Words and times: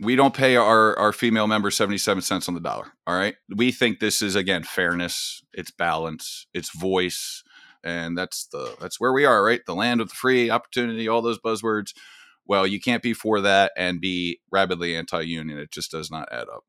We 0.00 0.16
don't 0.16 0.34
pay 0.34 0.56
our, 0.56 0.98
our 0.98 1.12
female 1.12 1.46
members 1.46 1.76
77 1.76 2.22
cents 2.22 2.48
on 2.48 2.54
the 2.54 2.60
dollar. 2.60 2.92
All 3.06 3.16
right. 3.16 3.34
We 3.54 3.70
think 3.70 4.00
this 4.00 4.22
is, 4.22 4.34
again, 4.34 4.62
fairness, 4.62 5.42
it's 5.52 5.70
balance, 5.70 6.46
it's 6.54 6.74
voice. 6.74 7.42
And 7.82 8.16
that's 8.16 8.46
the 8.46 8.76
that's 8.80 9.00
where 9.00 9.12
we 9.12 9.24
are, 9.24 9.42
right? 9.42 9.60
The 9.66 9.74
land 9.74 10.00
of 10.00 10.10
the 10.10 10.14
free 10.14 10.50
opportunity, 10.50 11.08
all 11.08 11.22
those 11.22 11.38
buzzwords. 11.38 11.92
Well, 12.46 12.66
you 12.66 12.80
can't 12.80 13.02
be 13.02 13.14
for 13.14 13.40
that 13.40 13.72
and 13.76 14.00
be 14.00 14.40
rabidly 14.50 14.96
anti-union. 14.96 15.58
It 15.58 15.70
just 15.70 15.90
does 15.90 16.10
not 16.10 16.28
add 16.32 16.48
up. 16.54 16.64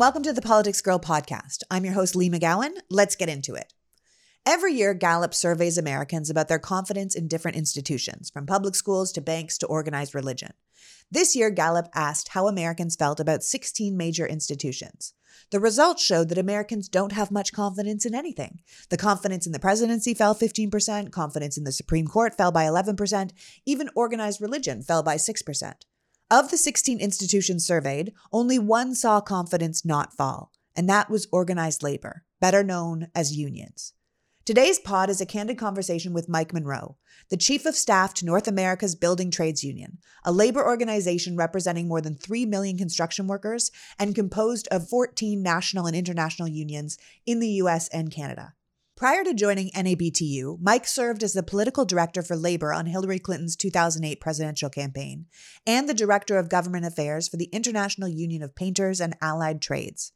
Welcome 0.00 0.22
to 0.22 0.32
the 0.32 0.40
Politics 0.40 0.80
Girl 0.80 0.98
podcast. 0.98 1.62
I'm 1.70 1.84
your 1.84 1.92
host, 1.92 2.16
Leigh 2.16 2.30
McGowan. 2.30 2.70
Let's 2.88 3.16
get 3.16 3.28
into 3.28 3.54
it. 3.54 3.74
Every 4.46 4.72
year, 4.72 4.94
Gallup 4.94 5.34
surveys 5.34 5.76
Americans 5.76 6.30
about 6.30 6.48
their 6.48 6.58
confidence 6.58 7.14
in 7.14 7.28
different 7.28 7.58
institutions, 7.58 8.30
from 8.30 8.46
public 8.46 8.74
schools 8.74 9.12
to 9.12 9.20
banks 9.20 9.58
to 9.58 9.66
organized 9.66 10.14
religion. 10.14 10.54
This 11.10 11.36
year, 11.36 11.50
Gallup 11.50 11.86
asked 11.94 12.28
how 12.28 12.48
Americans 12.48 12.96
felt 12.96 13.20
about 13.20 13.42
16 13.42 13.94
major 13.94 14.26
institutions. 14.26 15.12
The 15.50 15.60
results 15.60 16.02
showed 16.02 16.30
that 16.30 16.38
Americans 16.38 16.88
don't 16.88 17.12
have 17.12 17.30
much 17.30 17.52
confidence 17.52 18.06
in 18.06 18.14
anything. 18.14 18.60
The 18.88 18.96
confidence 18.96 19.44
in 19.44 19.52
the 19.52 19.58
presidency 19.58 20.14
fell 20.14 20.34
15%, 20.34 21.12
confidence 21.12 21.58
in 21.58 21.64
the 21.64 21.72
Supreme 21.72 22.06
Court 22.06 22.34
fell 22.38 22.50
by 22.50 22.64
11%, 22.64 23.32
even 23.66 23.90
organized 23.94 24.40
religion 24.40 24.80
fell 24.80 25.02
by 25.02 25.16
6%. 25.16 25.74
Of 26.32 26.52
the 26.52 26.56
16 26.56 27.00
institutions 27.00 27.66
surveyed, 27.66 28.12
only 28.32 28.56
one 28.56 28.94
saw 28.94 29.20
confidence 29.20 29.84
not 29.84 30.16
fall, 30.16 30.52
and 30.76 30.88
that 30.88 31.10
was 31.10 31.26
organized 31.32 31.82
labor, 31.82 32.22
better 32.40 32.62
known 32.62 33.08
as 33.16 33.36
unions. 33.36 33.94
Today's 34.44 34.78
pod 34.78 35.10
is 35.10 35.20
a 35.20 35.26
candid 35.26 35.58
conversation 35.58 36.12
with 36.12 36.28
Mike 36.28 36.52
Monroe, 36.52 36.96
the 37.30 37.36
Chief 37.36 37.66
of 37.66 37.74
Staff 37.74 38.14
to 38.14 38.24
North 38.24 38.46
America's 38.46 38.94
Building 38.94 39.32
Trades 39.32 39.64
Union, 39.64 39.98
a 40.24 40.30
labor 40.30 40.64
organization 40.64 41.36
representing 41.36 41.88
more 41.88 42.00
than 42.00 42.14
3 42.14 42.46
million 42.46 42.78
construction 42.78 43.26
workers 43.26 43.72
and 43.98 44.14
composed 44.14 44.68
of 44.70 44.88
14 44.88 45.42
national 45.42 45.86
and 45.86 45.96
international 45.96 46.46
unions 46.46 46.96
in 47.26 47.40
the 47.40 47.50
US 47.62 47.88
and 47.88 48.12
Canada. 48.12 48.54
Prior 49.00 49.24
to 49.24 49.32
joining 49.32 49.70
NABTU, 49.70 50.58
Mike 50.60 50.86
served 50.86 51.22
as 51.22 51.32
the 51.32 51.42
political 51.42 51.86
director 51.86 52.20
for 52.20 52.36
labor 52.36 52.70
on 52.70 52.84
Hillary 52.84 53.18
Clinton's 53.18 53.56
2008 53.56 54.20
presidential 54.20 54.68
campaign 54.68 55.24
and 55.66 55.88
the 55.88 55.94
director 55.94 56.36
of 56.36 56.50
government 56.50 56.84
affairs 56.84 57.26
for 57.26 57.38
the 57.38 57.46
International 57.46 58.10
Union 58.10 58.42
of 58.42 58.54
Painters 58.54 59.00
and 59.00 59.16
Allied 59.22 59.62
Trades. 59.62 60.12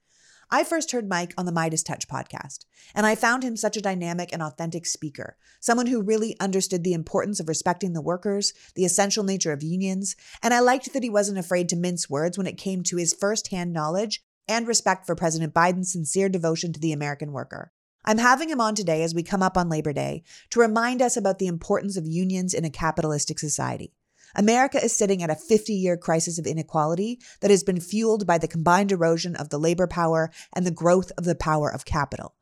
I 0.50 0.64
first 0.64 0.92
heard 0.92 1.08
Mike 1.08 1.32
on 1.38 1.46
the 1.46 1.50
Midas 1.50 1.82
Touch 1.82 2.06
podcast, 2.06 2.66
and 2.94 3.06
I 3.06 3.14
found 3.14 3.42
him 3.42 3.56
such 3.56 3.78
a 3.78 3.80
dynamic 3.80 4.34
and 4.34 4.42
authentic 4.42 4.84
speaker, 4.84 5.38
someone 5.60 5.86
who 5.86 6.02
really 6.02 6.36
understood 6.38 6.84
the 6.84 6.92
importance 6.92 7.40
of 7.40 7.48
respecting 7.48 7.94
the 7.94 8.02
workers, 8.02 8.52
the 8.74 8.84
essential 8.84 9.24
nature 9.24 9.52
of 9.52 9.62
unions, 9.62 10.14
and 10.42 10.52
I 10.52 10.60
liked 10.60 10.92
that 10.92 11.02
he 11.02 11.08
wasn't 11.08 11.38
afraid 11.38 11.70
to 11.70 11.76
mince 11.76 12.10
words 12.10 12.36
when 12.36 12.46
it 12.46 12.58
came 12.58 12.82
to 12.82 12.98
his 12.98 13.14
firsthand 13.14 13.72
knowledge 13.72 14.22
and 14.46 14.68
respect 14.68 15.06
for 15.06 15.14
President 15.14 15.54
Biden's 15.54 15.90
sincere 15.90 16.28
devotion 16.28 16.74
to 16.74 16.80
the 16.80 16.92
American 16.92 17.32
worker. 17.32 17.72
I'm 18.06 18.18
having 18.18 18.50
him 18.50 18.60
on 18.60 18.74
today 18.74 19.02
as 19.02 19.14
we 19.14 19.22
come 19.22 19.42
up 19.42 19.56
on 19.56 19.70
Labor 19.70 19.94
Day 19.94 20.24
to 20.50 20.60
remind 20.60 21.00
us 21.00 21.16
about 21.16 21.38
the 21.38 21.46
importance 21.46 21.96
of 21.96 22.06
unions 22.06 22.52
in 22.52 22.64
a 22.64 22.70
capitalistic 22.70 23.38
society. 23.38 23.94
America 24.34 24.82
is 24.82 24.94
sitting 24.94 25.22
at 25.22 25.30
a 25.30 25.34
50 25.34 25.72
year 25.72 25.96
crisis 25.96 26.38
of 26.38 26.46
inequality 26.46 27.18
that 27.40 27.50
has 27.50 27.62
been 27.62 27.80
fueled 27.80 28.26
by 28.26 28.36
the 28.36 28.48
combined 28.48 28.92
erosion 28.92 29.34
of 29.36 29.48
the 29.48 29.58
labor 29.58 29.86
power 29.86 30.30
and 30.52 30.66
the 30.66 30.70
growth 30.70 31.12
of 31.16 31.24
the 31.24 31.34
power 31.34 31.72
of 31.72 31.86
capital. 31.86 32.34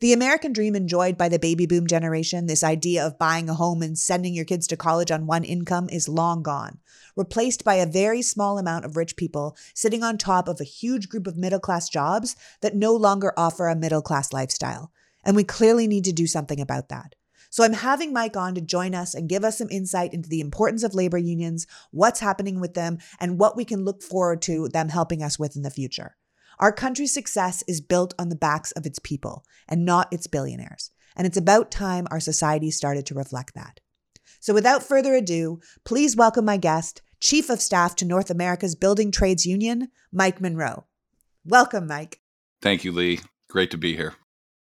The 0.00 0.14
American 0.14 0.54
dream 0.54 0.74
enjoyed 0.74 1.18
by 1.18 1.28
the 1.28 1.38
baby 1.38 1.66
boom 1.66 1.86
generation, 1.86 2.46
this 2.46 2.64
idea 2.64 3.06
of 3.06 3.18
buying 3.18 3.50
a 3.50 3.54
home 3.54 3.82
and 3.82 3.98
sending 3.98 4.32
your 4.32 4.46
kids 4.46 4.66
to 4.68 4.76
college 4.78 5.10
on 5.10 5.26
one 5.26 5.44
income, 5.44 5.90
is 5.90 6.08
long 6.08 6.42
gone, 6.42 6.78
replaced 7.14 7.64
by 7.64 7.74
a 7.74 7.84
very 7.84 8.22
small 8.22 8.56
amount 8.56 8.86
of 8.86 8.96
rich 8.96 9.16
people 9.16 9.54
sitting 9.74 10.02
on 10.02 10.16
top 10.16 10.48
of 10.48 10.58
a 10.58 10.64
huge 10.64 11.10
group 11.10 11.26
of 11.26 11.36
middle 11.36 11.60
class 11.60 11.90
jobs 11.90 12.34
that 12.62 12.74
no 12.74 12.94
longer 12.94 13.34
offer 13.36 13.68
a 13.68 13.76
middle 13.76 14.00
class 14.00 14.32
lifestyle. 14.32 14.90
And 15.24 15.36
we 15.36 15.44
clearly 15.44 15.86
need 15.86 16.04
to 16.04 16.12
do 16.12 16.26
something 16.26 16.60
about 16.60 16.88
that. 16.88 17.14
So 17.50 17.64
I'm 17.64 17.72
having 17.72 18.12
Mike 18.12 18.36
on 18.36 18.54
to 18.54 18.60
join 18.60 18.94
us 18.94 19.12
and 19.12 19.28
give 19.28 19.44
us 19.44 19.58
some 19.58 19.68
insight 19.70 20.14
into 20.14 20.28
the 20.28 20.40
importance 20.40 20.84
of 20.84 20.94
labor 20.94 21.18
unions, 21.18 21.66
what's 21.90 22.20
happening 22.20 22.60
with 22.60 22.74
them, 22.74 22.98
and 23.18 23.40
what 23.40 23.56
we 23.56 23.64
can 23.64 23.84
look 23.84 24.02
forward 24.02 24.40
to 24.42 24.68
them 24.68 24.88
helping 24.88 25.22
us 25.22 25.38
with 25.38 25.56
in 25.56 25.62
the 25.62 25.70
future. 25.70 26.16
Our 26.60 26.72
country's 26.72 27.12
success 27.12 27.64
is 27.66 27.80
built 27.80 28.14
on 28.18 28.28
the 28.28 28.36
backs 28.36 28.70
of 28.72 28.86
its 28.86 29.00
people 29.00 29.44
and 29.68 29.84
not 29.84 30.12
its 30.12 30.26
billionaires. 30.28 30.92
And 31.16 31.26
it's 31.26 31.36
about 31.36 31.70
time 31.70 32.06
our 32.10 32.20
society 32.20 32.70
started 32.70 33.04
to 33.06 33.14
reflect 33.14 33.54
that. 33.54 33.80
So 34.38 34.54
without 34.54 34.82
further 34.82 35.14
ado, 35.14 35.60
please 35.84 36.16
welcome 36.16 36.44
my 36.44 36.56
guest, 36.56 37.02
Chief 37.18 37.50
of 37.50 37.60
Staff 37.60 37.96
to 37.96 38.04
North 38.04 38.30
America's 38.30 38.74
Building 38.74 39.10
Trades 39.10 39.44
Union, 39.44 39.88
Mike 40.12 40.40
Monroe. 40.40 40.86
Welcome, 41.44 41.86
Mike. 41.86 42.20
Thank 42.62 42.84
you, 42.84 42.92
Leigh. 42.92 43.20
Great 43.48 43.70
to 43.72 43.76
be 43.76 43.96
here. 43.96 44.14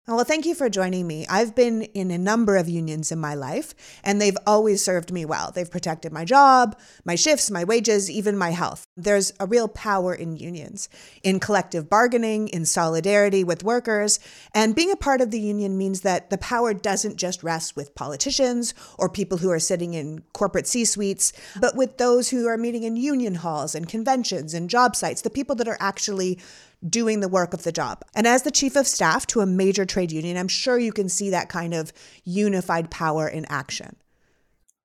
Well, 0.09 0.25
thank 0.25 0.47
you 0.47 0.57
for 0.57 0.69
joining 0.69 1.07
me. 1.07 1.27
I've 1.29 1.55
been 1.55 1.83
in 1.83 2.11
a 2.11 2.19
number 2.19 2.57
of 2.57 2.69
unions 2.69 3.13
in 3.13 3.21
my 3.21 3.37
life, 3.37 3.73
and 4.03 4.21
they've 4.21 4.37
always 4.49 4.85
served 4.85 5.13
me 5.13 5.25
well. 5.25 5.53
They've 5.55 5.71
protected 5.71 6.13
my 6.13 6.25
job, 6.25 6.77
my 7.05 7.15
shifts, 7.15 7.53
my 7.53 7.63
wages, 7.63 8.11
even 8.11 8.37
my 8.37 8.51
health. 8.51 8.85
There's 8.97 9.33
a 9.41 9.47
real 9.47 9.69
power 9.69 10.15
in 10.15 10.37
unions, 10.37 10.91
in 11.23 11.41
collective 11.41 11.89
bargaining, 11.89 12.49
in 12.49 12.67
solidarity 12.67 13.43
with 13.43 13.65
workers. 13.65 14.21
And 14.55 14.75
being 14.75 14.91
a 14.91 14.97
part 14.97 15.23
of 15.23 15.31
the 15.31 15.41
union 15.41 15.79
means 15.79 16.03
that 16.03 16.29
the 16.29 16.37
power 16.37 16.75
doesn't 16.75 17.17
just 17.17 17.43
rest 17.43 17.75
with 17.75 17.95
politicians 17.95 18.75
or 18.99 19.09
people 19.09 19.39
who 19.39 19.51
are 19.51 19.59
sitting 19.59 19.95
in 19.95 20.23
corporate 20.35 20.67
C 20.67 20.85
suites, 20.85 21.33
but 21.59 21.75
with 21.75 21.97
those 21.97 22.29
who 22.29 22.47
are 22.47 22.59
meeting 22.59 22.83
in 22.83 22.97
union 22.97 23.37
halls 23.37 23.75
and 23.75 23.89
conventions 23.89 24.53
and 24.53 24.69
job 24.69 24.95
sites, 24.95 25.23
the 25.23 25.31
people 25.31 25.57
that 25.57 25.69
are 25.69 25.79
actually 25.81 26.39
doing 26.87 27.21
the 27.21 27.29
work 27.29 27.55
of 27.55 27.63
the 27.63 27.73
job. 27.73 28.03
And 28.15 28.27
as 28.27 28.43
the 28.43 28.51
chief 28.51 28.77
of 28.77 28.87
staff 28.87 29.27
to 29.29 29.41
a 29.41 29.47
major 29.47 29.87
trade 29.87 30.13
union, 30.13 30.37
I'm 30.37 30.49
sure 30.49 30.79
you 30.79 30.93
can 30.93 31.09
see 31.09 31.31
that 31.31 31.49
kind 31.49 31.73
of 31.73 31.95
unified 32.25 32.91
power 32.91 33.27
in 33.27 33.47
action. 33.47 33.97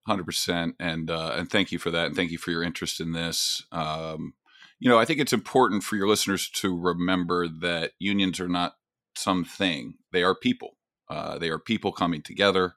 Hundred 0.07 0.25
percent, 0.25 0.75
and 0.79 1.11
uh, 1.11 1.33
and 1.35 1.49
thank 1.49 1.73
you 1.73 1.79
for 1.79 1.91
that, 1.91 2.05
and 2.05 2.15
thank 2.15 2.31
you 2.31 2.37
for 2.37 2.49
your 2.49 2.63
interest 2.63 3.01
in 3.01 3.11
this. 3.11 3.61
Um, 3.73 4.35
you 4.79 4.89
know, 4.89 4.97
I 4.97 5.03
think 5.03 5.19
it's 5.19 5.33
important 5.33 5.83
for 5.83 5.97
your 5.97 6.07
listeners 6.07 6.49
to 6.51 6.79
remember 6.79 7.49
that 7.49 7.91
unions 7.99 8.39
are 8.39 8.47
not 8.47 8.75
something; 9.17 9.95
they 10.13 10.23
are 10.23 10.33
people. 10.33 10.77
Uh, 11.09 11.37
they 11.37 11.49
are 11.49 11.59
people 11.59 11.91
coming 11.91 12.21
together 12.21 12.73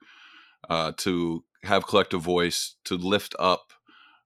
uh, 0.69 0.91
to 0.97 1.45
have 1.63 1.87
collective 1.87 2.21
voice, 2.21 2.75
to 2.83 2.97
lift 2.97 3.33
up 3.39 3.71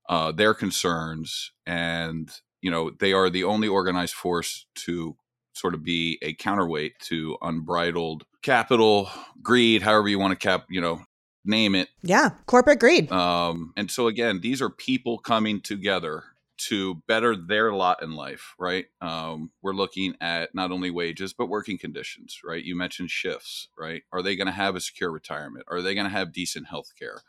uh, 0.09 0.31
their 0.31 0.55
concerns, 0.55 1.51
and 1.67 2.31
you 2.63 2.71
know 2.71 2.89
they 2.89 3.13
are 3.13 3.29
the 3.29 3.43
only 3.43 3.67
organized 3.67 4.15
force 4.15 4.65
to 4.73 5.15
sort 5.53 5.75
of 5.75 5.83
be 5.83 6.17
a 6.23 6.33
counterweight 6.33 6.97
to 6.99 7.37
unbridled 7.43 8.25
capital 8.41 9.09
greed 9.41 9.81
however 9.81 10.07
you 10.07 10.19
want 10.19 10.31
to 10.31 10.47
cap 10.47 10.65
you 10.69 10.81
know 10.81 10.99
name 11.45 11.75
it. 11.75 11.89
Yeah 12.01 12.31
corporate 12.45 12.79
greed. 12.79 13.11
Um 13.11 13.73
and 13.77 13.89
so 13.89 14.07
again 14.07 14.41
these 14.41 14.61
are 14.61 14.69
people 14.69 15.17
coming 15.17 15.61
together 15.61 16.23
to 16.57 16.95
better 17.07 17.35
their 17.35 17.73
lot 17.73 18.01
in 18.01 18.13
life 18.13 18.55
right? 18.57 18.85
Um 19.01 19.51
we're 19.61 19.73
looking 19.73 20.15
at 20.21 20.53
not 20.55 20.71
only 20.71 20.91
wages 20.91 21.33
but 21.33 21.47
working 21.47 21.77
conditions 21.77 22.39
right? 22.43 22.63
You 22.63 22.75
mentioned 22.75 23.11
shifts 23.11 23.69
right? 23.77 24.03
Are 24.11 24.21
they 24.21 24.35
going 24.35 24.47
to 24.47 24.53
have 24.53 24.75
a 24.75 24.81
secure 24.81 25.11
retirement? 25.11 25.65
Are 25.67 25.81
they 25.81 25.93
going 25.93 26.05
to 26.05 26.11
have 26.11 26.33
decent 26.33 26.67
health 26.67 26.91
care 26.97 27.21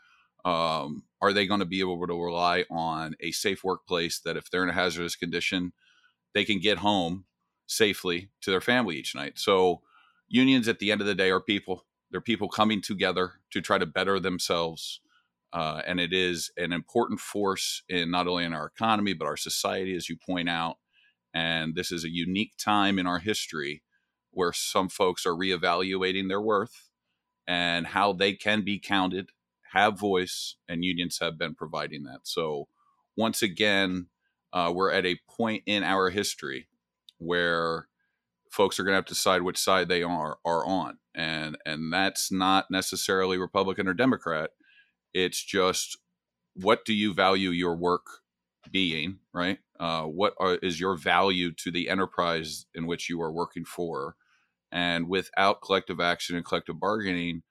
um, 0.47 1.03
are 1.21 1.33
they 1.33 1.45
going 1.45 1.59
to 1.59 1.65
be 1.65 1.81
able 1.81 2.07
to 2.07 2.23
rely 2.23 2.63
on 2.71 3.15
a 3.19 3.31
safe 3.31 3.65
workplace 3.65 4.19
that 4.19 4.37
if 4.37 4.49
they're 4.49 4.63
in 4.63 4.69
a 4.69 4.73
hazardous 4.73 5.17
condition, 5.17 5.73
they 6.33 6.45
can 6.45 6.59
get 6.59 6.77
home 6.77 7.25
safely 7.65 8.29
to 8.41 8.51
their 8.51 8.61
family 8.61 8.95
each 8.95 9.13
night? 9.13 9.37
So, 9.37 9.81
unions 10.29 10.69
at 10.69 10.79
the 10.79 10.89
end 10.89 11.01
of 11.01 11.07
the 11.07 11.15
day 11.15 11.31
are 11.31 11.41
people. 11.41 11.85
They're 12.11 12.21
people 12.21 12.49
coming 12.49 12.81
together 12.81 13.33
to 13.51 13.61
try 13.61 13.77
to 13.77 13.85
better 13.85 14.19
themselves. 14.19 15.01
Uh, 15.53 15.81
and 15.87 15.99
it 15.99 16.13
is 16.13 16.51
an 16.57 16.73
important 16.73 17.19
force 17.19 17.83
in 17.89 18.11
not 18.11 18.27
only 18.27 18.43
in 18.43 18.53
our 18.53 18.67
economy, 18.67 19.13
but 19.13 19.25
our 19.27 19.37
society, 19.37 19.95
as 19.95 20.09
you 20.09 20.17
point 20.17 20.49
out. 20.49 20.77
And 21.33 21.75
this 21.75 21.91
is 21.91 22.03
a 22.03 22.09
unique 22.09 22.53
time 22.57 22.99
in 22.99 23.07
our 23.07 23.19
history 23.19 23.83
where 24.31 24.53
some 24.53 24.89
folks 24.89 25.25
are 25.25 25.33
reevaluating 25.33 26.27
their 26.27 26.41
worth 26.41 26.89
and 27.47 27.87
how 27.87 28.13
they 28.13 28.33
can 28.33 28.63
be 28.63 28.79
counted 28.79 29.31
have 29.73 29.99
voice, 29.99 30.55
and 30.67 30.83
unions 30.83 31.19
have 31.19 31.37
been 31.37 31.53
providing 31.53 32.03
that. 32.03 32.21
So, 32.23 32.67
once 33.15 33.41
again, 33.41 34.07
uh, 34.53 34.71
we're 34.73 34.91
at 34.91 35.05
a 35.05 35.19
point 35.29 35.63
in 35.65 35.83
our 35.83 36.09
history 36.09 36.67
where 37.17 37.87
folks 38.51 38.79
are 38.79 38.83
going 38.83 38.93
to 38.93 38.97
have 38.97 39.05
to 39.05 39.13
decide 39.13 39.41
which 39.43 39.57
side 39.59 39.89
they 39.89 40.03
are 40.03 40.39
are 40.45 40.65
on, 40.65 40.99
and 41.15 41.57
and 41.65 41.93
that's 41.93 42.31
not 42.31 42.67
necessarily 42.71 43.37
Republican 43.37 43.87
or 43.87 43.93
Democrat. 43.93 44.51
It's 45.13 45.43
just 45.43 45.97
what 46.55 46.85
do 46.85 46.93
you 46.93 47.13
value 47.13 47.49
your 47.51 47.75
work 47.75 48.07
being, 48.71 49.19
right? 49.33 49.59
Uh, 49.79 50.03
what 50.03 50.33
are, 50.39 50.55
is 50.55 50.79
your 50.79 50.95
value 50.97 51.51
to 51.53 51.71
the 51.71 51.89
enterprise 51.89 52.65
in 52.75 52.87
which 52.87 53.09
you 53.09 53.21
are 53.21 53.31
working 53.31 53.65
for, 53.65 54.15
And 54.71 55.09
without 55.09 55.61
collective 55.63 55.99
action 56.01 56.37
and 56.37 56.45
collective 56.45 56.79
bargaining, 56.79 57.43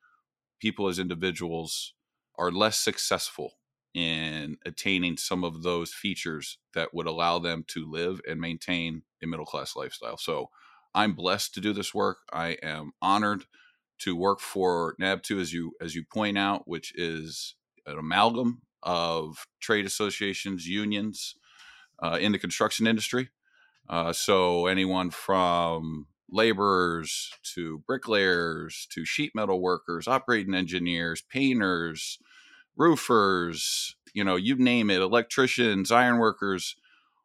people 0.60 0.88
as 0.88 0.98
individuals 0.98 1.94
are 2.38 2.52
less 2.52 2.78
successful 2.78 3.52
in 3.94 4.58
attaining 4.66 5.16
some 5.16 5.44
of 5.44 5.62
those 5.62 5.92
features 5.94 6.58
that 6.74 6.94
would 6.94 7.06
allow 7.06 7.38
them 7.38 7.64
to 7.68 7.90
live 7.90 8.20
and 8.28 8.40
maintain 8.40 9.02
a 9.22 9.26
middle 9.26 9.46
class 9.46 9.76
lifestyle. 9.76 10.18
So 10.18 10.50
I'm 10.96 11.12
blessed 11.12 11.52
to 11.54 11.60
do 11.60 11.74
this 11.74 11.92
work. 11.94 12.20
I 12.32 12.56
am 12.62 12.92
honored 13.02 13.44
to 13.98 14.16
work 14.16 14.40
for 14.40 14.96
NABTU 14.98 15.38
as 15.40 15.52
you 15.52 15.72
as 15.78 15.94
you 15.94 16.04
point 16.10 16.38
out, 16.38 16.66
which 16.66 16.92
is 16.96 17.54
an 17.84 17.98
amalgam 17.98 18.62
of 18.82 19.46
trade 19.60 19.84
associations, 19.84 20.66
unions 20.66 21.34
uh, 22.02 22.18
in 22.18 22.32
the 22.32 22.38
construction 22.38 22.86
industry. 22.86 23.28
Uh, 23.90 24.12
so 24.12 24.66
anyone 24.66 25.10
from 25.10 26.06
laborers 26.30 27.30
to 27.54 27.82
bricklayers 27.86 28.88
to 28.90 29.04
sheet 29.04 29.32
metal 29.34 29.60
workers, 29.60 30.08
operating 30.08 30.54
engineers, 30.54 31.20
painters, 31.20 32.18
roofers, 32.74 33.96
you 34.14 34.24
know, 34.24 34.36
you 34.36 34.56
name 34.56 34.88
it, 34.88 35.02
electricians, 35.02 35.92
iron 35.92 36.16
workers, 36.16 36.74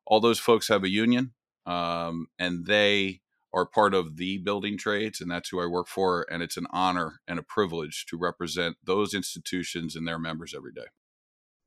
all 0.05 0.19
those 0.19 0.39
folks 0.39 0.67
have 0.67 0.83
a 0.83 0.89
union, 0.89 1.31
um, 1.65 2.27
and 2.37 2.65
they 2.65 3.21
are 3.53 3.65
part 3.65 3.93
of 3.93 4.17
the 4.17 4.37
building 4.37 4.77
trades, 4.77 5.21
and 5.21 5.29
that's 5.29 5.49
who 5.49 5.61
I 5.61 5.65
work 5.65 5.87
for. 5.87 6.25
And 6.31 6.41
it's 6.41 6.57
an 6.57 6.67
honor 6.71 7.21
and 7.27 7.39
a 7.39 7.43
privilege 7.43 8.05
to 8.07 8.17
represent 8.17 8.77
those 8.83 9.13
institutions 9.13 9.95
and 9.95 10.07
their 10.07 10.19
members 10.19 10.53
every 10.55 10.73
day. 10.73 10.87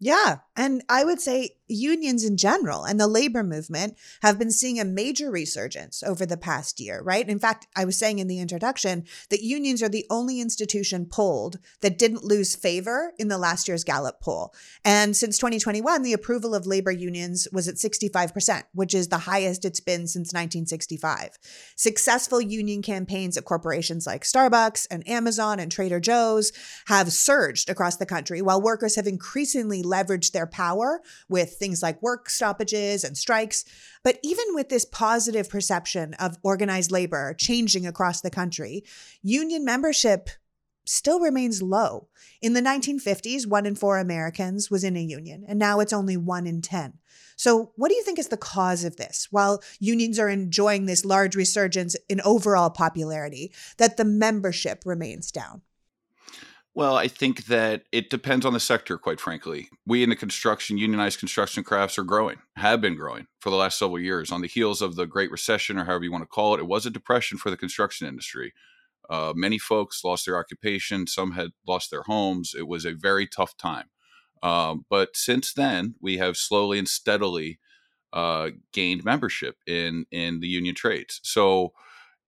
Yeah. 0.05 0.41
And 0.55 0.83
I 0.91 1.03
would 1.03 1.19
say 1.19 1.57
unions 1.67 2.25
in 2.25 2.37
general 2.37 2.85
and 2.85 3.01
the 3.01 3.07
labor 3.07 3.43
movement 3.43 3.97
have 4.21 4.39
been 4.39 4.51
seeing 4.51 4.79
a 4.79 4.85
major 4.85 5.31
resurgence 5.31 6.03
over 6.03 6.27
the 6.27 6.37
past 6.37 6.79
year, 6.79 7.01
right? 7.03 7.27
In 7.27 7.39
fact, 7.39 7.67
I 7.75 7.87
was 7.87 7.97
saying 7.97 8.19
in 8.19 8.29
the 8.29 8.39
introduction 8.39 9.05
that 9.31 9.43
unions 9.43 9.83
are 9.83 9.89
the 9.89 10.07
only 10.11 10.41
institution 10.41 11.07
polled 11.07 11.59
that 11.81 11.97
didn't 11.97 12.23
lose 12.23 12.55
favor 12.55 13.13
in 13.19 13.29
the 13.29 13.39
last 13.39 13.67
year's 13.67 13.83
Gallup 13.83 14.21
poll. 14.21 14.55
And 14.85 15.17
since 15.17 15.39
2021, 15.39 16.03
the 16.03 16.13
approval 16.13 16.55
of 16.55 16.67
labor 16.67 16.93
unions 16.93 17.49
was 17.51 17.67
at 17.67 17.77
65%, 17.77 18.65
which 18.75 18.95
is 18.95 19.09
the 19.09 19.19
highest 19.19 19.65
it's 19.65 19.81
been 19.81 20.07
since 20.07 20.35
1965. 20.35 21.39
Successful 21.77 22.43
union 22.43 22.83
campaigns 22.83 23.39
at 23.39 23.47
corporations 23.47 24.07
like 24.07 24.23
Starbucks 24.23 24.87
and 24.91 25.09
Amazon 25.09 25.59
and 25.59 25.73
Trader 25.73 25.99
Joe's 25.99 26.53
have 26.89 27.11
surged 27.11 27.71
across 27.71 27.97
the 27.97 28.07
country, 28.07 28.43
while 28.43 28.61
workers 28.61 28.97
have 28.97 29.07
increasingly 29.07 29.83
leveraged 29.95 30.33
their 30.33 30.47
power 30.47 31.01
with 31.29 31.55
things 31.55 31.83
like 31.83 32.03
work 32.03 32.29
stoppages 32.29 33.05
and 33.05 33.17
strikes. 33.17 33.65
But 34.03 34.19
even 34.23 34.47
with 34.51 34.69
this 34.69 34.85
positive 34.85 35.49
perception 35.49 36.15
of 36.15 36.39
organized 36.43 36.91
labor 36.91 37.35
changing 37.39 37.87
across 37.87 38.21
the 38.21 38.31
country, 38.31 38.85
union 39.23 39.65
membership 39.65 40.31
still 40.85 41.21
remains 41.21 41.63
low. 41.63 42.09
In 42.43 42.53
the 42.53 42.61
1950s, 42.61 43.47
one 43.47 43.67
in 43.67 43.75
four 43.75 43.99
Americans 43.99 44.71
was 44.71 44.85
in 44.85 44.97
a 44.97 45.03
union, 45.03 45.45
and 45.47 45.59
now 45.59 45.81
it's 45.81 45.93
only 45.93 46.17
one 46.17 46.47
in 46.47 46.63
10. 46.63 46.95
So, 47.37 47.73
what 47.77 47.89
do 47.89 47.95
you 47.95 48.03
think 48.03 48.19
is 48.19 48.29
the 48.29 48.37
cause 48.37 48.85
of 48.85 48.97
this? 48.97 49.29
While 49.31 49.63
unions 49.81 50.19
are 50.19 50.29
enjoying 50.29 50.87
this 50.87 51.05
large 51.05 51.35
resurgence 51.35 51.97
in 52.09 52.21
overall 52.21 52.71
popularity, 52.71 53.53
that 53.79 53.97
the 53.97 54.05
membership 54.05 54.83
remains 54.85 55.33
down? 55.33 55.63
Well, 56.75 56.97
I 56.97 57.07
think 57.07 57.45
that 57.47 57.85
it 57.93 58.11
depends 58.11 58.45
on 58.45 58.53
the 58.53 58.59
sector, 58.61 58.99
quite 58.99 59.21
frankly. 59.21 59.69
We 59.87 60.03
in 60.03 60.11
the 60.11 60.17
construction, 60.17 60.77
unionized 60.77 61.21
construction 61.21 61.63
crafts 61.63 61.99
are 61.99 62.05
growing, 62.05 62.39
have 62.57 62.81
been 62.81 62.97
growing 62.97 63.29
for 63.41 63.51
the 63.51 63.57
last 63.57 63.79
several 63.79 64.01
years. 64.01 64.33
On 64.33 64.41
the 64.41 64.49
heels 64.49 64.83
of 64.83 64.97
the 64.97 65.07
Great 65.07 65.31
Recession, 65.31 65.79
or 65.79 65.85
however 65.85 66.03
you 66.05 66.11
want 66.11 66.23
to 66.23 66.29
call 66.29 66.55
it, 66.55 66.61
it 66.61 66.67
was 66.67 66.85
a 66.85 66.91
depression 66.91 67.39
for 67.39 67.51
the 67.51 67.57
construction 67.57 68.09
industry. 68.09 68.53
Uh, 69.09 69.33
many 69.37 69.59
folks 69.59 70.03
lost 70.03 70.27
their 70.27 70.39
occupation, 70.39 71.07
some 71.07 71.33
had 71.33 71.51
lost 71.69 71.91
their 71.91 72.03
homes. 72.03 72.55
It 72.59 72.67
was 72.67 72.85
a 72.85 72.93
very 72.95 73.27
tough 73.29 73.57
time. 73.57 73.91
Um, 74.43 74.85
but 74.91 75.17
since 75.17 75.53
then, 75.53 75.95
we 76.01 76.17
have 76.17 76.37
slowly 76.37 76.79
and 76.79 76.89
steadily 76.89 77.61
uh, 78.13 78.51
gained 78.73 79.05
membership 79.05 79.57
in 79.67 80.07
in 80.11 80.41
the 80.41 80.49
union 80.49 80.75
trades. 80.75 81.21
So 81.23 81.73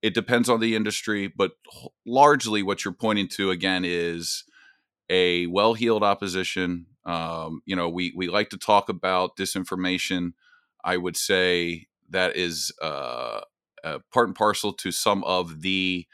it 0.07 0.15
depends 0.15 0.49
on 0.49 0.61
the 0.61 0.77
industry, 0.77 1.27
but 1.27 1.53
largely 2.07 2.63
what 2.63 2.85
you're 2.85 2.95
pointing 2.95 3.27
to 3.27 3.51
again 3.51 3.85
is 3.85 4.45
a 5.11 5.49
well-heeled 5.49 6.05
opposition. 6.05 6.87
Um, 7.05 7.61
you 7.67 7.75
know, 7.75 7.89
we 7.89 8.13
we 8.17 8.29
like 8.29 8.51
to 8.51 8.57
talk 8.57 8.89
about 8.89 9.37
disinformation. 9.37 10.35
I 10.85 10.97
would 10.97 11.17
say 11.17 11.89
that 12.09 12.37
is 12.37 12.71
uh, 12.81 13.41
uh, 13.83 13.99
part 14.13 14.29
and 14.29 14.37
parcel 14.37 14.73
to 14.75 14.93
some 14.93 15.25
of 15.25 15.63
the, 15.63 16.07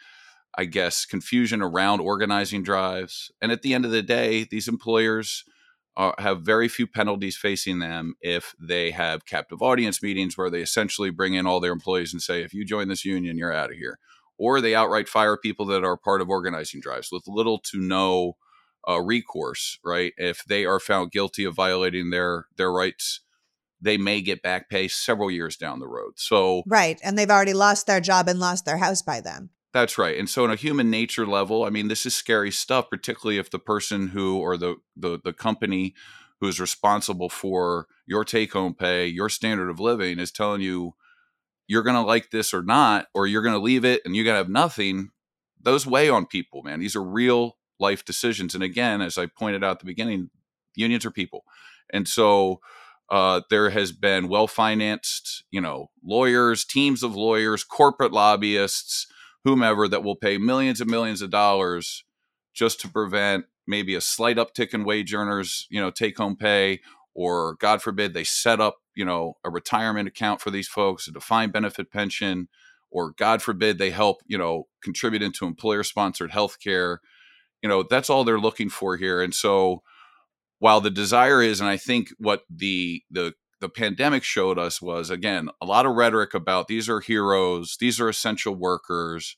I 0.56 0.64
guess, 0.64 1.04
confusion 1.04 1.60
around 1.60 2.00
organizing 2.00 2.62
drives. 2.62 3.30
And 3.42 3.52
at 3.52 3.60
the 3.60 3.74
end 3.74 3.84
of 3.84 3.90
the 3.90 4.02
day, 4.02 4.44
these 4.44 4.68
employers 4.68 5.44
uh, 5.96 6.12
have 6.18 6.42
very 6.42 6.68
few 6.68 6.86
penalties 6.86 7.36
facing 7.36 7.78
them 7.78 8.14
if 8.20 8.54
they 8.58 8.90
have 8.90 9.26
captive 9.26 9.60
audience 9.60 10.02
meetings 10.02 10.38
where 10.38 10.50
they 10.50 10.60
essentially 10.60 11.10
bring 11.10 11.34
in 11.34 11.46
all 11.46 11.60
their 11.60 11.72
employees 11.72 12.12
and 12.12 12.22
say, 12.22 12.42
if 12.42 12.54
you 12.54 12.64
join 12.64 12.88
this 12.88 13.04
union, 13.04 13.36
you're 13.36 13.52
out 13.52 13.70
of 13.70 13.76
here. 13.76 13.98
Or 14.38 14.60
they 14.60 14.74
outright 14.74 15.08
fire 15.08 15.36
people 15.36 15.66
that 15.66 15.84
are 15.84 15.96
part 15.96 16.20
of 16.20 16.30
organizing 16.30 16.80
drives 16.80 17.10
with 17.12 17.24
little 17.26 17.58
to 17.58 17.78
no 17.78 18.36
uh, 18.88 19.00
recourse, 19.00 19.78
right? 19.84 20.12
If 20.16 20.44
they 20.44 20.64
are 20.64 20.80
found 20.80 21.12
guilty 21.12 21.44
of 21.44 21.54
violating 21.54 22.10
their 22.10 22.46
their 22.56 22.72
rights, 22.72 23.20
they 23.80 23.98
may 23.98 24.20
get 24.20 24.42
back 24.42 24.70
pay 24.70 24.88
several 24.88 25.30
years 25.30 25.56
down 25.56 25.78
the 25.78 25.88
road. 25.88 26.14
So 26.16 26.62
right, 26.66 26.98
and 27.04 27.18
they've 27.18 27.30
already 27.30 27.52
lost 27.52 27.86
their 27.86 28.00
job 28.00 28.28
and 28.28 28.40
lost 28.40 28.64
their 28.64 28.78
house 28.78 29.02
by 29.02 29.20
then. 29.20 29.50
That's 29.72 29.96
right. 29.96 30.18
And 30.18 30.28
so, 30.28 30.44
on 30.44 30.50
a 30.50 30.56
human 30.56 30.90
nature 30.90 31.26
level, 31.26 31.64
I 31.64 31.70
mean, 31.70 31.88
this 31.88 32.04
is 32.04 32.14
scary 32.14 32.50
stuff, 32.50 32.90
particularly 32.90 33.38
if 33.38 33.50
the 33.50 33.58
person 33.58 34.08
who 34.08 34.38
or 34.38 34.56
the 34.56 34.76
the, 34.96 35.18
the 35.22 35.32
company 35.32 35.94
who 36.40 36.48
is 36.48 36.60
responsible 36.60 37.28
for 37.28 37.86
your 38.06 38.24
take 38.24 38.52
home 38.52 38.74
pay, 38.74 39.06
your 39.06 39.28
standard 39.28 39.70
of 39.70 39.80
living, 39.80 40.18
is 40.18 40.30
telling 40.30 40.60
you 40.60 40.94
you're 41.68 41.82
going 41.82 41.96
to 41.96 42.02
like 42.02 42.30
this 42.30 42.52
or 42.52 42.62
not, 42.62 43.06
or 43.14 43.26
you're 43.26 43.42
going 43.42 43.54
to 43.54 43.60
leave 43.60 43.84
it 43.84 44.02
and 44.04 44.14
you're 44.14 44.24
going 44.24 44.34
to 44.34 44.38
have 44.38 44.48
nothing. 44.48 45.10
Those 45.62 45.86
weigh 45.86 46.10
on 46.10 46.26
people, 46.26 46.62
man. 46.62 46.80
These 46.80 46.96
are 46.96 47.02
real 47.02 47.56
life 47.78 48.04
decisions. 48.04 48.54
And 48.54 48.64
again, 48.64 49.00
as 49.00 49.16
I 49.16 49.26
pointed 49.26 49.64
out 49.64 49.72
at 49.72 49.78
the 49.80 49.86
beginning, 49.86 50.30
unions 50.74 51.06
are 51.06 51.10
people. 51.10 51.44
And 51.92 52.06
so, 52.08 52.60
uh, 53.10 53.42
there 53.50 53.70
has 53.70 53.92
been 53.92 54.28
well 54.28 54.46
financed, 54.46 55.44
you 55.50 55.60
know, 55.60 55.90
lawyers, 56.04 56.64
teams 56.64 57.02
of 57.02 57.14
lawyers, 57.14 57.64
corporate 57.64 58.12
lobbyists 58.12 59.06
whomever 59.44 59.88
that 59.88 60.04
will 60.04 60.16
pay 60.16 60.38
millions 60.38 60.80
and 60.80 60.90
millions 60.90 61.22
of 61.22 61.30
dollars 61.30 62.04
just 62.54 62.80
to 62.80 62.88
prevent 62.88 63.46
maybe 63.66 63.94
a 63.94 64.00
slight 64.00 64.36
uptick 64.36 64.74
in 64.74 64.84
wage 64.84 65.14
earners, 65.14 65.66
you 65.70 65.80
know, 65.80 65.90
take 65.90 66.18
home 66.18 66.36
pay, 66.36 66.80
or 67.14 67.56
God 67.56 67.82
forbid 67.82 68.14
they 68.14 68.24
set 68.24 68.60
up, 68.60 68.78
you 68.94 69.04
know, 69.04 69.34
a 69.44 69.50
retirement 69.50 70.08
account 70.08 70.40
for 70.40 70.50
these 70.50 70.68
folks, 70.68 71.06
a 71.06 71.12
defined 71.12 71.52
benefit 71.52 71.90
pension, 71.90 72.48
or 72.90 73.12
God 73.12 73.42
forbid 73.42 73.78
they 73.78 73.90
help, 73.90 74.22
you 74.26 74.38
know, 74.38 74.68
contribute 74.82 75.22
into 75.22 75.46
employer 75.46 75.82
sponsored 75.82 76.30
health 76.30 76.58
care. 76.60 77.00
You 77.62 77.68
know, 77.68 77.84
that's 77.88 78.10
all 78.10 78.24
they're 78.24 78.40
looking 78.40 78.68
for 78.68 78.96
here. 78.96 79.22
And 79.22 79.34
so 79.34 79.82
while 80.58 80.80
the 80.80 80.90
desire 80.90 81.42
is, 81.42 81.60
and 81.60 81.68
I 81.68 81.76
think 81.76 82.08
what 82.18 82.42
the 82.50 83.02
the 83.10 83.34
the 83.62 83.68
pandemic 83.68 84.24
showed 84.24 84.58
us 84.58 84.82
was 84.82 85.08
again 85.08 85.48
a 85.60 85.64
lot 85.64 85.86
of 85.86 85.94
rhetoric 85.94 86.34
about 86.34 86.66
these 86.66 86.88
are 86.88 87.00
heroes, 87.00 87.76
these 87.78 88.00
are 88.00 88.08
essential 88.08 88.56
workers, 88.56 89.36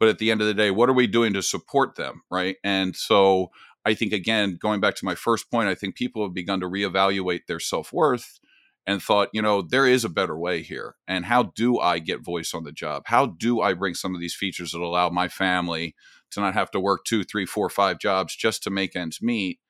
but 0.00 0.08
at 0.08 0.18
the 0.18 0.32
end 0.32 0.40
of 0.40 0.48
the 0.48 0.54
day, 0.54 0.72
what 0.72 0.90
are 0.90 0.94
we 0.94 1.06
doing 1.06 1.32
to 1.32 1.42
support 1.42 1.94
them, 1.94 2.22
right? 2.30 2.56
And 2.64 2.96
so 2.96 3.52
I 3.86 3.94
think 3.94 4.12
again, 4.12 4.58
going 4.60 4.80
back 4.80 4.96
to 4.96 5.04
my 5.04 5.14
first 5.14 5.50
point, 5.52 5.68
I 5.68 5.76
think 5.76 5.94
people 5.94 6.24
have 6.24 6.34
begun 6.34 6.58
to 6.60 6.66
reevaluate 6.66 7.46
their 7.46 7.60
self 7.60 7.92
worth 7.92 8.40
and 8.88 9.00
thought, 9.00 9.28
you 9.32 9.40
know, 9.40 9.62
there 9.62 9.86
is 9.86 10.04
a 10.04 10.08
better 10.08 10.36
way 10.36 10.62
here. 10.62 10.96
And 11.06 11.24
how 11.24 11.44
do 11.44 11.78
I 11.78 12.00
get 12.00 12.24
voice 12.24 12.52
on 12.52 12.64
the 12.64 12.72
job? 12.72 13.04
How 13.06 13.26
do 13.26 13.60
I 13.60 13.72
bring 13.74 13.94
some 13.94 14.16
of 14.16 14.20
these 14.20 14.34
features 14.34 14.72
that 14.72 14.80
allow 14.80 15.10
my 15.10 15.28
family 15.28 15.94
to 16.32 16.40
not 16.40 16.54
have 16.54 16.72
to 16.72 16.80
work 16.80 17.04
two, 17.04 17.22
three, 17.22 17.46
four, 17.46 17.70
five 17.70 18.00
jobs 18.00 18.34
just 18.34 18.64
to 18.64 18.70
make 18.70 18.96
ends 18.96 19.22
meet? 19.22 19.60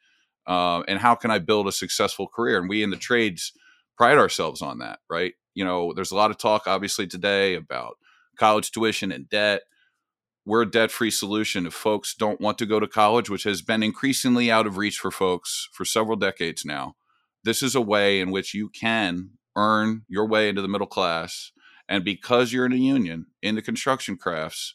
Uh, 0.47 0.81
and 0.89 1.01
how 1.01 1.15
can 1.15 1.31
I 1.31 1.39
build 1.39 1.69
a 1.69 1.73
successful 1.73 2.27
career? 2.27 2.59
And 2.59 2.69
we 2.69 2.83
in 2.83 2.89
the 2.89 2.97
trades 2.97 3.53
pride 4.01 4.17
ourselves 4.17 4.63
on 4.63 4.79
that, 4.79 4.99
right? 5.11 5.35
You 5.53 5.63
know, 5.63 5.93
there's 5.93 6.11
a 6.11 6.17
lot 6.17 6.31
of 6.31 6.39
talk, 6.39 6.63
obviously, 6.67 7.07
today 7.07 7.55
about 7.55 7.99
college 8.39 8.71
tuition 8.71 9.13
and 9.13 9.29
debt. 9.29 9.61
We're 10.47 10.63
a 10.63 10.71
debt 10.71 10.91
free 10.91 11.11
solution 11.11 11.67
if 11.67 11.75
folks 11.75 12.15
don't 12.15 12.41
want 12.41 12.57
to 12.59 12.67
go 12.67 12.81
to 12.81 12.89
college, 12.89 13.29
which 13.29 13.43
has 13.43 13.61
been 13.61 13.83
increasingly 13.83 14.51
out 14.51 14.67
of 14.67 14.79
reach 14.79 14.97
for 14.97 15.11
folks 15.11 15.69
for 15.75 15.85
several 15.85 16.17
decades 16.17 16.65
now. 16.65 16.95
This 17.45 17.63
is 17.63 17.75
a 17.75 17.83
way 17.83 18.21
in 18.21 18.31
which 18.31 18.55
you 18.55 18.71
can 18.71 19.33
earn 19.55 20.05
your 20.09 20.27
way 20.27 20.49
into 20.49 20.63
the 20.63 20.69
middle 20.69 20.87
class. 20.87 21.53
And 21.87 22.03
because 22.03 22.55
you're 22.55 22.65
in 22.65 22.73
a 22.73 22.77
union 22.77 23.27
in 23.43 23.55
the 23.55 23.61
construction 23.61 24.17
crafts, 24.17 24.73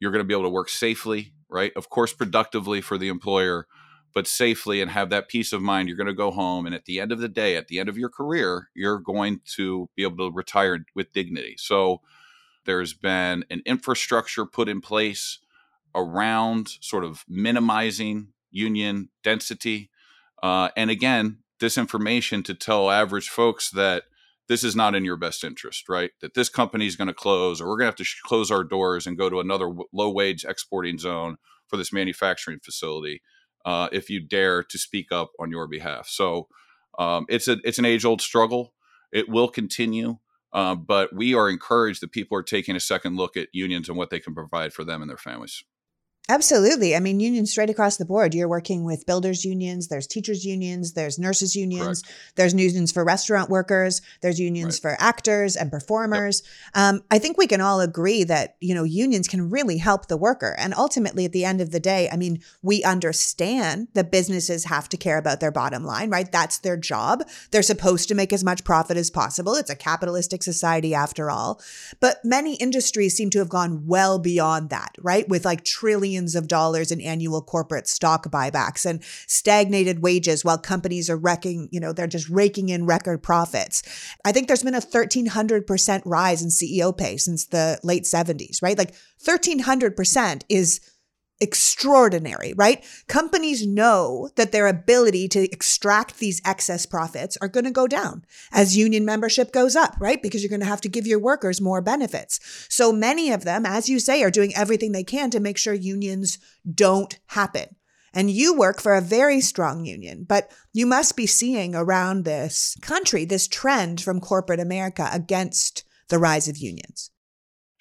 you're 0.00 0.10
going 0.10 0.18
to 0.18 0.26
be 0.26 0.34
able 0.34 0.42
to 0.42 0.50
work 0.50 0.68
safely, 0.68 1.32
right? 1.48 1.70
Of 1.76 1.90
course, 1.90 2.12
productively 2.12 2.80
for 2.80 2.98
the 2.98 3.06
employer, 3.06 3.68
but 4.14 4.26
safely 4.28 4.80
and 4.80 4.90
have 4.92 5.10
that 5.10 5.28
peace 5.28 5.52
of 5.52 5.62
mind. 5.62 5.88
You're 5.88 5.96
going 5.98 6.06
to 6.06 6.14
go 6.14 6.30
home. 6.30 6.66
And 6.66 6.74
at 6.74 6.84
the 6.86 7.00
end 7.00 7.12
of 7.12 7.18
the 7.20 7.28
day, 7.28 7.56
at 7.56 7.68
the 7.68 7.80
end 7.80 7.88
of 7.88 7.98
your 7.98 8.10
career, 8.10 8.70
you're 8.74 9.00
going 9.00 9.40
to 9.56 9.88
be 9.96 10.04
able 10.04 10.30
to 10.30 10.34
retire 10.34 10.86
with 10.94 11.12
dignity. 11.12 11.56
So, 11.58 12.00
There's 12.64 12.94
been 12.94 13.44
an 13.50 13.62
infrastructure 13.66 14.46
put 14.46 14.68
in 14.68 14.80
place 14.80 15.38
around 15.94 16.68
sort 16.80 17.04
of 17.04 17.24
minimizing 17.28 18.28
union 18.50 19.10
density. 19.22 19.90
Uh, 20.42 20.70
and 20.76 20.90
again, 20.90 21.38
this 21.60 21.78
information 21.78 22.42
to 22.44 22.54
tell 22.54 22.90
average 22.90 23.28
folks 23.28 23.70
that 23.70 24.04
this 24.48 24.64
is 24.64 24.76
not 24.76 24.94
in 24.94 25.04
your 25.04 25.16
best 25.16 25.44
interest, 25.44 25.88
right? 25.88 26.12
That 26.20 26.34
this 26.34 26.48
company 26.48 26.86
is 26.86 26.96
going 26.96 27.08
to 27.08 27.14
close, 27.14 27.60
or 27.60 27.66
we're 27.66 27.78
going 27.78 27.86
to 27.86 27.92
have 27.92 27.96
to 27.96 28.04
sh- 28.04 28.20
close 28.24 28.50
our 28.50 28.64
doors 28.64 29.06
and 29.06 29.18
go 29.18 29.30
to 29.30 29.40
another 29.40 29.66
w- 29.66 29.88
low 29.92 30.10
wage 30.10 30.44
exporting 30.44 30.98
zone 30.98 31.36
for 31.68 31.76
this 31.76 31.92
manufacturing 31.92 32.60
facility 32.60 33.22
uh, 33.64 33.88
if 33.92 34.10
you 34.10 34.20
dare 34.20 34.62
to 34.62 34.78
speak 34.78 35.12
up 35.12 35.32
on 35.38 35.50
your 35.50 35.66
behalf. 35.66 36.08
So 36.08 36.48
um, 36.98 37.26
it's 37.28 37.48
a 37.48 37.58
it's 37.64 37.78
an 37.78 37.84
age 37.84 38.04
old 38.04 38.20
struggle. 38.20 38.74
It 39.12 39.28
will 39.28 39.48
continue, 39.48 40.18
uh, 40.52 40.74
but 40.74 41.14
we 41.14 41.34
are 41.34 41.48
encouraged 41.48 42.02
that 42.02 42.12
people 42.12 42.36
are 42.36 42.42
taking 42.42 42.76
a 42.76 42.80
second 42.80 43.16
look 43.16 43.36
at 43.36 43.48
unions 43.52 43.88
and 43.88 43.96
what 43.96 44.10
they 44.10 44.20
can 44.20 44.34
provide 44.34 44.72
for 44.72 44.84
them 44.84 45.02
and 45.02 45.08
their 45.08 45.16
families. 45.16 45.62
Absolutely. 46.30 46.96
I 46.96 47.00
mean, 47.00 47.20
unions 47.20 47.50
straight 47.50 47.68
across 47.68 47.98
the 47.98 48.06
board. 48.06 48.32
You're 48.32 48.48
working 48.48 48.84
with 48.84 49.04
builders 49.04 49.44
unions, 49.44 49.88
there's 49.88 50.06
teachers 50.06 50.42
unions, 50.42 50.94
there's 50.94 51.18
nurses 51.18 51.54
unions, 51.54 52.02
Correct. 52.02 52.34
there's 52.36 52.54
unions 52.54 52.92
for 52.92 53.04
restaurant 53.04 53.50
workers, 53.50 54.00
there's 54.22 54.40
unions 54.40 54.82
right. 54.82 54.96
for 54.96 55.04
actors 55.04 55.54
and 55.54 55.70
performers. 55.70 56.42
Yep. 56.74 56.82
Um, 56.82 57.04
I 57.10 57.18
think 57.18 57.36
we 57.36 57.46
can 57.46 57.60
all 57.60 57.82
agree 57.82 58.24
that, 58.24 58.56
you 58.60 58.74
know, 58.74 58.84
unions 58.84 59.28
can 59.28 59.50
really 59.50 59.76
help 59.76 60.06
the 60.06 60.16
worker. 60.16 60.54
And 60.56 60.72
ultimately, 60.72 61.26
at 61.26 61.32
the 61.32 61.44
end 61.44 61.60
of 61.60 61.72
the 61.72 61.80
day, 61.80 62.08
I 62.10 62.16
mean, 62.16 62.40
we 62.62 62.82
understand 62.84 63.88
that 63.92 64.10
businesses 64.10 64.64
have 64.64 64.88
to 64.88 64.96
care 64.96 65.18
about 65.18 65.40
their 65.40 65.52
bottom 65.52 65.84
line, 65.84 66.08
right? 66.08 66.32
That's 66.32 66.56
their 66.56 66.78
job. 66.78 67.24
They're 67.50 67.60
supposed 67.60 68.08
to 68.08 68.14
make 68.14 68.32
as 68.32 68.42
much 68.42 68.64
profit 68.64 68.96
as 68.96 69.10
possible. 69.10 69.56
It's 69.56 69.68
a 69.68 69.76
capitalistic 69.76 70.42
society 70.42 70.94
after 70.94 71.30
all. 71.30 71.60
But 72.00 72.24
many 72.24 72.54
industries 72.54 73.14
seem 73.14 73.28
to 73.30 73.40
have 73.40 73.50
gone 73.50 73.86
well 73.86 74.18
beyond 74.18 74.70
that, 74.70 74.96
right? 75.02 75.28
With 75.28 75.44
like 75.44 75.64
trillions 75.64 76.13
billions 76.14 76.36
of 76.36 76.46
dollars 76.46 76.92
in 76.92 77.00
annual 77.00 77.42
corporate 77.42 77.88
stock 77.88 78.30
buybacks 78.30 78.86
and 78.86 79.02
stagnated 79.26 80.00
wages 80.00 80.44
while 80.44 80.56
companies 80.56 81.10
are 81.10 81.16
wrecking, 81.16 81.68
you 81.72 81.80
know, 81.80 81.92
they're 81.92 82.06
just 82.06 82.28
raking 82.28 82.68
in 82.68 82.86
record 82.86 83.20
profits. 83.20 83.82
I 84.24 84.30
think 84.30 84.46
there's 84.46 84.62
been 84.62 84.76
a 84.76 84.80
1300% 84.80 86.02
rise 86.04 86.40
in 86.40 86.50
CEO 86.50 86.96
pay 86.96 87.16
since 87.16 87.46
the 87.46 87.80
late 87.82 88.04
70s, 88.04 88.62
right? 88.62 88.78
Like 88.78 88.94
1300% 89.24 90.42
is 90.48 90.80
extraordinary, 91.44 92.52
right? 92.56 92.84
Companies 93.06 93.64
know 93.64 94.30
that 94.34 94.50
their 94.50 94.66
ability 94.66 95.28
to 95.28 95.44
extract 95.52 96.18
these 96.18 96.42
excess 96.44 96.86
profits 96.86 97.36
are 97.40 97.48
going 97.48 97.64
to 97.64 97.70
go 97.70 97.86
down 97.86 98.24
as 98.50 98.76
union 98.76 99.04
membership 99.04 99.52
goes 99.52 99.76
up, 99.76 99.94
right? 100.00 100.20
Because 100.20 100.42
you're 100.42 100.50
going 100.50 100.58
to 100.60 100.66
have 100.66 100.80
to 100.80 100.88
give 100.88 101.06
your 101.06 101.20
workers 101.20 101.60
more 101.60 101.80
benefits. 101.80 102.40
So 102.68 102.92
many 102.92 103.30
of 103.30 103.44
them, 103.44 103.64
as 103.64 103.88
you 103.88 104.00
say, 104.00 104.24
are 104.24 104.30
doing 104.30 104.52
everything 104.56 104.90
they 104.90 105.04
can 105.04 105.30
to 105.30 105.38
make 105.38 105.58
sure 105.58 105.74
unions 105.74 106.38
don't 106.68 107.18
happen. 107.28 107.76
And 108.14 108.30
you 108.30 108.56
work 108.56 108.80
for 108.80 108.94
a 108.94 109.00
very 109.00 109.40
strong 109.40 109.84
union, 109.84 110.24
but 110.28 110.50
you 110.72 110.86
must 110.86 111.16
be 111.16 111.26
seeing 111.26 111.74
around 111.74 112.24
this 112.24 112.76
country 112.80 113.24
this 113.24 113.48
trend 113.48 114.00
from 114.00 114.20
corporate 114.20 114.60
America 114.60 115.08
against 115.12 115.84
the 116.08 116.18
rise 116.18 116.48
of 116.48 116.56
unions. 116.56 117.10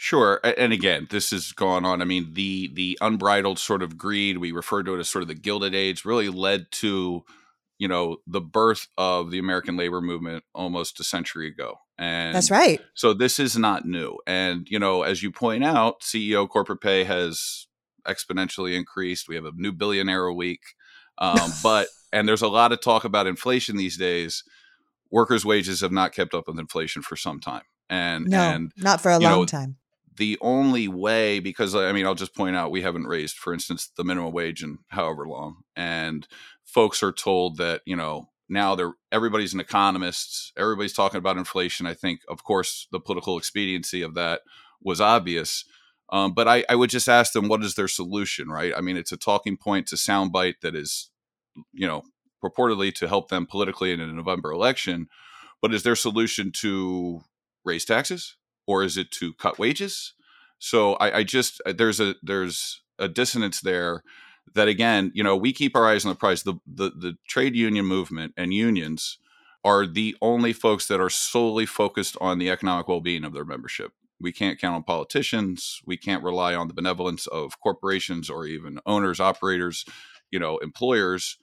Sure, 0.04 0.42
and 0.44 0.74
again, 0.74 1.08
this 1.12 1.32
has 1.32 1.54
gone 1.54 1.86
on. 1.86 2.02
I 2.02 2.06
mean, 2.06 2.34
the 2.34 2.70
the 2.74 2.98
unbridled 3.00 3.58
sort 3.58 3.82
of 3.82 3.98
greed 3.98 4.38
we 4.38 4.52
refer 4.52 4.84
to 4.84 4.96
it 4.96 5.00
as 5.00 5.08
sort 5.08 5.22
of 5.22 5.30
the 5.30 5.34
Gilded 5.34 5.74
Age 5.74 6.04
really 6.04 6.28
led 6.28 6.70
to, 6.74 7.24
you 7.80 7.88
know, 7.88 8.18
the 8.28 8.42
birth 8.42 8.90
of 8.98 9.32
the 9.32 9.40
American 9.40 9.78
labor 9.78 10.02
movement 10.02 10.44
almost 10.54 11.00
a 11.00 11.06
century 11.06 11.48
ago. 11.48 11.76
And 11.98 12.36
that's 12.36 12.52
right. 12.52 12.82
So 12.96 13.14
this 13.14 13.40
is 13.40 13.58
not 13.58 13.86
new. 13.86 14.18
And 14.28 14.68
you 14.70 14.78
know, 14.78 15.04
as 15.04 15.24
you 15.24 15.32
point 15.32 15.64
out, 15.64 16.02
CEO 16.02 16.50
corporate 16.50 16.82
pay 16.82 17.06
has 17.06 17.68
exponentially 18.06 18.76
increased. 18.76 19.30
We 19.30 19.36
have 19.36 19.46
a 19.46 19.54
new 19.56 19.72
billionaire 19.72 20.26
a 20.26 20.34
week, 20.34 20.64
um, 21.18 21.54
but 21.64 21.88
and 22.12 22.28
there's 22.28 22.42
a 22.42 22.50
lot 22.50 22.74
of 22.74 22.82
talk 22.82 23.06
about 23.06 23.26
inflation 23.26 23.78
these 23.78 23.96
days. 23.96 24.44
Workers' 25.12 25.46
wages 25.46 25.80
have 25.80 25.94
not 25.94 26.12
kept 26.12 26.34
up 26.34 26.50
with 26.50 26.60
inflation 26.60 27.04
for 27.04 27.16
some 27.16 27.40
time 27.40 27.64
and 27.90 28.26
no, 28.26 28.42
and 28.42 28.74
not 28.76 29.00
for 29.00 29.10
a 29.10 29.20
long 29.20 29.32
know, 29.40 29.46
time 29.46 29.78
the 30.18 30.38
only 30.42 30.88
way 30.88 31.40
because 31.40 31.76
i 31.76 31.92
mean 31.92 32.06
i'll 32.06 32.16
just 32.16 32.36
point 32.36 32.56
out 32.56 32.72
we 32.72 32.82
haven't 32.82 33.08
raised 33.08 33.38
for 33.38 33.54
instance 33.54 33.90
the 33.98 34.04
minimum 34.04 34.32
wage 34.32 34.64
in 34.64 34.78
however 34.90 35.28
long 35.28 35.58
and 35.76 36.28
folks 36.64 37.04
are 37.04 37.12
told 37.12 37.58
that 37.58 37.82
you 37.86 37.96
know 37.96 38.30
now 38.50 38.76
they're 38.76 38.94
everybody's 39.12 39.54
an 39.54 39.60
economist 39.60 40.54
everybody's 40.58 40.94
talking 40.94 41.18
about 41.18 41.38
inflation. 41.38 41.86
I 41.86 41.94
think 41.94 42.22
of 42.30 42.44
course 42.44 42.88
the 42.92 43.00
political 43.00 43.38
expediency 43.38 44.02
of 44.02 44.14
that 44.16 44.42
was 44.82 45.02
obvious 45.02 45.66
um, 46.12 46.34
but 46.34 46.48
I, 46.48 46.64
I 46.70 46.76
would 46.76 46.90
just 46.90 47.10
ask 47.10 47.34
them 47.34 47.48
what 47.48 47.64
is 47.64 47.76
their 47.76 47.88
solution 47.88 48.50
right? 48.50 48.74
I 48.76 48.82
mean 48.82 48.98
it's 48.98 49.12
a 49.12 49.18
talking 49.18 49.58
point 49.58 49.92
a 49.92 49.96
soundbite 49.96 50.62
that 50.62 50.76
is 50.76 51.10
you 51.74 51.88
know 51.88 52.04
purportedly 52.44 52.94
to 52.96 53.08
help 53.08 53.30
them 53.30 53.46
politically 53.46 53.92
in 53.92 54.02
a 54.02 54.08
november 54.08 54.52
election 54.52 55.08
but 55.62 55.74
is 55.74 55.84
their 55.84 55.96
solution 55.96 56.52
to 56.52 57.22
raise 57.64 57.86
taxes 57.86 58.36
or 58.66 58.84
is 58.84 58.98
it 58.98 59.12
to 59.12 59.34
cut 59.34 59.60
wages? 59.60 60.14
So 60.60 60.94
I, 60.94 61.18
I 61.18 61.24
just 61.24 61.62
uh, 61.66 61.74
there's 61.74 62.00
a 62.00 62.16
there's 62.24 62.82
a 63.00 63.08
dissonance 63.08 63.62
there 63.62 64.04
that 64.56 64.68
again, 64.68 65.12
you 65.14 65.24
know, 65.24 65.36
we 65.36 65.52
keep 65.52 65.76
our 65.76 65.88
eyes 65.88 66.06
on 66.06 66.10
the 66.10 66.16
prize. 66.16 66.44
The, 66.44 66.56
the 66.66 66.90
the 66.90 67.18
trade 67.28 67.56
union 67.56 67.86
movement 67.86 68.34
and 68.38 68.54
unions 68.54 69.18
are 69.64 69.86
the 69.88 70.16
only 70.22 70.54
folks 70.54 70.88
that 70.88 71.00
are 71.00 71.10
solely 71.10 71.66
focused 71.66 72.18
on 72.20 72.38
the 72.38 72.50
economic 72.50 72.88
well-being 72.88 73.24
of 73.24 73.34
their 73.34 73.46
membership. 73.46 73.94
We 74.20 74.32
can't 74.32 74.60
count 74.60 74.76
on 74.76 74.84
politicians. 74.84 75.82
We 75.86 75.98
can't 75.98 76.24
rely 76.24 76.54
on 76.56 76.68
the 76.68 76.74
benevolence 76.74 77.28
of 77.28 77.60
corporations 77.60 78.30
or 78.30 78.46
even 78.46 78.80
owners, 78.86 79.20
operators, 79.20 79.86
you 80.32 80.40
know, 80.40 80.58
employers. 80.58 81.38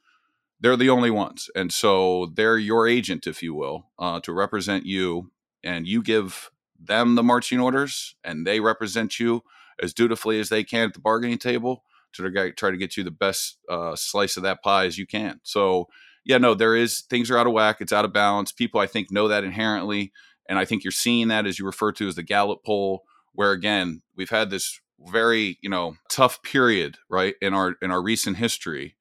They're 0.60 0.76
the 0.76 0.90
only 0.90 1.10
ones, 1.10 1.50
and 1.54 1.72
so 1.72 2.32
they're 2.34 2.58
your 2.58 2.86
agent, 2.86 3.26
if 3.26 3.42
you 3.42 3.54
will, 3.54 3.86
uh, 3.98 4.20
to 4.20 4.32
represent 4.32 4.86
you. 4.86 5.30
And 5.62 5.86
you 5.86 6.02
give 6.02 6.50
them 6.82 7.14
the 7.14 7.22
marching 7.22 7.60
orders 7.60 8.14
and 8.24 8.46
they 8.46 8.60
represent 8.60 9.20
you 9.20 9.42
as 9.82 9.94
dutifully 9.94 10.40
as 10.40 10.48
they 10.48 10.64
can 10.64 10.88
at 10.88 10.94
the 10.94 11.00
bargaining 11.00 11.38
table 11.38 11.84
to 12.12 12.52
try 12.52 12.70
to 12.70 12.76
get 12.76 12.96
you 12.96 13.04
the 13.04 13.10
best 13.10 13.58
uh, 13.68 13.94
slice 13.94 14.36
of 14.36 14.42
that 14.42 14.62
pie 14.62 14.86
as 14.86 14.98
you 14.98 15.06
can. 15.06 15.40
So, 15.42 15.88
yeah, 16.24 16.38
no, 16.38 16.54
there 16.54 16.74
is 16.74 17.02
things 17.02 17.30
are 17.30 17.38
out 17.38 17.46
of 17.46 17.52
whack. 17.52 17.80
It's 17.80 17.92
out 17.92 18.04
of 18.04 18.12
balance. 18.12 18.52
People, 18.52 18.80
I 18.80 18.86
think, 18.86 19.10
know 19.10 19.28
that 19.28 19.44
inherently, 19.44 20.12
and 20.48 20.58
I 20.58 20.64
think 20.64 20.84
you're 20.84 20.90
seeing 20.90 21.28
that 21.28 21.46
as 21.46 21.58
you 21.58 21.64
refer 21.64 21.92
to 21.92 22.08
as 22.08 22.16
the 22.16 22.22
Gallup 22.22 22.64
poll, 22.64 23.04
where 23.32 23.52
again 23.52 24.02
we've 24.16 24.30
had 24.30 24.50
this 24.50 24.80
very 25.06 25.58
you 25.62 25.70
know 25.70 25.96
tough 26.10 26.42
period 26.42 26.98
right 27.08 27.36
in 27.40 27.54
our 27.54 27.76
in 27.80 27.90
our 27.90 28.02
recent 28.02 28.36
history, 28.36 28.96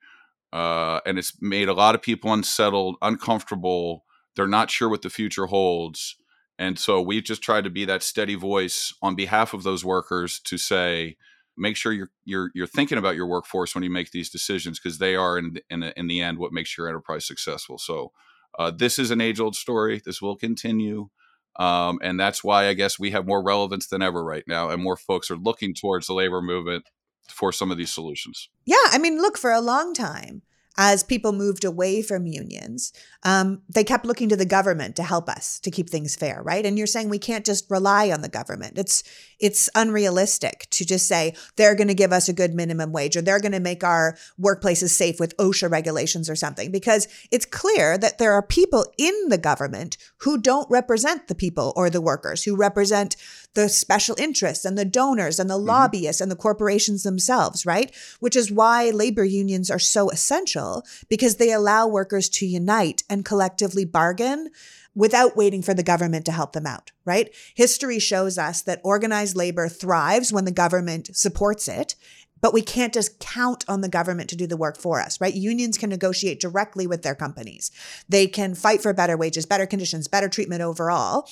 uh, 0.53 0.99
and 1.05 1.17
it's 1.17 1.33
made 1.41 1.67
a 1.67 1.73
lot 1.73 1.95
of 1.95 2.01
people 2.01 2.31
unsettled, 2.31 2.95
uncomfortable. 3.01 4.05
They're 4.35 4.47
not 4.47 4.71
sure 4.71 4.87
what 4.87 5.01
the 5.01 5.09
future 5.09 5.47
holds 5.47 6.15
and 6.59 6.77
so 6.77 7.01
we 7.01 7.21
just 7.21 7.41
tried 7.41 7.63
to 7.63 7.69
be 7.69 7.85
that 7.85 8.03
steady 8.03 8.35
voice 8.35 8.93
on 9.01 9.15
behalf 9.15 9.53
of 9.53 9.63
those 9.63 9.85
workers 9.85 10.39
to 10.41 10.57
say, 10.57 11.15
make 11.57 11.77
sure 11.77 11.93
you're 11.93 12.11
you're 12.25 12.51
you're 12.53 12.67
thinking 12.67 12.97
about 12.97 13.15
your 13.15 13.27
workforce 13.27 13.73
when 13.73 13.83
you 13.83 13.89
make 13.89 14.11
these 14.11 14.29
decisions 14.29 14.77
because 14.77 14.97
they 14.97 15.15
are 15.15 15.37
in 15.37 15.57
in, 15.69 15.83
in 15.83 16.07
the 16.07 16.21
end 16.21 16.37
what 16.37 16.51
makes 16.51 16.77
your 16.77 16.89
enterprise 16.89 17.25
successful. 17.25 17.77
So 17.77 18.11
uh, 18.59 18.71
this 18.71 18.99
is 18.99 19.09
an 19.09 19.21
age 19.21 19.39
old 19.39 19.55
story. 19.55 20.01
This 20.05 20.21
will 20.21 20.35
continue. 20.35 21.07
Um, 21.55 21.99
and 22.01 22.19
that's 22.19 22.43
why 22.43 22.67
I 22.67 22.73
guess 22.73 22.99
we 22.99 23.11
have 23.11 23.25
more 23.25 23.41
relevance 23.41 23.87
than 23.87 24.01
ever 24.01 24.23
right 24.23 24.43
now, 24.45 24.69
and 24.69 24.83
more 24.83 24.97
folks 24.97 25.31
are 25.31 25.37
looking 25.37 25.73
towards 25.73 26.07
the 26.07 26.13
labor 26.13 26.41
movement 26.41 26.85
for 27.29 27.53
some 27.53 27.71
of 27.71 27.77
these 27.77 27.91
solutions. 27.91 28.49
Yeah, 28.65 28.75
I 28.91 28.97
mean, 28.97 29.21
look, 29.21 29.37
for 29.37 29.51
a 29.51 29.61
long 29.61 29.93
time, 29.93 30.41
as 30.77 31.03
people 31.03 31.33
moved 31.33 31.65
away 31.65 32.01
from 32.01 32.25
unions, 32.25 32.93
um, 33.23 33.61
they 33.67 33.83
kept 33.83 34.05
looking 34.05 34.29
to 34.29 34.37
the 34.37 34.45
government 34.45 34.95
to 34.95 35.03
help 35.03 35.27
us 35.27 35.59
to 35.59 35.71
keep 35.71 35.89
things 35.89 36.15
fair, 36.15 36.41
right? 36.41 36.65
And 36.65 36.77
you're 36.77 36.87
saying 36.87 37.09
we 37.09 37.19
can't 37.19 37.45
just 37.45 37.69
rely 37.69 38.11
on 38.11 38.21
the 38.21 38.29
government. 38.29 38.77
It's 38.77 39.03
it's 39.39 39.69
unrealistic 39.73 40.67
to 40.71 40.85
just 40.85 41.07
say 41.07 41.33
they're 41.55 41.75
going 41.75 41.87
to 41.87 41.93
give 41.93 42.11
us 42.11 42.27
a 42.27 42.33
good 42.33 42.53
minimum 42.53 42.91
wage 42.91 43.15
or 43.15 43.21
they're 43.21 43.39
going 43.39 43.53
to 43.53 43.59
make 43.59 43.83
our 43.83 44.17
workplaces 44.39 44.89
safe 44.89 45.19
with 45.19 45.35
OSHA 45.37 45.71
regulations 45.71 46.29
or 46.29 46.35
something, 46.35 46.71
because 46.71 47.07
it's 47.31 47.45
clear 47.45 47.97
that 47.97 48.17
there 48.17 48.33
are 48.33 48.43
people 48.43 48.85
in 48.97 49.13
the 49.29 49.37
government 49.37 49.97
who 50.17 50.37
don't 50.37 50.69
represent 50.69 51.27
the 51.27 51.35
people 51.35 51.73
or 51.75 51.89
the 51.89 52.01
workers, 52.01 52.43
who 52.43 52.55
represent 52.55 53.15
the 53.55 53.69
special 53.69 54.15
interests 54.19 54.65
and 54.65 54.77
the 54.77 54.85
donors 54.85 55.39
and 55.39 55.49
the 55.49 55.55
mm-hmm. 55.55 55.67
lobbyists 55.67 56.21
and 56.21 56.31
the 56.31 56.35
corporations 56.35 57.03
themselves, 57.03 57.65
right? 57.65 57.95
Which 58.19 58.35
is 58.35 58.51
why 58.51 58.89
labor 58.89 59.25
unions 59.25 59.71
are 59.71 59.79
so 59.79 60.09
essential 60.09 60.85
because 61.09 61.35
they 61.35 61.51
allow 61.51 61.87
workers 61.87 62.29
to 62.29 62.45
unite 62.45 63.03
and 63.09 63.25
collectively 63.25 63.85
bargain 63.85 64.49
without 64.95 65.37
waiting 65.37 65.61
for 65.61 65.73
the 65.73 65.83
government 65.83 66.25
to 66.25 66.31
help 66.31 66.53
them 66.53 66.65
out, 66.65 66.91
right? 67.05 67.33
History 67.55 67.99
shows 67.99 68.37
us 68.37 68.61
that 68.63 68.81
organized 68.83 69.35
labor 69.35 69.69
thrives 69.69 70.33
when 70.33 70.45
the 70.45 70.51
government 70.51 71.15
supports 71.15 71.67
it, 71.67 71.95
but 72.41 72.53
we 72.53 72.61
can't 72.61 72.93
just 72.93 73.19
count 73.19 73.65
on 73.67 73.81
the 73.81 73.89
government 73.89 74.29
to 74.29 74.35
do 74.35 74.47
the 74.47 74.57
work 74.57 74.77
for 74.77 75.01
us, 75.01 75.19
right? 75.19 75.33
Unions 75.33 75.77
can 75.77 75.89
negotiate 75.89 76.39
directly 76.39 76.87
with 76.87 77.03
their 77.03 77.15
companies. 77.15 77.71
They 78.07 78.27
can 78.27 78.55
fight 78.55 78.81
for 78.81 78.93
better 78.93 79.17
wages, 79.17 79.45
better 79.45 79.65
conditions, 79.65 80.07
better 80.07 80.29
treatment 80.29 80.61
overall. 80.61 81.29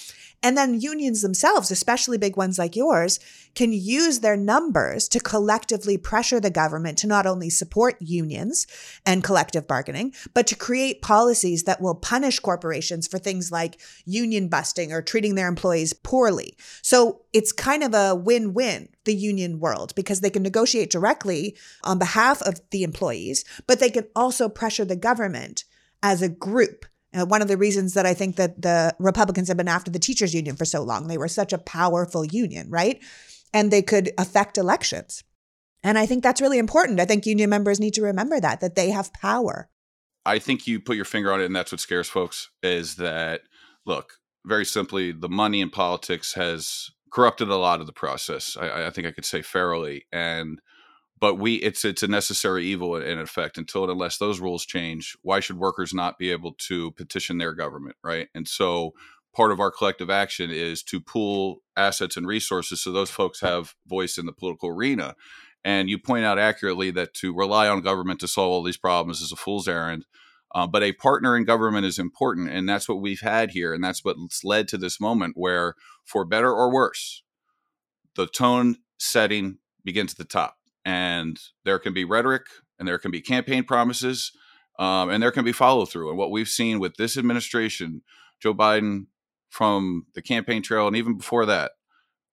And 0.48 0.58
then 0.58 0.80
unions 0.80 1.24
themselves, 1.24 1.72
especially 1.72 2.18
big 2.18 2.38
ones 2.38 2.58
like 2.58 2.74
yours, 2.74 3.20
can 3.54 3.74
use 3.74 4.22
their 4.22 4.38
numbers 4.38 5.10
to 5.10 5.20
collectively 5.20 5.98
pressure 5.98 6.40
the 6.40 6.50
government 6.50 6.98
to 7.00 7.08
not 7.08 7.26
only 7.26 7.50
support 7.50 7.98
unions 8.00 8.66
and 9.06 9.26
collective 9.26 9.68
bargaining, 9.68 10.14
but 10.34 10.48
to 10.48 10.56
create 10.56 11.02
policies 11.02 11.64
that 11.64 11.82
will 11.82 11.96
punish 11.96 12.40
corporations 12.40 13.10
for 13.10 13.18
things 13.18 13.52
like 13.52 13.82
union 14.06 14.48
busting 14.48 14.94
or 14.94 15.02
treating 15.02 15.36
their 15.36 15.50
employees 15.50 15.92
poorly. 15.92 16.56
So 16.82 17.24
it's 17.34 17.52
kind 17.52 17.84
of 17.84 17.94
a 17.94 18.16
win 18.16 18.54
win, 18.54 18.88
the 19.04 19.14
union 19.14 19.60
world, 19.60 19.94
because 19.96 20.22
they 20.22 20.30
can 20.30 20.44
negotiate 20.44 20.90
directly 20.90 21.58
on 21.84 22.00
behalf 22.00 22.42
of 22.44 22.62
the 22.72 22.84
employees, 22.84 23.44
but 23.68 23.82
they 23.82 23.90
can 23.90 24.08
also 24.16 24.48
pressure 24.48 24.86
the 24.86 24.96
government 24.96 25.66
as 26.02 26.22
a 26.22 26.30
group 26.30 26.86
uh, 27.14 27.26
one 27.26 27.42
of 27.42 27.48
the 27.48 27.58
reasons 27.58 27.94
that 27.94 28.06
I 28.06 28.14
think 28.14 28.36
that 28.36 28.62
the 28.62 28.96
Republicans 29.00 29.48
have 29.48 29.58
been 29.58 29.68
after 29.68 29.92
the 29.92 30.00
teachers 30.00 30.34
union 30.34 30.56
for 30.56 30.66
so 30.66 30.84
long, 30.84 31.08
they 31.08 31.18
were 31.18 31.28
such 31.28 31.54
a 31.54 31.58
powerful 31.58 32.26
union, 32.26 32.70
right? 32.70 33.02
And 33.54 33.72
they 33.72 33.82
could 33.82 34.12
affect 34.18 34.58
elections. 34.58 35.24
And 35.84 35.98
I 35.98 36.06
think 36.06 36.24
that's 36.24 36.42
really 36.42 36.58
important. 36.58 37.00
I 37.00 37.06
think 37.06 37.26
union 37.26 37.50
members 37.50 37.80
need 37.80 37.94
to 37.94 38.02
remember 38.02 38.40
that, 38.40 38.60
that 38.60 38.76
they 38.76 38.90
have 38.90 39.14
power. 39.14 39.70
I 40.26 40.40
think 40.40 40.68
you 40.68 40.82
put 40.82 40.98
your 40.98 41.06
finger 41.06 41.32
on 41.32 41.40
it, 41.40 41.46
and 41.46 41.56
that's 41.56 41.72
what 41.72 41.80
scares 41.80 42.10
folks 42.10 42.50
is 42.62 42.96
that, 42.96 43.42
look, 43.86 44.14
very 44.46 44.66
simply, 44.66 45.14
the 45.14 45.30
money 45.30 45.62
in 45.62 45.70
politics 45.70 46.34
has 46.34 46.90
corrupted 47.12 47.48
a 47.48 47.56
lot 47.56 47.80
of 47.80 47.86
the 47.86 47.94
process. 47.94 48.58
I, 48.60 48.88
I 48.88 48.90
think 48.90 49.08
I 49.08 49.12
could 49.12 49.26
say 49.26 49.42
fairly. 49.42 50.06
And 50.12 50.60
but 51.20 51.36
we 51.36 51.56
it's 51.56 51.84
it's 51.86 52.04
a 52.04 52.08
necessary 52.08 52.66
evil 52.66 52.96
in 52.96 53.20
effect 53.20 53.58
until 53.58 53.84
and 53.84 53.92
unless 53.92 54.18
those 54.18 54.40
rules 54.40 54.66
change 54.66 55.18
why 55.22 55.40
should 55.40 55.58
workers 55.58 55.94
not 55.94 56.18
be 56.18 56.32
able 56.32 56.54
to 56.54 56.92
petition 56.92 57.38
their 57.38 57.54
government 57.54 57.96
right? 58.04 58.28
And 58.36 58.48
so 58.48 58.94
part 59.36 59.52
of 59.52 59.60
our 59.60 59.72
collective 59.72 60.10
action 60.10 60.50
is 60.52 60.84
to 60.84 61.00
pool 61.00 61.60
assets 61.76 62.18
and 62.18 62.28
resources 62.28 62.82
so 62.82 62.92
those 62.92 63.12
folks 63.12 63.42
have 63.42 63.76
voice 63.86 64.18
in 64.18 64.26
the 64.26 64.34
political 64.34 64.70
arena. 64.70 65.16
And 65.66 65.90
you 65.90 65.98
point 65.98 66.24
out 66.24 66.40
accurately 66.40 66.92
that 66.92 67.14
to 67.16 67.36
rely 67.36 67.68
on 67.68 67.82
government 67.82 68.22
to 68.22 68.28
solve 68.28 68.52
all 68.52 68.64
these 68.64 68.78
problems 68.78 69.22
is 69.22 69.34
a 69.34 69.36
fool's 69.36 69.68
errand 69.68 70.06
uh, 70.56 70.66
but 70.66 70.84
a 70.84 70.94
partner 70.94 71.36
in 71.36 71.44
government 71.44 71.86
is 71.86 72.00
important 72.00 72.50
and 72.50 72.68
that's 72.68 72.88
what 72.88 73.02
we've 73.02 73.22
had 73.22 73.52
here 73.52 73.74
and 73.74 73.84
that's 73.84 74.04
what's 74.04 74.44
led 74.44 74.68
to 74.68 74.78
this 74.78 75.00
moment 75.00 75.34
where 75.36 75.76
for 76.06 76.26
better 76.26 76.52
or 76.52 76.72
worse 76.72 77.24
the 78.16 78.28
tone 78.28 78.78
setting 78.98 79.58
begins 79.84 80.14
at 80.14 80.18
the 80.18 80.24
top 80.24 80.57
and 80.88 81.38
there 81.66 81.80
can 81.80 81.94
be 81.94 82.06
rhetoric 82.06 82.46
and 82.80 82.88
there 82.88 82.98
can 82.98 83.12
be 83.12 83.20
campaign 83.20 83.66
promises 83.66 84.32
um, 84.80 85.10
and 85.10 85.22
there 85.22 85.34
can 85.34 85.44
be 85.44 85.52
follow 85.52 85.86
through. 85.86 86.08
And 86.08 86.18
what 86.18 86.32
we've 86.32 86.48
seen 86.48 86.80
with 86.80 86.96
this 86.96 87.18
administration, 87.18 88.04
Joe 88.42 88.54
Biden 88.54 89.08
from 89.50 90.06
the 90.16 90.22
campaign 90.22 90.64
trail 90.64 90.88
and 90.88 90.96
even 90.96 91.18
before 91.18 91.46
that, 91.46 91.74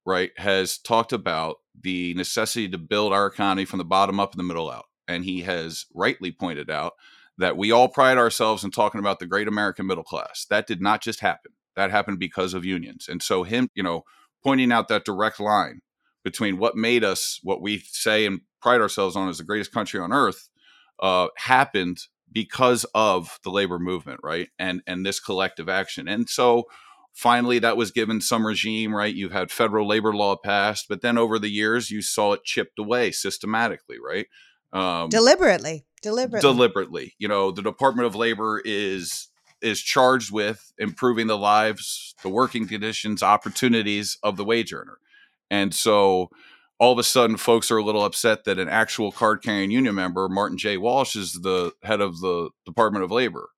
right, 0.06 0.30
has 0.36 0.78
talked 0.78 1.12
about 1.12 1.56
the 1.82 2.14
necessity 2.14 2.68
to 2.68 2.78
build 2.78 3.12
our 3.12 3.26
economy 3.26 3.64
from 3.64 3.78
the 3.78 3.84
bottom 3.84 4.20
up 4.20 4.32
and 4.32 4.38
the 4.38 4.44
middle 4.44 4.70
out. 4.70 4.84
And 5.08 5.24
he 5.24 5.40
has 5.40 5.86
rightly 5.92 6.30
pointed 6.30 6.70
out 6.70 6.92
that 7.36 7.56
we 7.56 7.72
all 7.72 7.88
pride 7.88 8.18
ourselves 8.18 8.62
in 8.62 8.70
talking 8.70 9.00
about 9.00 9.18
the 9.18 9.26
great 9.26 9.48
American 9.48 9.88
middle 9.88 10.04
class. 10.04 10.46
That 10.48 10.68
did 10.68 10.80
not 10.80 11.02
just 11.02 11.18
happen. 11.18 11.50
That 11.74 11.90
happened 11.90 12.20
because 12.20 12.54
of 12.54 12.64
unions. 12.64 13.08
And 13.08 13.20
so 13.20 13.42
him, 13.42 13.68
you 13.74 13.82
know, 13.82 14.04
pointing 14.44 14.70
out 14.70 14.86
that 14.88 15.04
direct 15.04 15.40
line 15.40 15.80
between 16.24 16.58
what 16.58 16.74
made 16.74 17.04
us 17.04 17.38
what 17.42 17.60
we 17.60 17.78
say 17.78 18.26
and 18.26 18.40
pride 18.60 18.80
ourselves 18.80 19.14
on 19.14 19.28
as 19.28 19.38
the 19.38 19.44
greatest 19.44 19.72
country 19.72 20.00
on 20.00 20.12
earth 20.12 20.48
uh, 21.00 21.28
happened 21.36 21.98
because 22.32 22.84
of 22.94 23.38
the 23.44 23.50
labor 23.50 23.78
movement, 23.78 24.20
right? 24.24 24.48
And 24.58 24.82
and 24.86 25.06
this 25.06 25.20
collective 25.20 25.68
action. 25.68 26.08
And 26.08 26.28
so 26.28 26.64
finally 27.12 27.60
that 27.60 27.76
was 27.76 27.92
given 27.92 28.20
some 28.20 28.46
regime, 28.46 28.94
right? 28.94 29.14
You've 29.14 29.32
had 29.32 29.52
federal 29.52 29.86
labor 29.86 30.12
law 30.12 30.36
passed, 30.36 30.86
but 30.88 31.00
then 31.00 31.16
over 31.16 31.38
the 31.38 31.50
years 31.50 31.90
you 31.90 32.02
saw 32.02 32.32
it 32.32 32.44
chipped 32.44 32.78
away 32.78 33.12
systematically, 33.12 33.98
right? 34.04 34.26
Um, 34.72 35.08
deliberately, 35.08 35.86
deliberately, 36.02 36.40
deliberately. 36.40 37.14
You 37.18 37.28
know, 37.28 37.52
the 37.52 37.62
Department 37.62 38.06
of 38.06 38.16
Labor 38.16 38.60
is 38.64 39.28
is 39.62 39.80
charged 39.80 40.32
with 40.32 40.72
improving 40.78 41.28
the 41.28 41.38
lives, 41.38 42.14
the 42.22 42.28
working 42.28 42.66
conditions, 42.66 43.22
opportunities 43.22 44.18
of 44.22 44.36
the 44.36 44.44
wage 44.44 44.72
earner. 44.74 44.98
And 45.54 45.72
so 45.72 46.30
all 46.80 46.92
of 46.92 46.98
a 46.98 47.04
sudden, 47.04 47.36
folks 47.36 47.70
are 47.70 47.78
a 47.78 47.84
little 47.84 48.04
upset 48.04 48.44
that 48.44 48.58
an 48.58 48.68
actual 48.68 49.12
card 49.12 49.40
carrying 49.40 49.70
union 49.70 49.94
member, 49.94 50.28
Martin 50.28 50.58
J. 50.58 50.76
Walsh, 50.76 51.14
is 51.14 51.34
the 51.34 51.72
head 51.84 52.00
of 52.00 52.20
the 52.20 52.50
Department 52.66 53.04
of 53.04 53.12
Labor. 53.12 53.50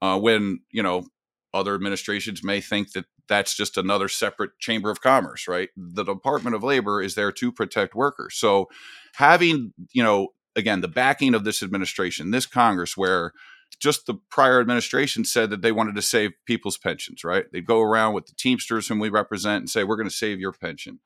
Uh, 0.00 0.18
when, 0.18 0.60
you 0.70 0.82
know, 0.82 1.06
other 1.52 1.74
administrations 1.74 2.42
may 2.42 2.60
think 2.60 2.92
that 2.92 3.04
that's 3.28 3.54
just 3.54 3.76
another 3.76 4.08
separate 4.08 4.58
chamber 4.58 4.90
of 4.90 5.02
commerce, 5.02 5.46
right? 5.46 5.68
The 5.76 6.04
Department 6.04 6.56
of 6.56 6.62
Labor 6.62 7.02
is 7.02 7.14
there 7.14 7.32
to 7.32 7.52
protect 7.52 7.94
workers. 7.94 8.34
So 8.36 8.68
having, 9.14 9.72
you 9.92 10.02
know, 10.02 10.28
again, 10.56 10.80
the 10.80 10.88
backing 10.88 11.34
of 11.34 11.44
this 11.44 11.62
administration, 11.62 12.30
this 12.30 12.46
Congress, 12.46 12.96
where 12.96 13.32
just 13.80 14.06
the 14.06 14.14
prior 14.30 14.60
administration 14.60 15.24
said 15.24 15.50
that 15.50 15.62
they 15.62 15.72
wanted 15.72 15.94
to 15.94 16.02
save 16.02 16.32
people's 16.46 16.78
pensions, 16.78 17.24
right? 17.24 17.44
They'd 17.52 17.66
go 17.66 17.80
around 17.80 18.14
with 18.14 18.26
the 18.26 18.34
Teamsters 18.34 18.88
whom 18.88 18.98
we 18.98 19.08
represent 19.10 19.60
and 19.60 19.70
say, 19.70 19.84
we're 19.84 19.96
going 19.96 20.08
to 20.08 20.14
save 20.14 20.40
your 20.40 20.52
pension. 20.52 21.00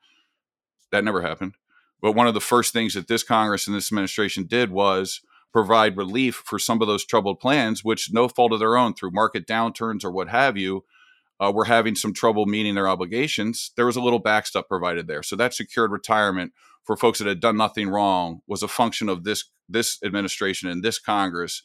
That 0.91 1.03
never 1.03 1.21
happened. 1.21 1.55
But 2.01 2.13
one 2.13 2.27
of 2.27 2.33
the 2.33 2.41
first 2.41 2.73
things 2.73 2.93
that 2.93 3.07
this 3.07 3.23
Congress 3.23 3.67
and 3.67 3.75
this 3.75 3.91
administration 3.91 4.45
did 4.45 4.71
was 4.71 5.21
provide 5.51 5.97
relief 5.97 6.43
for 6.45 6.59
some 6.59 6.81
of 6.81 6.87
those 6.87 7.05
troubled 7.05 7.39
plans, 7.39 7.83
which 7.83 8.11
no 8.11 8.27
fault 8.27 8.53
of 8.53 8.59
their 8.59 8.77
own 8.77 8.93
through 8.93 9.11
market 9.11 9.47
downturns 9.47 10.03
or 10.03 10.11
what 10.11 10.29
have 10.29 10.57
you, 10.57 10.85
uh, 11.39 11.51
were 11.53 11.65
having 11.65 11.95
some 11.95 12.13
trouble 12.13 12.45
meeting 12.45 12.75
their 12.75 12.87
obligations. 12.87 13.71
There 13.75 13.85
was 13.85 13.95
a 13.95 14.01
little 14.01 14.19
backstop 14.19 14.67
provided 14.67 15.07
there, 15.07 15.23
so 15.23 15.35
that 15.37 15.53
secured 15.53 15.91
retirement 15.91 16.53
for 16.83 16.97
folks 16.97 17.19
that 17.19 17.27
had 17.27 17.39
done 17.39 17.57
nothing 17.57 17.89
wrong 17.89 18.41
was 18.47 18.63
a 18.63 18.67
function 18.67 19.09
of 19.09 19.23
this 19.23 19.45
this 19.67 19.99
administration 20.03 20.67
and 20.67 20.83
this 20.83 20.99
Congress 20.99 21.63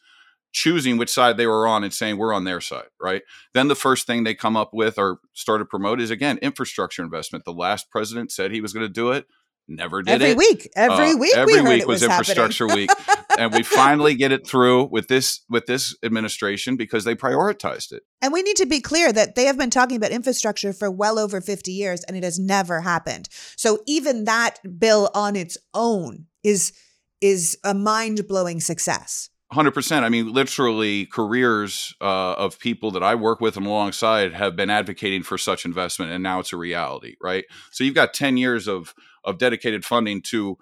choosing 0.55 0.97
which 0.97 1.11
side 1.11 1.37
they 1.37 1.47
were 1.47 1.67
on 1.67 1.85
and 1.85 1.93
saying 1.93 2.17
we're 2.17 2.33
on 2.33 2.45
their 2.45 2.61
side, 2.61 2.87
right? 3.01 3.23
Then 3.53 3.69
the 3.69 3.75
first 3.75 4.07
thing 4.07 4.25
they 4.25 4.35
come 4.35 4.57
up 4.57 4.73
with 4.73 4.99
or 4.99 5.19
started 5.35 5.69
promote 5.69 6.01
is 6.01 6.11
again 6.11 6.39
infrastructure 6.39 7.03
investment. 7.03 7.45
The 7.45 7.53
last 7.53 7.91
president 7.91 8.33
said 8.33 8.53
he 8.53 8.63
was 8.63 8.73
going 8.73 8.87
to 8.87 8.93
do 8.93 9.11
it, 9.11 9.27
never 9.69 10.01
did 10.01 10.13
it. 10.13 10.15
every 10.15 10.31
it. 10.31 10.39
Week. 10.39 10.71
Every 10.77 11.11
uh, 11.11 11.17
week, 11.17 11.37
every 11.37 11.61
week 11.61 11.87
was, 11.87 12.01
was 12.01 12.03
infrastructure 12.05 12.69
week, 12.69 12.89
and 13.39 13.53
we 13.53 13.65
finally 13.65 14.15
get 14.15 14.31
it 14.31 14.47
through 14.47 14.85
with 14.85 15.09
this 15.09 15.41
with 15.51 15.67
this 15.67 15.95
administration 16.05 16.77
because 16.77 17.05
they 17.05 17.17
prioritized 17.17 17.93
it. 17.93 18.05
And 18.23 18.33
we 18.33 18.43
need 18.43 18.57
to 18.57 18.67
be 18.67 18.81
clear 18.81 19.13
that 19.13 19.35
they 19.35 19.47
have 19.47 19.59
been 19.59 19.71
talking 19.71 19.97
about 19.97 20.13
infrastructure 20.13 20.73
for 20.73 20.89
well 20.89 21.19
over 21.19 21.41
fifty 21.41 21.73
years, 21.73 22.05
and 22.05 22.17
it 22.17 22.23
has 22.23 22.39
never 22.39 22.81
happened. 22.83 23.29
So 23.57 23.81
even 23.87 24.25
that 24.25 24.59
bill 24.79 25.11
on 25.15 25.35
its 25.35 25.59
own 25.75 26.27
is 26.45 26.73
is 27.21 27.59
a 27.65 27.75
mind 27.75 28.29
blowing 28.29 28.61
success. 28.61 29.31
100%. 29.55 30.03
I 30.03 30.09
mean, 30.09 30.33
literally, 30.33 31.07
careers 31.07 31.95
uh, 32.01 32.35
of 32.35 32.59
people 32.59 32.91
that 32.93 33.03
I 33.03 33.15
work 33.15 33.41
with 33.41 33.57
and 33.57 33.67
alongside 33.67 34.33
have 34.33 34.57
been 34.57 34.71
advocating 34.71 35.23
for 35.23 35.39
such 35.39 35.65
investment, 35.65 36.13
and 36.13 36.23
now 36.23 36.41
it's 36.41 36.53
a 36.53 36.57
reality, 36.57 37.17
right? 37.23 37.45
So 37.71 37.85
you've 37.85 37.95
got 37.95 38.15
10 38.15 38.37
years 38.37 38.69
of, 38.69 38.95
of 39.25 39.39
dedicated 39.39 39.85
funding 39.85 40.23
to 40.23 40.59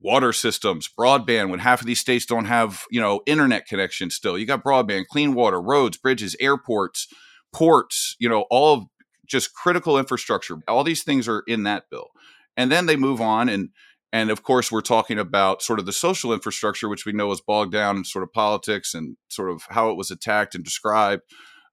water 0.00 0.32
systems, 0.32 0.88
broadband, 0.98 1.50
when 1.50 1.60
half 1.60 1.80
of 1.80 1.86
these 1.86 2.00
states 2.00 2.26
don't 2.26 2.46
have, 2.46 2.84
you 2.90 3.00
know, 3.00 3.20
internet 3.26 3.66
connection 3.66 4.10
still. 4.10 4.36
You 4.36 4.46
got 4.46 4.64
broadband, 4.64 5.06
clean 5.06 5.34
water, 5.34 5.60
roads, 5.60 5.96
bridges, 5.96 6.36
airports, 6.40 7.06
ports, 7.52 8.16
you 8.18 8.28
know, 8.28 8.44
all 8.50 8.74
of 8.74 8.84
just 9.26 9.54
critical 9.54 9.98
infrastructure. 9.98 10.58
All 10.66 10.84
these 10.84 11.04
things 11.04 11.28
are 11.28 11.44
in 11.46 11.62
that 11.62 11.84
bill. 11.90 12.10
And 12.56 12.70
then 12.70 12.86
they 12.86 12.96
move 12.96 13.20
on 13.20 13.48
and 13.48 13.70
and 14.12 14.30
of 14.30 14.42
course, 14.42 14.70
we're 14.70 14.82
talking 14.82 15.18
about 15.18 15.62
sort 15.62 15.78
of 15.78 15.86
the 15.86 15.92
social 15.92 16.32
infrastructure, 16.34 16.88
which 16.88 17.06
we 17.06 17.12
know 17.12 17.32
is 17.32 17.40
bogged 17.40 17.72
down 17.72 17.96
in 17.96 18.04
sort 18.04 18.22
of 18.22 18.32
politics 18.32 18.92
and 18.94 19.16
sort 19.28 19.50
of 19.50 19.62
how 19.70 19.90
it 19.90 19.96
was 19.96 20.10
attacked 20.10 20.54
and 20.54 20.62
described. 20.62 21.22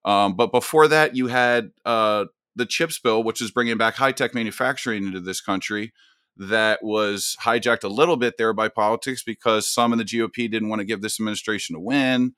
Um, 0.05 0.35
but 0.35 0.51
before 0.51 0.87
that, 0.87 1.15
you 1.15 1.27
had 1.27 1.71
uh, 1.85 2.25
the 2.55 2.65
CHIPS 2.65 2.99
bill, 2.99 3.23
which 3.23 3.41
is 3.41 3.51
bringing 3.51 3.77
back 3.77 3.95
high 3.95 4.13
tech 4.13 4.33
manufacturing 4.33 5.05
into 5.05 5.19
this 5.19 5.41
country, 5.41 5.91
that 6.37 6.79
was 6.81 7.35
hijacked 7.43 7.83
a 7.83 7.89
little 7.89 8.15
bit 8.15 8.35
there 8.37 8.53
by 8.53 8.69
politics 8.69 9.21
because 9.21 9.67
some 9.67 9.91
in 9.91 9.99
the 9.99 10.05
GOP 10.05 10.49
didn't 10.49 10.69
want 10.69 10.79
to 10.79 10.85
give 10.85 11.01
this 11.01 11.19
administration 11.19 11.75
a 11.75 11.79
win. 11.81 12.33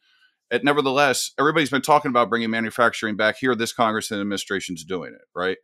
It, 0.49 0.63
nevertheless, 0.63 1.31
everybody's 1.39 1.69
been 1.69 1.83
talking 1.83 2.09
about 2.09 2.27
bringing 2.27 2.49
manufacturing 2.49 3.15
back 3.15 3.37
here. 3.37 3.55
This 3.55 3.71
Congress 3.71 4.09
and 4.09 4.19
administration's 4.19 4.83
doing 4.83 5.13
it, 5.13 5.21
right? 5.35 5.57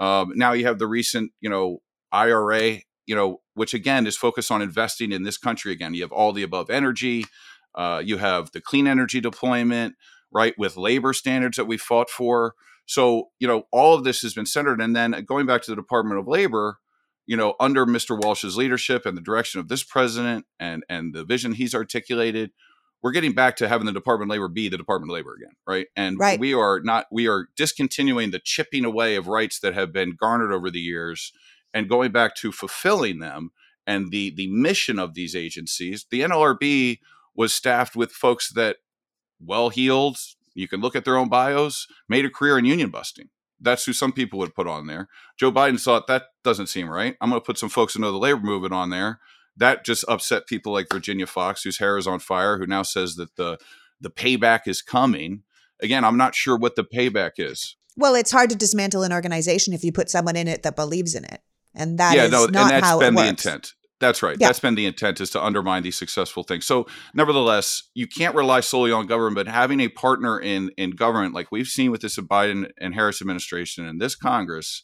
Um, 0.00 0.32
now 0.34 0.52
you 0.52 0.64
have 0.64 0.78
the 0.78 0.86
recent, 0.86 1.32
you 1.42 1.50
know, 1.50 1.82
IRA 2.10 2.78
you 3.06 3.14
know, 3.14 3.40
which 3.54 3.74
again 3.74 4.06
is 4.06 4.16
focused 4.16 4.50
on 4.50 4.62
investing 4.62 5.12
in 5.12 5.22
this 5.22 5.38
country 5.38 5.72
again. 5.72 5.94
You 5.94 6.02
have 6.02 6.12
all 6.12 6.32
the 6.32 6.42
above 6.42 6.70
energy, 6.70 7.26
uh, 7.74 8.02
you 8.04 8.18
have 8.18 8.52
the 8.52 8.60
clean 8.60 8.86
energy 8.86 9.20
deployment, 9.20 9.94
right, 10.30 10.54
with 10.58 10.76
labor 10.76 11.12
standards 11.12 11.56
that 11.56 11.66
we 11.66 11.76
fought 11.76 12.10
for. 12.10 12.54
So, 12.86 13.30
you 13.38 13.46
know, 13.46 13.64
all 13.70 13.94
of 13.94 14.04
this 14.04 14.22
has 14.22 14.34
been 14.34 14.46
centered. 14.46 14.80
And 14.80 14.94
then 14.94 15.24
going 15.26 15.46
back 15.46 15.62
to 15.62 15.70
the 15.70 15.76
Department 15.76 16.18
of 16.20 16.26
Labor, 16.26 16.78
you 17.26 17.36
know, 17.36 17.54
under 17.60 17.86
Mr. 17.86 18.20
Walsh's 18.20 18.56
leadership 18.56 19.06
and 19.06 19.16
the 19.16 19.22
direction 19.22 19.60
of 19.60 19.68
this 19.68 19.82
president 19.82 20.46
and 20.58 20.84
and 20.88 21.14
the 21.14 21.24
vision 21.24 21.52
he's 21.52 21.74
articulated, 21.74 22.50
we're 23.02 23.12
getting 23.12 23.32
back 23.32 23.56
to 23.56 23.68
having 23.68 23.86
the 23.86 23.92
Department 23.92 24.30
of 24.30 24.32
Labor 24.34 24.48
be 24.48 24.68
the 24.68 24.76
Department 24.76 25.10
of 25.10 25.14
Labor 25.14 25.34
again, 25.34 25.54
right? 25.66 25.86
And 25.96 26.18
right. 26.18 26.38
we 26.38 26.54
are 26.54 26.80
not 26.80 27.06
we 27.10 27.28
are 27.28 27.48
discontinuing 27.56 28.30
the 28.30 28.40
chipping 28.40 28.84
away 28.84 29.16
of 29.16 29.28
rights 29.28 29.60
that 29.60 29.74
have 29.74 29.92
been 29.92 30.16
garnered 30.18 30.52
over 30.52 30.70
the 30.70 30.80
years 30.80 31.32
and 31.74 31.88
going 31.88 32.12
back 32.12 32.34
to 32.36 32.52
fulfilling 32.52 33.18
them 33.18 33.50
and 33.86 34.10
the 34.10 34.30
the 34.34 34.48
mission 34.48 34.98
of 34.98 35.14
these 35.14 35.34
agencies. 35.34 36.06
The 36.10 36.20
NLRB 36.20 37.00
was 37.34 37.52
staffed 37.52 37.96
with 37.96 38.12
folks 38.12 38.50
that 38.52 38.76
well 39.40 39.70
heeled, 39.70 40.18
you 40.54 40.68
can 40.68 40.80
look 40.80 40.94
at 40.94 41.04
their 41.04 41.16
own 41.16 41.28
bios, 41.28 41.86
made 42.08 42.24
a 42.24 42.30
career 42.30 42.58
in 42.58 42.64
union 42.64 42.90
busting. 42.90 43.28
That's 43.60 43.84
who 43.84 43.92
some 43.92 44.12
people 44.12 44.38
would 44.40 44.54
put 44.54 44.66
on 44.66 44.86
there. 44.86 45.08
Joe 45.38 45.52
Biden 45.52 45.80
thought 45.80 46.08
that 46.08 46.24
doesn't 46.42 46.66
seem 46.66 46.90
right. 46.90 47.16
I'm 47.20 47.30
going 47.30 47.40
to 47.40 47.44
put 47.44 47.58
some 47.58 47.68
folks 47.68 47.94
who 47.94 48.00
know 48.00 48.10
the 48.10 48.18
labor 48.18 48.40
movement 48.40 48.74
on 48.74 48.90
there. 48.90 49.20
That 49.56 49.84
just 49.84 50.04
upset 50.08 50.46
people 50.46 50.72
like 50.72 50.88
Virginia 50.90 51.26
Foxx 51.26 51.62
whose 51.62 51.78
hair 51.78 51.98
is 51.98 52.06
on 52.06 52.18
fire, 52.18 52.58
who 52.58 52.66
now 52.66 52.82
says 52.82 53.16
that 53.16 53.36
the 53.36 53.58
the 54.00 54.10
payback 54.10 54.60
is 54.66 54.82
coming. 54.82 55.42
Again, 55.80 56.04
I'm 56.04 56.16
not 56.16 56.34
sure 56.34 56.56
what 56.56 56.74
the 56.74 56.84
payback 56.84 57.32
is. 57.38 57.76
Well, 57.96 58.14
it's 58.14 58.30
hard 58.30 58.50
to 58.50 58.56
dismantle 58.56 59.02
an 59.02 59.12
organization 59.12 59.74
if 59.74 59.84
you 59.84 59.92
put 59.92 60.08
someone 60.08 60.36
in 60.36 60.48
it 60.48 60.62
that 60.62 60.74
believes 60.74 61.14
in 61.14 61.24
it, 61.24 61.42
and 61.74 61.98
that 61.98 62.16
yeah, 62.16 62.26
no, 62.26 62.44
and 62.44 62.54
that's 62.54 62.96
been 62.98 63.14
the 63.14 63.26
intent. 63.26 63.74
That's 64.02 64.20
right. 64.20 64.36
Yeah. 64.38 64.48
That's 64.48 64.58
been 64.58 64.74
the 64.74 64.86
intent 64.86 65.20
is 65.20 65.30
to 65.30 65.42
undermine 65.42 65.84
these 65.84 65.96
successful 65.96 66.42
things. 66.42 66.66
So, 66.66 66.88
nevertheless, 67.14 67.84
you 67.94 68.08
can't 68.08 68.34
rely 68.34 68.58
solely 68.58 68.90
on 68.90 69.06
government, 69.06 69.36
but 69.36 69.46
having 69.46 69.78
a 69.78 69.88
partner 69.88 70.40
in 70.40 70.72
in 70.76 70.90
government, 70.90 71.34
like 71.34 71.52
we've 71.52 71.68
seen 71.68 71.92
with 71.92 72.00
this 72.00 72.18
Biden 72.18 72.70
and 72.78 72.94
Harris 72.94 73.22
administration 73.22 73.86
and 73.86 74.00
this 74.00 74.16
Congress, 74.16 74.82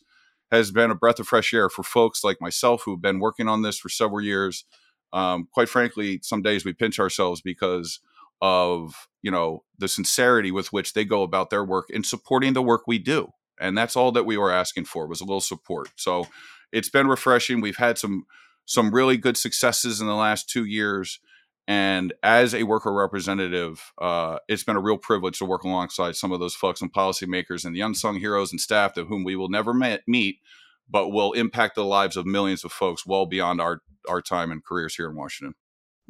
has 0.52 0.70
been 0.70 0.90
a 0.90 0.94
breath 0.94 1.18
of 1.18 1.26
fresh 1.26 1.52
air 1.52 1.68
for 1.68 1.82
folks 1.82 2.22
like 2.22 2.40
myself 2.40 2.82
who've 2.84 3.02
been 3.02 3.18
working 3.18 3.48
on 3.48 3.62
this 3.62 3.78
for 3.78 3.88
several 3.88 4.20
years. 4.20 4.64
Um, 5.12 5.48
quite 5.52 5.68
frankly, 5.68 6.20
some 6.22 6.42
days 6.42 6.64
we 6.64 6.72
pinch 6.72 7.00
ourselves 7.00 7.40
because 7.40 8.00
of 8.40 9.08
you 9.22 9.32
know 9.32 9.64
the 9.78 9.88
sincerity 9.88 10.50
with 10.50 10.72
which 10.72 10.92
they 10.92 11.04
go 11.04 11.22
about 11.22 11.50
their 11.50 11.64
work 11.64 11.90
in 11.90 12.04
supporting 12.04 12.52
the 12.52 12.62
work 12.62 12.82
we 12.86 12.98
do, 12.98 13.30
and 13.60 13.76
that's 13.76 13.96
all 13.96 14.12
that 14.12 14.26
we 14.26 14.36
were 14.36 14.52
asking 14.52 14.84
for 14.84 15.06
was 15.06 15.20
a 15.20 15.24
little 15.24 15.40
support. 15.40 15.88
So, 15.96 16.26
it's 16.72 16.90
been 16.90 17.06
refreshing. 17.06 17.60
We've 17.60 17.76
had 17.76 17.98
some 17.98 18.26
some 18.64 18.94
really 18.94 19.16
good 19.16 19.36
successes 19.36 20.00
in 20.00 20.06
the 20.06 20.14
last 20.14 20.48
two 20.48 20.64
years. 20.64 21.20
And 21.66 22.14
as 22.22 22.54
a 22.54 22.62
worker 22.62 22.92
representative, 22.92 23.92
uh, 24.00 24.38
it's 24.48 24.64
been 24.64 24.76
a 24.76 24.80
real 24.80 24.98
privilege 24.98 25.38
to 25.38 25.44
work 25.44 25.64
alongside 25.64 26.16
some 26.16 26.32
of 26.32 26.40
those 26.40 26.54
folks 26.54 26.80
and 26.80 26.92
policymakers 26.92 27.64
and 27.64 27.74
the 27.74 27.80
unsung 27.80 28.16
heroes 28.16 28.52
and 28.52 28.60
staff 28.60 28.96
of 28.96 29.08
whom 29.08 29.24
we 29.24 29.36
will 29.36 29.50
never 29.50 29.74
meet, 29.74 30.40
but 30.88 31.08
will 31.10 31.32
impact 31.32 31.74
the 31.74 31.84
lives 31.84 32.16
of 32.16 32.26
millions 32.26 32.64
of 32.64 32.72
folks 32.72 33.06
well 33.06 33.26
beyond 33.26 33.60
our, 33.60 33.82
our 34.08 34.22
time 34.22 34.50
and 34.50 34.64
careers 34.64 34.96
here 34.96 35.08
in 35.10 35.16
Washington. 35.16 35.54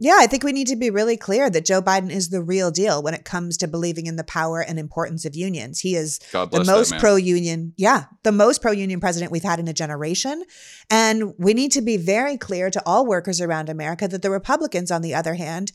Yeah, 0.00 0.16
I 0.20 0.28
think 0.28 0.44
we 0.44 0.52
need 0.52 0.68
to 0.68 0.76
be 0.76 0.90
really 0.90 1.16
clear 1.16 1.50
that 1.50 1.64
Joe 1.64 1.82
Biden 1.82 2.10
is 2.10 2.28
the 2.28 2.40
real 2.40 2.70
deal 2.70 3.02
when 3.02 3.14
it 3.14 3.24
comes 3.24 3.56
to 3.58 3.66
believing 3.66 4.06
in 4.06 4.14
the 4.14 4.22
power 4.22 4.60
and 4.60 4.78
importance 4.78 5.24
of 5.24 5.34
unions. 5.34 5.80
He 5.80 5.96
is 5.96 6.20
the 6.30 6.64
most 6.64 6.96
pro 6.98 7.16
union, 7.16 7.74
yeah, 7.76 8.04
the 8.22 8.30
most 8.30 8.62
pro 8.62 8.70
union 8.70 9.00
president 9.00 9.32
we've 9.32 9.42
had 9.42 9.58
in 9.58 9.66
a 9.66 9.72
generation. 9.72 10.44
And 10.88 11.34
we 11.36 11.52
need 11.52 11.72
to 11.72 11.82
be 11.82 11.96
very 11.96 12.36
clear 12.36 12.70
to 12.70 12.82
all 12.86 13.06
workers 13.06 13.40
around 13.40 13.68
America 13.68 14.06
that 14.06 14.22
the 14.22 14.30
Republicans, 14.30 14.92
on 14.92 15.02
the 15.02 15.14
other 15.14 15.34
hand, 15.34 15.72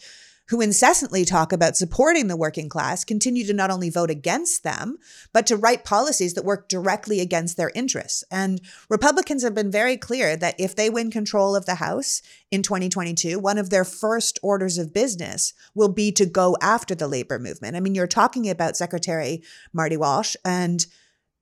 who 0.50 0.62
incessantly 0.62 1.24
talk 1.26 1.54
about 1.54 1.78
supporting 1.78 2.28
the 2.28 2.36
working 2.36 2.68
class 2.68 3.04
continue 3.06 3.46
to 3.46 3.54
not 3.54 3.72
only 3.72 3.90
vote 3.90 4.10
against 4.10 4.64
them, 4.64 4.98
but 5.32 5.48
to 5.48 5.58
write 5.58 5.86
policies 5.86 6.34
that 6.34 6.46
work 6.46 6.68
directly 6.68 7.20
against 7.20 7.56
their 7.56 7.72
interests. 7.74 8.24
And 8.30 8.62
Republicans 8.90 9.44
have 9.44 9.56
been 9.56 9.72
very 9.72 9.98
clear 9.98 10.36
that 10.36 10.56
if 10.60 10.76
they 10.76 10.90
win 10.90 11.12
control 11.12 11.56
of 11.56 11.66
the 11.66 11.76
House 11.76 12.22
in 12.52 12.62
2022, 12.62 13.40
one 13.40 13.58
of 13.58 13.70
their 13.70 13.86
first 13.86 14.38
orders 14.44 14.78
of 14.78 14.94
business 14.94 15.54
will 15.74 15.90
be 15.90 16.12
to 16.12 16.26
go 16.26 16.58
after 16.62 16.94
the 16.94 17.08
labor 17.08 17.40
movement. 17.40 17.76
I 17.76 17.80
mean, 17.80 17.96
you're 17.96 18.08
talking 18.08 18.50
about 18.50 18.78
Secretary 18.78 19.42
Marty 19.72 19.98
Walsh 19.98 20.36
and 20.44 20.86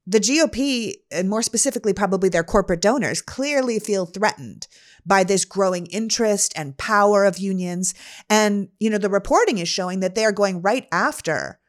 the 0.07 0.19
GOP, 0.19 0.93
and 1.11 1.29
more 1.29 1.41
specifically, 1.41 1.93
probably 1.93 2.29
their 2.29 2.43
corporate 2.43 2.81
donors, 2.81 3.21
clearly 3.21 3.79
feel 3.79 4.05
threatened 4.05 4.67
by 5.05 5.23
this 5.23 5.45
growing 5.45 5.85
interest 5.87 6.53
and 6.55 6.77
power 6.77 7.23
of 7.23 7.37
unions. 7.37 7.93
And, 8.29 8.69
you 8.79 8.89
know, 8.89 8.97
the 8.97 9.09
reporting 9.09 9.59
is 9.59 9.69
showing 9.69 9.99
that 9.99 10.15
they 10.15 10.25
are 10.25 10.31
going 10.31 10.61
right 10.61 10.87
after 10.91 11.59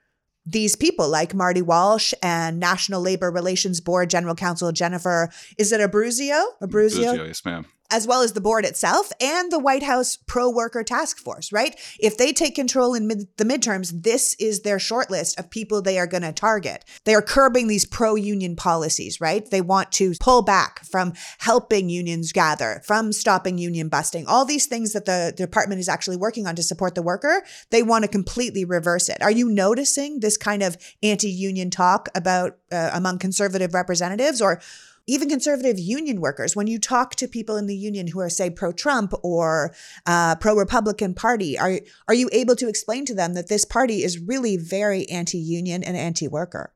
these 0.44 0.74
people 0.74 1.08
like 1.08 1.34
Marty 1.34 1.62
Walsh 1.62 2.12
and 2.22 2.58
National 2.58 3.00
Labor 3.00 3.30
Relations 3.30 3.80
Board 3.80 4.10
General 4.10 4.34
Counsel 4.34 4.72
Jennifer, 4.72 5.30
is 5.56 5.70
it 5.70 5.80
Abruzio? 5.80 6.44
Abruzio? 6.60 7.14
Abruzzo 7.14 7.26
yes, 7.28 7.44
ma'am 7.44 7.66
as 7.92 8.06
well 8.06 8.22
as 8.22 8.32
the 8.32 8.40
board 8.40 8.64
itself 8.64 9.12
and 9.20 9.52
the 9.52 9.58
White 9.58 9.82
House 9.82 10.16
pro 10.26 10.50
worker 10.50 10.82
task 10.82 11.18
force, 11.18 11.52
right? 11.52 11.78
If 12.00 12.16
they 12.16 12.32
take 12.32 12.54
control 12.54 12.94
in 12.94 13.06
mid- 13.06 13.28
the 13.36 13.44
midterms, 13.44 14.02
this 14.02 14.34
is 14.40 14.62
their 14.62 14.78
shortlist 14.78 15.38
of 15.38 15.50
people 15.50 15.82
they 15.82 15.98
are 15.98 16.06
going 16.06 16.22
to 16.22 16.32
target. 16.32 16.84
They 17.04 17.14
are 17.14 17.22
curbing 17.22 17.68
these 17.68 17.84
pro 17.84 18.14
union 18.14 18.56
policies, 18.56 19.20
right? 19.20 19.48
They 19.48 19.60
want 19.60 19.92
to 19.92 20.14
pull 20.18 20.42
back 20.42 20.84
from 20.86 21.12
helping 21.38 21.90
unions 21.90 22.32
gather, 22.32 22.82
from 22.84 23.12
stopping 23.12 23.58
union 23.58 23.88
busting, 23.88 24.26
all 24.26 24.44
these 24.44 24.66
things 24.66 24.94
that 24.94 25.04
the, 25.04 25.32
department 25.36 25.80
is 25.80 25.88
actually 25.88 26.16
working 26.16 26.46
on 26.46 26.56
to 26.56 26.62
support 26.62 26.94
the 26.94 27.02
worker. 27.02 27.42
They 27.70 27.82
want 27.82 28.04
to 28.04 28.08
completely 28.08 28.64
reverse 28.64 29.08
it. 29.08 29.20
Are 29.22 29.30
you 29.30 29.48
noticing 29.48 30.20
this 30.20 30.36
kind 30.36 30.62
of 30.62 30.76
anti 31.02 31.30
union 31.30 31.70
talk 31.70 32.08
about 32.14 32.56
uh, 32.70 32.90
among 32.94 33.18
conservative 33.18 33.74
representatives 33.74 34.40
or? 34.40 34.60
Even 35.06 35.28
conservative 35.28 35.78
union 35.78 36.20
workers, 36.20 36.54
when 36.54 36.66
you 36.66 36.78
talk 36.78 37.14
to 37.16 37.28
people 37.28 37.56
in 37.56 37.66
the 37.66 37.76
union 37.76 38.08
who 38.08 38.20
are, 38.20 38.30
say, 38.30 38.50
pro 38.50 38.72
Trump 38.72 39.12
or 39.22 39.74
uh, 40.06 40.36
pro 40.36 40.54
Republican 40.54 41.14
Party, 41.14 41.58
are, 41.58 41.80
are 42.08 42.14
you 42.14 42.28
able 42.32 42.56
to 42.56 42.68
explain 42.68 43.04
to 43.06 43.14
them 43.14 43.34
that 43.34 43.48
this 43.48 43.64
party 43.64 44.02
is 44.02 44.18
really 44.18 44.56
very 44.56 45.08
anti 45.08 45.38
union 45.38 45.82
and 45.82 45.96
anti 45.96 46.28
worker? 46.28 46.72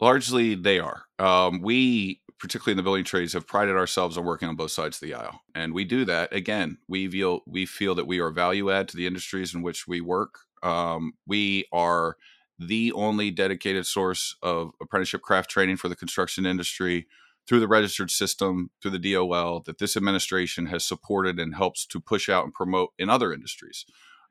Largely, 0.00 0.54
they 0.54 0.78
are. 0.78 1.04
Um, 1.18 1.62
we, 1.62 2.20
particularly 2.38 2.72
in 2.72 2.76
the 2.76 2.82
building 2.82 3.04
trades, 3.04 3.32
have 3.32 3.46
prided 3.46 3.76
ourselves 3.76 4.18
on 4.18 4.24
working 4.24 4.48
on 4.48 4.56
both 4.56 4.70
sides 4.70 4.96
of 4.98 5.08
the 5.08 5.14
aisle, 5.14 5.40
and 5.54 5.72
we 5.72 5.84
do 5.84 6.04
that. 6.04 6.32
Again, 6.34 6.78
we 6.86 7.08
feel 7.08 7.40
we 7.46 7.64
feel 7.66 7.94
that 7.94 8.06
we 8.06 8.20
are 8.20 8.30
value 8.30 8.70
add 8.70 8.88
to 8.88 8.96
the 8.96 9.06
industries 9.06 9.54
in 9.54 9.62
which 9.62 9.88
we 9.88 10.00
work. 10.00 10.40
Um, 10.62 11.14
we 11.26 11.66
are 11.72 12.16
the 12.58 12.92
only 12.92 13.30
dedicated 13.30 13.86
source 13.86 14.36
of 14.42 14.72
apprenticeship 14.80 15.22
craft 15.22 15.50
training 15.50 15.76
for 15.76 15.88
the 15.88 15.96
construction 15.96 16.46
industry 16.46 17.06
through 17.46 17.60
the 17.60 17.68
registered 17.68 18.10
system, 18.10 18.70
through 18.80 18.90
the 18.90 19.12
DOL, 19.12 19.62
that 19.66 19.78
this 19.78 19.96
administration 19.96 20.66
has 20.66 20.84
supported 20.84 21.38
and 21.38 21.54
helps 21.54 21.86
to 21.86 22.00
push 22.00 22.28
out 22.28 22.44
and 22.44 22.52
promote 22.52 22.90
in 22.98 23.08
other 23.08 23.32
industries. 23.32 23.84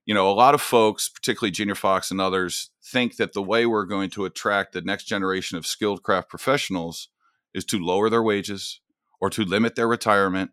You 0.06 0.14
know, 0.14 0.30
a 0.30 0.34
lot 0.34 0.54
of 0.54 0.62
folks, 0.62 1.10
particularly 1.10 1.50
Virginia 1.50 1.76
Foxx 1.76 2.12
and 2.12 2.22
others, 2.22 2.70
think 2.84 3.16
that 3.16 3.34
the 3.34 3.42
way 3.42 3.66
we're 3.66 3.86
going 3.86 4.10
to 4.12 4.26
attract 4.26 4.74
the 4.74 4.82
next 4.82 5.06
generation 5.06 5.58
of 5.58 5.66
skilled 5.66 6.04
craft 6.04 6.30
professionals 6.30 7.10
is 7.54 7.66
to 7.66 7.80
lower 7.80 8.10
their 8.10 8.22
wages 8.22 8.82
or 9.20 9.30
to 9.32 9.44
limit 9.44 9.76
their 9.76 9.88
retirement 9.88 10.52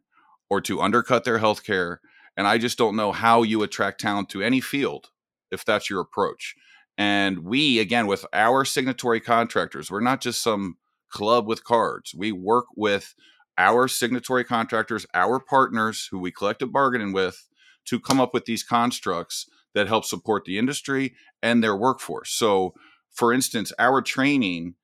or 0.48 0.60
to 0.62 0.80
undercut 0.80 1.24
their 1.24 1.38
health 1.38 1.64
care. 1.64 2.00
And 2.36 2.46
I 2.46 2.56
just 2.56 2.78
don't 2.78 2.96
know 2.96 3.12
how 3.12 3.42
you 3.42 3.62
attract 3.62 4.00
talent 4.00 4.30
to 4.30 4.42
any 4.42 4.60
field 4.60 5.10
if 5.50 5.64
that's 5.64 5.90
your 5.90 6.00
approach. 6.00 6.54
And 6.96 7.40
we, 7.40 7.78
again, 7.78 8.06
with 8.06 8.24
our 8.32 8.64
signatory 8.64 9.20
contractors, 9.20 9.90
we're 9.90 10.00
not 10.00 10.20
just 10.20 10.42
some 10.42 10.76
club 11.12 11.46
with 11.46 11.64
cards. 11.64 12.14
We 12.16 12.32
work 12.32 12.66
with 12.76 13.14
our 13.58 13.86
signatory 13.86 14.44
contractors, 14.44 15.06
our 15.14 15.38
partners 15.38 16.08
who 16.10 16.18
we 16.18 16.32
collective 16.32 16.72
bargaining 16.72 17.12
with 17.12 17.48
to 17.84 18.00
come 18.00 18.20
up 18.20 18.32
with 18.34 18.46
these 18.46 18.62
constructs 18.62 19.46
that 19.74 19.88
help 19.88 20.04
support 20.04 20.44
the 20.44 20.58
industry 20.58 21.14
and 21.42 21.62
their 21.62 21.76
workforce. 21.76 22.32
So, 22.32 22.74
for 23.10 23.32
instance, 23.32 23.72
our 23.78 24.00
training, 24.00 24.74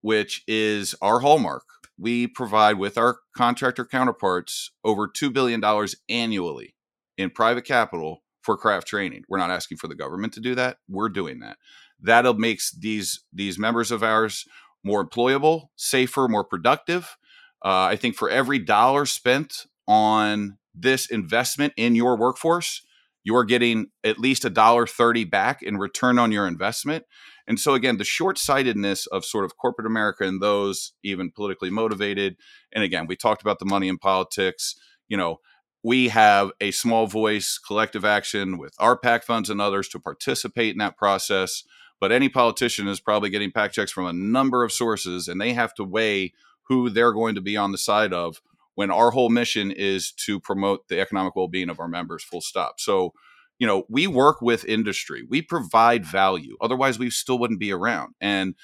which 0.00 0.42
is 0.46 0.94
our 1.00 1.20
hallmark, 1.20 1.64
we 1.98 2.26
provide 2.26 2.78
with 2.78 2.98
our 2.98 3.18
contractor 3.36 3.84
counterparts 3.84 4.70
over 4.84 5.08
$2 5.08 5.32
billion 5.32 5.62
annually 6.08 6.74
in 7.16 7.30
private 7.30 7.64
capital 7.64 8.22
for 8.42 8.56
craft 8.56 8.86
training. 8.86 9.24
We're 9.28 9.38
not 9.38 9.50
asking 9.50 9.78
for 9.78 9.88
the 9.88 9.94
government 9.94 10.32
to 10.34 10.40
do 10.40 10.54
that. 10.54 10.78
We're 10.88 11.08
doing 11.08 11.40
that. 11.40 11.58
That'll 12.00 12.34
makes 12.34 12.70
these 12.70 13.24
these 13.32 13.58
members 13.58 13.90
of 13.90 14.02
ours 14.02 14.44
more 14.86 15.04
employable, 15.04 15.68
safer, 15.74 16.28
more 16.28 16.44
productive. 16.44 17.16
Uh, 17.64 17.90
I 17.90 17.96
think 17.96 18.14
for 18.14 18.30
every 18.30 18.60
dollar 18.60 19.04
spent 19.04 19.66
on 19.88 20.58
this 20.72 21.06
investment 21.10 21.72
in 21.76 21.96
your 21.96 22.16
workforce, 22.16 22.86
you 23.24 23.34
are 23.34 23.44
getting 23.44 23.88
at 24.04 24.20
least 24.20 24.44
a 24.44 24.50
dollar 24.50 24.86
30 24.86 25.24
back 25.24 25.60
in 25.60 25.76
return 25.76 26.18
on 26.18 26.30
your 26.30 26.46
investment. 26.46 27.04
And 27.48 27.58
so, 27.58 27.74
again, 27.74 27.96
the 27.96 28.04
short 28.04 28.38
sightedness 28.38 29.06
of 29.06 29.24
sort 29.24 29.44
of 29.44 29.56
corporate 29.56 29.86
America 29.86 30.24
and 30.24 30.40
those 30.40 30.92
even 31.02 31.32
politically 31.32 31.70
motivated. 31.70 32.36
And 32.72 32.84
again, 32.84 33.06
we 33.08 33.16
talked 33.16 33.42
about 33.42 33.58
the 33.58 33.64
money 33.64 33.88
in 33.88 33.98
politics. 33.98 34.76
You 35.08 35.16
know, 35.16 35.38
we 35.82 36.08
have 36.08 36.52
a 36.60 36.70
small 36.70 37.08
voice 37.08 37.58
collective 37.58 38.04
action 38.04 38.58
with 38.58 38.74
our 38.78 38.96
PAC 38.96 39.24
funds 39.24 39.50
and 39.50 39.60
others 39.60 39.88
to 39.88 39.98
participate 39.98 40.72
in 40.72 40.78
that 40.78 40.96
process. 40.96 41.64
But 42.00 42.12
any 42.12 42.28
politician 42.28 42.88
is 42.88 43.00
probably 43.00 43.30
getting 43.30 43.52
PAC 43.52 43.72
checks 43.72 43.92
from 43.92 44.06
a 44.06 44.12
number 44.12 44.64
of 44.64 44.72
sources, 44.72 45.28
and 45.28 45.40
they 45.40 45.52
have 45.54 45.74
to 45.74 45.84
weigh 45.84 46.32
who 46.64 46.90
they're 46.90 47.12
going 47.12 47.34
to 47.34 47.40
be 47.40 47.56
on 47.56 47.72
the 47.72 47.78
side 47.78 48.12
of 48.12 48.40
when 48.74 48.90
our 48.90 49.10
whole 49.10 49.30
mission 49.30 49.70
is 49.70 50.12
to 50.12 50.38
promote 50.38 50.88
the 50.88 51.00
economic 51.00 51.34
well-being 51.34 51.70
of 51.70 51.80
our 51.80 51.88
members 51.88 52.22
full 52.22 52.40
stop. 52.42 52.80
So 52.80 53.12
you 53.58 53.66
know 53.66 53.84
we 53.88 54.06
work 54.06 54.42
with 54.42 54.64
industry. 54.66 55.22
We 55.28 55.40
provide 55.40 56.04
value. 56.04 56.56
Otherwise 56.60 56.98
we 56.98 57.08
still 57.10 57.38
wouldn't 57.38 57.60
be 57.60 57.72
around. 57.72 58.14
And 58.20 58.54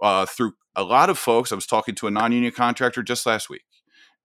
uh, 0.00 0.26
through 0.26 0.52
a 0.76 0.84
lot 0.84 1.10
of 1.10 1.18
folks 1.18 1.50
i 1.50 1.54
was 1.54 1.66
talking 1.66 1.94
to 1.94 2.06
a 2.06 2.10
non-union 2.10 2.52
contractor 2.52 3.02
just 3.02 3.26
last 3.26 3.48
week 3.48 3.64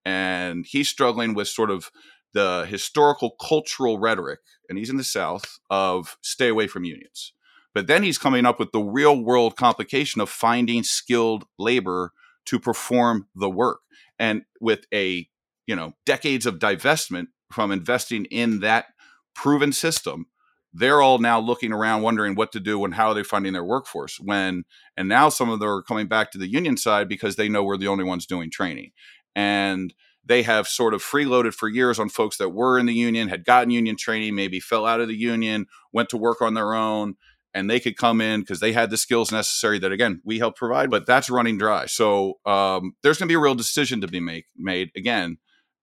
and 0.06 0.66
he's 0.68 0.90
struggling 0.90 1.34
with 1.34 1.48
sort 1.48 1.72
of 1.72 1.90
the 2.34 2.66
historical 2.70 3.32
cultural 3.32 3.98
rhetoric 3.98 4.40
and 4.70 4.78
he's 4.78 4.90
in 4.90 4.98
the 4.98 5.04
south 5.04 5.60
of 5.70 6.18
stay 6.22 6.50
away 6.50 6.68
from 6.68 6.84
unions 6.84 7.34
but 7.74 7.88
then 7.88 8.04
he's 8.04 8.18
coming 8.18 8.46
up 8.46 8.60
with 8.60 8.72
the 8.72 8.82
real 8.82 9.22
world 9.22 9.56
complication 9.56 10.22
of 10.22 10.30
finding 10.30 10.84
skilled 10.84 11.46
labor 11.58 12.12
to 12.46 12.60
perform 12.60 13.28
the 13.36 13.50
work. 13.50 13.82
And 14.20 14.44
with 14.60 14.86
a 14.94 15.28
you 15.68 15.76
know 15.76 15.94
decades 16.06 16.46
of 16.46 16.60
divestment 16.60 17.28
from 17.52 17.72
investing 17.72 18.26
in 18.26 18.60
that 18.60 18.86
proven 19.34 19.72
system 19.72 20.26
they're 20.74 21.02
all 21.02 21.20
now 21.20 21.40
looking 21.40 21.74
around 21.74 22.02
wondering 22.02 22.36
what 22.36 22.52
to 22.54 22.60
do 22.60 22.84
and 22.86 22.94
how 22.94 23.10
are 23.10 23.14
they 23.14 23.24
finding 23.24 23.54
their 23.54 23.64
workforce 23.64 24.20
when 24.20 24.64
and 24.96 25.10
now 25.10 25.30
some 25.30 25.50
of 25.50 25.60
them 25.60 25.70
are 25.70 25.82
coming 25.82 26.08
back 26.08 26.32
to 26.32 26.38
the 26.38 26.48
union 26.48 26.78
side 26.78 27.10
because 27.10 27.36
they 27.36 27.50
know 27.50 27.64
we're 27.64 27.78
the 27.78 27.88
only 27.88 28.04
ones 28.04 28.26
doing 28.26 28.50
training. 28.50 28.92
And 29.36 29.94
they 30.24 30.44
have 30.44 30.68
sort 30.68 30.94
of 30.94 31.02
freeloaded 31.02 31.54
for 31.54 31.68
years 31.68 32.00
on 32.00 32.08
folks 32.10 32.38
that 32.38 32.50
were 32.50 32.78
in 32.78 32.86
the 32.86 32.94
union 32.94 33.28
had 33.28 33.44
gotten 33.44 33.72
union 33.72 33.98
training 33.98 34.36
maybe 34.36 34.60
fell 34.60 34.86
out 34.86 35.02
of 35.02 35.08
the 35.08 35.16
union 35.16 35.66
went 35.92 36.10
to 36.10 36.18
work 36.18 36.42
on 36.42 36.54
their 36.54 36.74
own 36.74 37.16
and 37.54 37.70
they 37.70 37.80
could 37.80 37.98
come 37.98 38.22
in 38.22 38.42
because 38.42 38.60
they 38.60 38.74
had 38.74 38.90
the 38.90 38.98
skills 38.98 39.32
necessary 39.32 39.80
that 39.80 39.92
again 39.92 40.22
we 40.24 40.40
help 40.40 40.56
provide 40.56 40.90
but 40.90 41.06
that's 41.06 41.30
running 41.30 41.58
dry. 41.58 41.86
So 41.86 42.40
um, 42.46 42.94
there's 43.04 43.18
going 43.18 43.28
to 43.28 43.32
be 43.32 43.38
a 43.38 43.40
real 43.40 43.56
decision 43.56 44.02
to 44.02 44.08
be 44.08 44.20
make, 44.20 44.46
made. 44.58 44.92
Again 44.96 45.38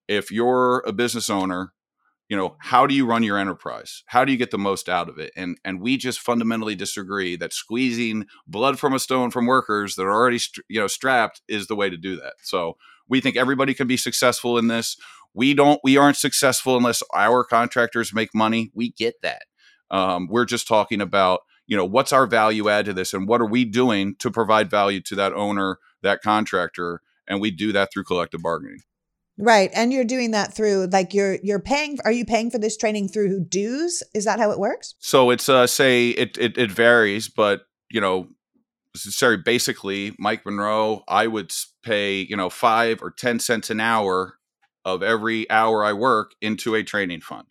if 0.07 0.31
you're 0.31 0.83
a 0.87 0.92
business 0.92 1.28
owner 1.28 1.72
you 2.28 2.37
know 2.37 2.57
how 2.61 2.87
do 2.87 2.94
you 2.94 3.07
run 3.07 3.22
your 3.22 3.38
enterprise? 3.38 4.02
How 4.07 4.24
do 4.24 4.33
you 4.33 4.38
get 4.38 4.50
the 4.50 4.59
most 4.59 4.88
out 4.88 5.09
of 5.09 5.18
it? 5.18 5.33
And 5.35 5.59
and 5.64 5.81
we 5.81 5.96
just 5.96 6.20
fundamentally 6.20 6.74
disagree 6.74 7.37
that 7.37 7.52
squeezing 7.52 8.26
blood 8.46 8.78
from 8.78 8.92
a 8.92 8.98
stone 8.98 9.31
from 9.31 9.46
workers 9.46 9.94
that 9.96 10.02
are 10.02 10.12
already 10.12 10.40
you 10.68 10.78
know 10.78 10.87
strapped 10.87 11.40
is 11.48 11.66
the 11.66 11.76
way 11.76 11.88
to 11.88 11.96
do 11.96 12.16
that. 12.16 12.35
So 12.42 12.76
we 13.09 13.20
think 13.20 13.37
everybody 13.37 13.72
can 13.72 13.87
be 13.87 13.96
successful 13.96 14.59
in 14.59 14.68
this. 14.68 14.96
We 15.33 15.54
don't 15.54 15.81
we 15.83 15.96
aren't 15.96 16.18
successful 16.18 16.76
unless 16.76 17.02
our 17.14 17.44
contractors 17.44 18.12
make 18.12 18.35
money. 18.35 18.70
We 18.74 18.92
get 18.92 19.14
that. 19.22 19.44
Um, 19.90 20.28
we're 20.31 20.44
just 20.44 20.68
talking 20.68 21.00
about 21.00 21.40
you 21.68 21.76
know 21.76 21.85
what's 21.85 22.12
our 22.12 22.26
value 22.26 22.68
add 22.68 22.87
to 22.87 22.92
this 22.92 23.14
and 23.14 23.28
what 23.28 23.40
are 23.40 23.48
we 23.48 23.64
doing 23.64 24.16
to 24.16 24.31
provide 24.31 24.68
value 24.68 25.00
to 25.02 25.14
that 25.14 25.33
owner 25.35 25.78
that 26.02 26.22
contractor 26.22 27.02
and 27.28 27.40
we 27.40 27.50
do 27.50 27.72
that 27.72 27.92
through 27.92 28.04
collective 28.04 28.42
bargaining. 28.42 28.81
Right 29.40 29.70
and 29.72 29.92
you're 29.92 30.04
doing 30.04 30.33
that 30.33 30.52
through 30.52 30.88
like 30.92 31.14
you're 31.14 31.38
you're 31.44 31.61
paying 31.61 31.98
are 32.04 32.11
you 32.11 32.24
paying 32.24 32.50
for 32.50 32.59
this 32.59 32.76
training 32.76 33.09
through 33.09 33.28
who 33.28 33.44
dues? 33.44 34.02
Is 34.12 34.24
that 34.24 34.40
how 34.40 34.50
it 34.50 34.59
works? 34.59 34.96
So 34.98 35.31
it's 35.31 35.48
uh 35.48 35.68
say 35.68 36.09
it 36.09 36.37
it, 36.38 36.59
it 36.59 36.72
varies 36.72 37.28
but 37.28 37.61
you 37.88 38.00
know 38.00 38.28
sorry 38.96 39.37
basically 39.37 40.16
mike 40.18 40.44
monroe 40.44 41.04
i 41.07 41.26
would 41.26 41.52
pay 41.85 42.26
you 42.28 42.37
know 42.37 42.50
five 42.50 43.00
or 43.00 43.11
ten 43.11 43.38
cents 43.38 43.70
an 43.70 43.78
hour 43.78 44.38
of 44.85 45.02
every 45.02 45.48
hour 45.50 45.85
i 45.85 45.92
work 45.92 46.33
into 46.40 46.74
a 46.74 46.83
training 46.83 47.20
fund 47.20 47.46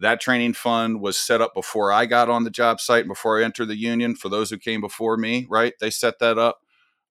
that 0.00 0.20
training 0.20 0.54
fund 0.54 1.00
was 1.00 1.16
set 1.16 1.40
up 1.40 1.54
before 1.54 1.92
I 1.92 2.06
got 2.06 2.28
on 2.28 2.44
the 2.44 2.50
job 2.50 2.80
site 2.80 3.00
and 3.00 3.08
before 3.08 3.40
I 3.40 3.44
entered 3.44 3.66
the 3.66 3.76
union. 3.76 4.14
For 4.14 4.28
those 4.28 4.50
who 4.50 4.58
came 4.58 4.80
before 4.80 5.16
me, 5.16 5.46
right? 5.48 5.74
They 5.80 5.90
set 5.90 6.18
that 6.20 6.38
up. 6.38 6.60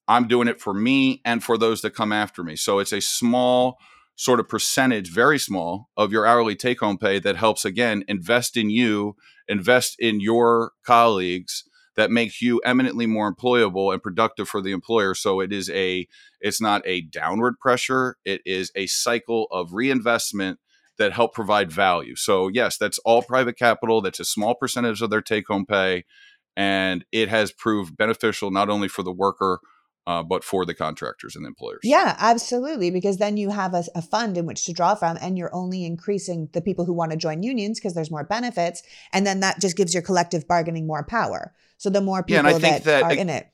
I'm 0.07 0.27
doing 0.27 0.47
it 0.47 0.59
for 0.59 0.73
me 0.73 1.21
and 1.23 1.43
for 1.43 1.57
those 1.57 1.81
that 1.81 1.91
come 1.93 2.11
after 2.11 2.43
me. 2.43 2.55
So 2.55 2.79
it's 2.79 2.93
a 2.93 3.01
small 3.01 3.77
sort 4.15 4.39
of 4.39 4.49
percentage, 4.49 5.11
very 5.11 5.39
small, 5.39 5.89
of 5.95 6.11
your 6.11 6.25
hourly 6.25 6.55
take 6.55 6.79
home 6.79 6.97
pay 6.97 7.19
that 7.19 7.37
helps, 7.37 7.63
again, 7.63 8.03
invest 8.07 8.57
in 8.57 8.69
you, 8.69 9.15
invest 9.47 9.95
in 9.99 10.19
your 10.19 10.71
colleagues 10.83 11.63
that 11.95 12.11
makes 12.11 12.41
you 12.41 12.61
eminently 12.63 13.05
more 13.05 13.33
employable 13.33 13.91
and 13.91 14.01
productive 14.01 14.47
for 14.47 14.61
the 14.61 14.71
employer 14.71 15.13
so 15.13 15.41
it 15.41 15.51
is 15.51 15.69
a 15.71 16.07
it's 16.39 16.61
not 16.61 16.81
a 16.85 17.01
downward 17.01 17.59
pressure 17.59 18.15
it 18.23 18.41
is 18.45 18.71
a 18.73 18.87
cycle 18.87 19.47
of 19.51 19.73
reinvestment 19.73 20.59
that 20.99 21.13
help 21.13 21.33
provide 21.33 21.71
value. 21.71 22.15
So, 22.15 22.49
yes, 22.49 22.77
that's 22.77 22.99
all 22.99 23.23
private 23.23 23.57
capital. 23.57 24.01
That's 24.01 24.19
a 24.19 24.25
small 24.25 24.53
percentage 24.53 25.01
of 25.01 25.09
their 25.09 25.21
take 25.21 25.47
home 25.47 25.65
pay. 25.65 26.05
And 26.55 27.05
it 27.11 27.29
has 27.29 27.51
proved 27.51 27.97
beneficial 27.97 28.51
not 28.51 28.69
only 28.69 28.89
for 28.89 29.01
the 29.01 29.11
worker, 29.11 29.61
uh, 30.05 30.23
but 30.23 30.43
for 30.43 30.65
the 30.65 30.73
contractors 30.73 31.35
and 31.35 31.45
the 31.45 31.47
employers. 31.47 31.81
Yeah, 31.83 32.15
absolutely. 32.19 32.89
Because 32.89 33.17
then 33.17 33.37
you 33.37 33.51
have 33.51 33.73
a, 33.73 33.83
a, 33.93 34.01
fund 34.01 34.37
in 34.37 34.45
which 34.45 34.65
to 34.65 34.73
draw 34.73 34.95
from, 34.95 35.17
and 35.21 35.37
you're 35.37 35.53
only 35.53 35.85
increasing 35.85 36.49
the 36.53 36.61
people 36.61 36.83
who 36.83 36.93
want 36.93 37.11
to 37.11 37.17
join 37.17 37.43
unions 37.43 37.79
because 37.79 37.93
there's 37.93 38.09
more 38.09 38.23
benefits. 38.23 38.81
And 39.13 39.25
then 39.25 39.39
that 39.41 39.61
just 39.61 39.77
gives 39.77 39.93
your 39.93 40.01
collective 40.01 40.47
bargaining 40.47 40.87
more 40.87 41.03
power. 41.03 41.53
So 41.77 41.89
the 41.89 42.01
more 42.01 42.23
people 42.23 42.43
yeah, 42.43 42.57
that, 42.57 42.83
that, 42.85 43.03
are 43.03 43.13
in 43.13 43.29
it. 43.29 43.49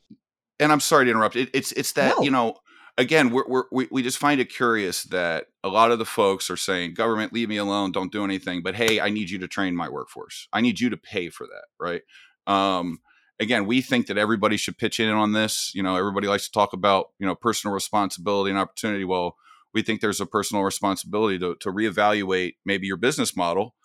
And 0.59 0.71
I'm 0.71 0.79
sorry 0.79 1.05
to 1.05 1.11
interrupt. 1.11 1.35
It, 1.35 1.49
it's 1.53 1.73
it's 1.73 1.91
that 1.93 2.15
no. 2.17 2.23
you 2.23 2.31
know 2.31 2.55
again, 2.97 3.29
we're, 3.29 3.47
we're, 3.47 3.63
we 3.71 3.87
we 3.91 4.03
just 4.03 4.17
find 4.17 4.39
it 4.39 4.53
curious 4.53 5.03
that 5.03 5.47
a 5.63 5.69
lot 5.69 5.91
of 5.91 5.99
the 5.99 6.05
folks 6.05 6.49
are 6.49 6.57
saying, 6.57 6.93
"Government, 6.93 7.33
leave 7.33 7.49
me 7.49 7.57
alone, 7.57 7.91
don't 7.91 8.11
do 8.11 8.23
anything." 8.23 8.61
But 8.61 8.75
hey, 8.75 8.99
I 8.99 9.09
need 9.09 9.29
you 9.29 9.39
to 9.39 9.47
train 9.47 9.75
my 9.75 9.89
workforce. 9.89 10.47
I 10.53 10.61
need 10.61 10.79
you 10.79 10.89
to 10.89 10.97
pay 10.97 11.29
for 11.29 11.47
that, 11.47 11.65
right? 11.79 12.01
Um, 12.47 12.99
again, 13.39 13.65
we 13.65 13.81
think 13.81 14.07
that 14.07 14.17
everybody 14.17 14.57
should 14.57 14.77
pitch 14.77 14.99
in 14.99 15.09
on 15.09 15.33
this. 15.33 15.71
You 15.73 15.83
know, 15.83 15.95
everybody 15.95 16.27
likes 16.27 16.45
to 16.45 16.51
talk 16.51 16.73
about 16.73 17.07
you 17.19 17.25
know 17.25 17.35
personal 17.35 17.73
responsibility 17.73 18.51
and 18.51 18.59
opportunity. 18.59 19.05
Well, 19.05 19.35
we 19.73 19.81
think 19.81 20.01
there's 20.01 20.21
a 20.21 20.25
personal 20.25 20.63
responsibility 20.63 21.39
to 21.39 21.55
to 21.55 21.71
reevaluate 21.71 22.55
maybe 22.65 22.87
your 22.87 22.97
business 22.97 23.35
model 23.35 23.75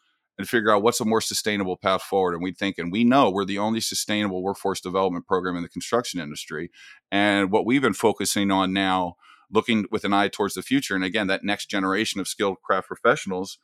and 0.40 0.48
figure 0.48 0.74
out 0.74 0.82
what's 0.82 1.00
a 1.00 1.04
more 1.04 1.20
sustainable 1.20 1.76
path 1.76 2.00
forward. 2.00 2.32
And 2.32 2.42
we 2.42 2.52
think, 2.52 2.78
and 2.78 2.90
we 2.90 3.04
know 3.04 3.30
we're 3.30 3.44
the 3.44 3.58
only 3.58 3.80
sustainable 3.80 4.42
workforce 4.42 4.80
development 4.80 5.26
program 5.26 5.54
in 5.54 5.62
the 5.62 5.68
construction 5.68 6.18
industry. 6.18 6.70
And 7.12 7.50
what 7.50 7.66
we've 7.66 7.82
been 7.82 7.92
focusing 7.92 8.50
on 8.50 8.72
now, 8.72 9.16
looking 9.50 9.84
with 9.90 10.04
an 10.04 10.14
eye 10.14 10.28
towards 10.28 10.54
the 10.54 10.62
future, 10.62 10.94
and 10.94 11.04
again, 11.04 11.26
that 11.26 11.44
next 11.44 11.66
generation 11.66 12.22
of 12.22 12.28
skilled 12.28 12.62
craft 12.62 12.88
professionals. 12.88 13.58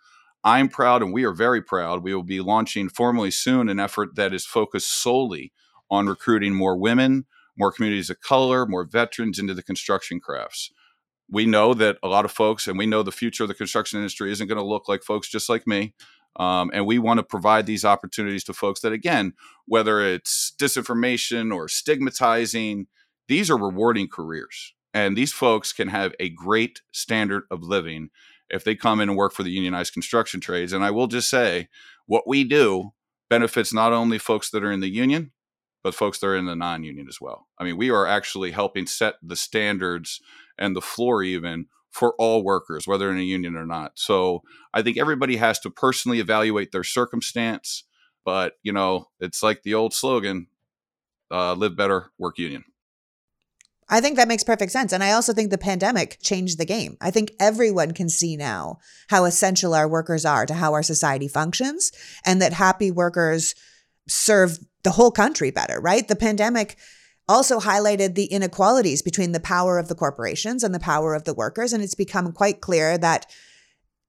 I'm 0.44 0.68
proud, 0.68 1.02
and 1.02 1.14
we 1.14 1.24
are 1.24 1.32
very 1.32 1.62
proud. 1.62 2.02
We 2.02 2.14
will 2.14 2.22
be 2.22 2.40
launching 2.40 2.90
formally 2.90 3.30
soon 3.30 3.70
an 3.70 3.80
effort 3.80 4.16
that 4.16 4.34
is 4.34 4.44
focused 4.44 4.90
solely 4.90 5.52
on 5.90 6.06
recruiting 6.06 6.54
more 6.54 6.76
women, 6.76 7.24
more 7.56 7.72
communities 7.72 8.10
of 8.10 8.20
color, 8.20 8.66
more 8.66 8.84
veterans 8.84 9.38
into 9.38 9.54
the 9.54 9.62
construction 9.62 10.20
crafts 10.20 10.70
we 11.28 11.46
know 11.46 11.74
that 11.74 11.98
a 12.02 12.08
lot 12.08 12.24
of 12.24 12.30
folks, 12.30 12.68
and 12.68 12.78
we 12.78 12.86
know 12.86 13.02
the 13.02 13.12
future 13.12 13.44
of 13.44 13.48
the 13.48 13.54
construction 13.54 13.98
industry 13.98 14.30
isn't 14.30 14.46
going 14.46 14.58
to 14.58 14.64
look 14.64 14.88
like 14.88 15.02
folks 15.02 15.28
just 15.28 15.48
like 15.48 15.66
me. 15.66 15.94
Um, 16.38 16.70
and 16.74 16.86
we 16.86 16.98
want 16.98 17.18
to 17.18 17.24
provide 17.24 17.66
these 17.66 17.84
opportunities 17.84 18.44
to 18.44 18.52
folks 18.52 18.80
that, 18.80 18.92
again, 18.92 19.32
whether 19.66 20.00
it's 20.00 20.52
disinformation 20.58 21.54
or 21.54 21.68
stigmatizing, 21.68 22.86
these 23.28 23.50
are 23.50 23.56
rewarding 23.56 24.08
careers. 24.08 24.74
And 24.92 25.16
these 25.16 25.32
folks 25.32 25.72
can 25.72 25.88
have 25.88 26.14
a 26.20 26.30
great 26.30 26.82
standard 26.92 27.44
of 27.50 27.62
living 27.62 28.10
if 28.48 28.64
they 28.64 28.74
come 28.74 29.00
in 29.00 29.08
and 29.08 29.18
work 29.18 29.32
for 29.32 29.42
the 29.42 29.50
unionized 29.50 29.92
construction 29.92 30.40
trades. 30.40 30.72
And 30.72 30.84
I 30.84 30.90
will 30.90 31.06
just 31.06 31.28
say, 31.28 31.68
what 32.06 32.26
we 32.26 32.44
do 32.44 32.92
benefits 33.28 33.72
not 33.72 33.92
only 33.92 34.18
folks 34.18 34.50
that 34.50 34.62
are 34.62 34.70
in 34.70 34.80
the 34.80 34.88
union, 34.88 35.32
but 35.82 35.94
folks 35.94 36.18
that 36.18 36.26
are 36.26 36.36
in 36.36 36.46
the 36.46 36.56
non 36.56 36.82
union 36.82 37.06
as 37.08 37.20
well. 37.20 37.46
I 37.58 37.64
mean, 37.64 37.76
we 37.76 37.90
are 37.90 38.06
actually 38.06 38.52
helping 38.52 38.86
set 38.86 39.14
the 39.22 39.36
standards 39.36 40.20
and 40.58 40.74
the 40.74 40.80
floor 40.80 41.22
even 41.22 41.66
for 41.96 42.14
all 42.18 42.44
workers, 42.44 42.86
whether 42.86 43.10
in 43.10 43.16
a 43.16 43.22
union 43.22 43.56
or 43.56 43.64
not. 43.64 43.92
So 43.94 44.42
I 44.74 44.82
think 44.82 44.98
everybody 44.98 45.36
has 45.36 45.58
to 45.60 45.70
personally 45.70 46.20
evaluate 46.20 46.70
their 46.70 46.84
circumstance. 46.84 47.84
But, 48.22 48.58
you 48.62 48.72
know, 48.72 49.08
it's 49.18 49.42
like 49.42 49.62
the 49.62 49.72
old 49.72 49.94
slogan 49.94 50.48
uh, 51.30 51.54
live 51.54 51.74
better, 51.74 52.10
work 52.18 52.36
union. 52.36 52.64
I 53.88 54.02
think 54.02 54.16
that 54.16 54.28
makes 54.28 54.44
perfect 54.44 54.72
sense. 54.72 54.92
And 54.92 55.02
I 55.02 55.12
also 55.12 55.32
think 55.32 55.50
the 55.50 55.56
pandemic 55.56 56.18
changed 56.20 56.58
the 56.58 56.66
game. 56.66 56.98
I 57.00 57.10
think 57.10 57.32
everyone 57.40 57.92
can 57.92 58.10
see 58.10 58.36
now 58.36 58.78
how 59.08 59.24
essential 59.24 59.74
our 59.74 59.88
workers 59.88 60.26
are 60.26 60.44
to 60.44 60.54
how 60.54 60.74
our 60.74 60.82
society 60.82 61.28
functions 61.28 61.92
and 62.26 62.42
that 62.42 62.52
happy 62.52 62.90
workers 62.90 63.54
serve 64.06 64.58
the 64.82 64.90
whole 64.90 65.12
country 65.12 65.50
better, 65.50 65.80
right? 65.80 66.06
The 66.06 66.16
pandemic 66.16 66.76
also 67.28 67.58
highlighted 67.58 68.14
the 68.14 68.26
inequalities 68.26 69.02
between 69.02 69.32
the 69.32 69.40
power 69.40 69.78
of 69.78 69.88
the 69.88 69.94
corporations 69.94 70.62
and 70.62 70.74
the 70.74 70.80
power 70.80 71.14
of 71.14 71.24
the 71.24 71.34
workers. 71.34 71.72
And 71.72 71.82
it's 71.82 71.94
become 71.94 72.32
quite 72.32 72.60
clear 72.60 72.96
that 72.98 73.26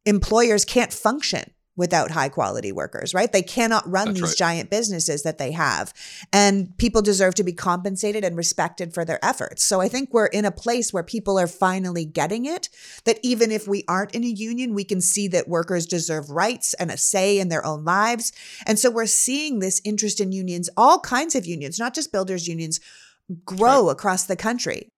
employers 0.06 0.66
can't 0.66 0.94
function 0.94 1.52
without 1.78 2.12
high 2.12 2.28
quality 2.28 2.72
workers, 2.72 3.14
right? 3.14 3.32
They 3.32 3.44
cannot 3.44 3.88
run 3.90 4.08
That's 4.08 4.20
these 4.20 4.30
right. 4.30 4.38
giant 4.38 4.70
businesses 4.72 5.22
that 5.24 5.38
they 5.38 5.52
have. 5.52 5.94
And 6.34 6.76
people 6.78 7.04
deserve 7.04 7.36
to 7.36 7.44
be 7.44 7.54
compensated 7.54 8.24
and 8.24 8.36
respected 8.36 8.94
for 8.94 9.06
their 9.06 9.24
efforts. 9.24 9.64
So 9.64 9.80
I 9.80 9.88
think 9.88 10.10
we're 10.12 10.26
in 10.26 10.44
a 10.44 10.52
place 10.52 10.92
where 10.92 11.04
people 11.04 11.38
are 11.40 11.48
finally 11.48 12.04
getting 12.04 12.46
it 12.46 12.70
that 13.06 13.20
even 13.22 13.52
if 13.52 13.68
we 13.68 13.84
aren't 13.88 14.16
in 14.16 14.24
a 14.24 14.28
union, 14.28 14.74
we 14.74 14.84
can 14.84 15.00
see 15.00 15.28
that 15.30 15.48
workers 15.48 15.86
deserve 15.86 16.32
rights 16.32 16.74
and 16.74 16.90
a 16.90 16.98
say 16.98 17.38
in 17.40 17.50
their 17.50 17.66
own 17.66 17.86
lives. 17.86 18.32
And 18.66 18.80
so 18.80 18.90
we're 18.90 19.06
seeing 19.06 19.60
this 19.60 19.80
interest 19.86 20.20
in 20.20 20.32
unions, 20.32 20.70
all 20.76 21.00
kinds 21.00 21.36
of 21.36 21.46
unions, 21.46 21.78
not 21.78 21.94
just 21.94 22.12
builders 22.12 22.48
unions, 22.48 22.80
grow 23.46 23.88
right. 23.88 23.92
across 23.92 24.26
the 24.26 24.36
country. 24.36 24.92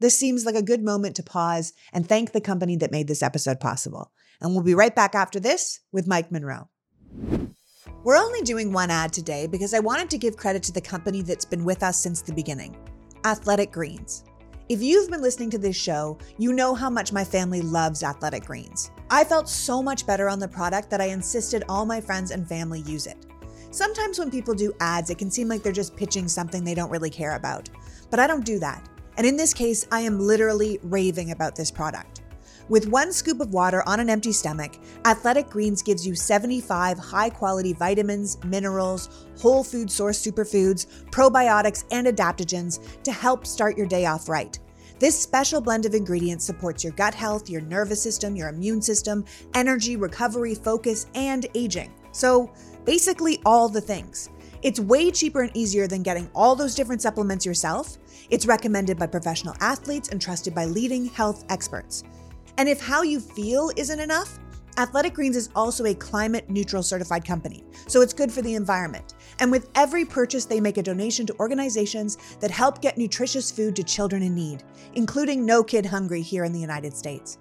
This 0.00 0.18
seems 0.18 0.44
like 0.44 0.54
a 0.54 0.62
good 0.62 0.82
moment 0.82 1.16
to 1.16 1.22
pause 1.22 1.72
and 1.92 2.06
thank 2.06 2.32
the 2.32 2.40
company 2.40 2.76
that 2.76 2.92
made 2.92 3.08
this 3.08 3.22
episode 3.22 3.60
possible. 3.60 4.12
And 4.40 4.52
we'll 4.52 4.64
be 4.64 4.74
right 4.74 4.94
back 4.94 5.14
after 5.14 5.40
this 5.40 5.80
with 5.92 6.06
Mike 6.06 6.30
Monroe. 6.30 6.68
We're 8.04 8.16
only 8.16 8.42
doing 8.42 8.72
one 8.72 8.90
ad 8.90 9.12
today 9.12 9.46
because 9.46 9.74
I 9.74 9.80
wanted 9.80 10.10
to 10.10 10.18
give 10.18 10.36
credit 10.36 10.62
to 10.64 10.72
the 10.72 10.80
company 10.80 11.22
that's 11.22 11.44
been 11.44 11.64
with 11.64 11.82
us 11.82 12.00
since 12.00 12.22
the 12.22 12.32
beginning 12.32 12.76
Athletic 13.24 13.72
Greens. 13.72 14.24
If 14.68 14.82
you've 14.82 15.10
been 15.10 15.22
listening 15.22 15.50
to 15.50 15.58
this 15.58 15.76
show, 15.76 16.18
you 16.38 16.52
know 16.52 16.74
how 16.74 16.90
much 16.90 17.12
my 17.12 17.24
family 17.24 17.62
loves 17.62 18.02
Athletic 18.02 18.44
Greens. 18.44 18.90
I 19.10 19.24
felt 19.24 19.48
so 19.48 19.82
much 19.82 20.06
better 20.06 20.28
on 20.28 20.38
the 20.38 20.48
product 20.48 20.90
that 20.90 21.00
I 21.00 21.06
insisted 21.06 21.64
all 21.68 21.86
my 21.86 22.00
friends 22.00 22.30
and 22.30 22.48
family 22.48 22.80
use 22.80 23.06
it. 23.06 23.25
Sometimes 23.70 24.18
when 24.18 24.30
people 24.30 24.54
do 24.54 24.72
ads, 24.80 25.10
it 25.10 25.18
can 25.18 25.30
seem 25.30 25.48
like 25.48 25.62
they're 25.62 25.72
just 25.72 25.96
pitching 25.96 26.28
something 26.28 26.64
they 26.64 26.74
don't 26.74 26.90
really 26.90 27.10
care 27.10 27.34
about. 27.34 27.68
But 28.10 28.20
I 28.20 28.26
don't 28.26 28.44
do 28.44 28.58
that. 28.60 28.88
And 29.16 29.26
in 29.26 29.36
this 29.36 29.54
case, 29.54 29.86
I 29.90 30.00
am 30.00 30.20
literally 30.20 30.78
raving 30.82 31.30
about 31.30 31.56
this 31.56 31.70
product. 31.70 32.22
With 32.68 32.88
one 32.88 33.12
scoop 33.12 33.40
of 33.40 33.52
water 33.52 33.84
on 33.86 34.00
an 34.00 34.10
empty 34.10 34.32
stomach, 34.32 34.72
Athletic 35.04 35.48
Greens 35.48 35.82
gives 35.82 36.04
you 36.04 36.16
75 36.16 36.98
high 36.98 37.30
quality 37.30 37.72
vitamins, 37.72 38.42
minerals, 38.44 39.26
whole 39.38 39.62
food 39.62 39.88
source 39.88 40.20
superfoods, 40.24 40.86
probiotics, 41.10 41.84
and 41.92 42.08
adaptogens 42.08 43.02
to 43.04 43.12
help 43.12 43.46
start 43.46 43.78
your 43.78 43.86
day 43.86 44.06
off 44.06 44.28
right. 44.28 44.58
This 44.98 45.16
special 45.16 45.60
blend 45.60 45.86
of 45.86 45.94
ingredients 45.94 46.44
supports 46.44 46.82
your 46.82 46.94
gut 46.94 47.14
health, 47.14 47.48
your 47.48 47.60
nervous 47.60 48.02
system, 48.02 48.34
your 48.34 48.48
immune 48.48 48.82
system, 48.82 49.24
energy, 49.54 49.94
recovery, 49.94 50.54
focus, 50.54 51.06
and 51.14 51.46
aging. 51.54 51.92
So, 52.12 52.50
basically, 52.86 53.40
all 53.44 53.68
the 53.68 53.80
things. 53.80 54.30
It's 54.62 54.80
way 54.80 55.10
cheaper 55.10 55.42
and 55.42 55.54
easier 55.54 55.86
than 55.86 56.02
getting 56.02 56.30
all 56.34 56.56
those 56.56 56.74
different 56.74 57.02
supplements 57.02 57.44
yourself. 57.44 57.98
It's 58.30 58.46
recommended 58.46 58.98
by 58.98 59.06
professional 59.06 59.54
athletes 59.60 60.08
and 60.08 60.20
trusted 60.20 60.54
by 60.54 60.64
leading 60.64 61.04
health 61.04 61.44
experts. 61.50 62.04
And 62.56 62.68
if 62.68 62.80
how 62.80 63.02
you 63.02 63.20
feel 63.20 63.70
isn't 63.76 64.00
enough, 64.00 64.38
Athletic 64.78 65.14
Greens 65.14 65.36
is 65.36 65.48
also 65.56 65.86
a 65.86 65.94
climate 65.94 66.50
neutral 66.50 66.82
certified 66.82 67.24
company, 67.24 67.64
so 67.86 68.02
it's 68.02 68.12
good 68.12 68.30
for 68.30 68.42
the 68.42 68.54
environment. 68.54 69.14
And 69.38 69.50
with 69.50 69.70
every 69.74 70.04
purchase, 70.04 70.44
they 70.44 70.60
make 70.60 70.76
a 70.76 70.82
donation 70.82 71.24
to 71.26 71.36
organizations 71.40 72.18
that 72.40 72.50
help 72.50 72.82
get 72.82 72.98
nutritious 72.98 73.50
food 73.50 73.74
to 73.76 73.82
children 73.82 74.22
in 74.22 74.34
need, 74.34 74.64
including 74.94 75.46
No 75.46 75.64
Kid 75.64 75.86
Hungry 75.86 76.20
here 76.20 76.44
in 76.44 76.52
the 76.52 76.60
United 76.60 76.94
States. 76.94 77.38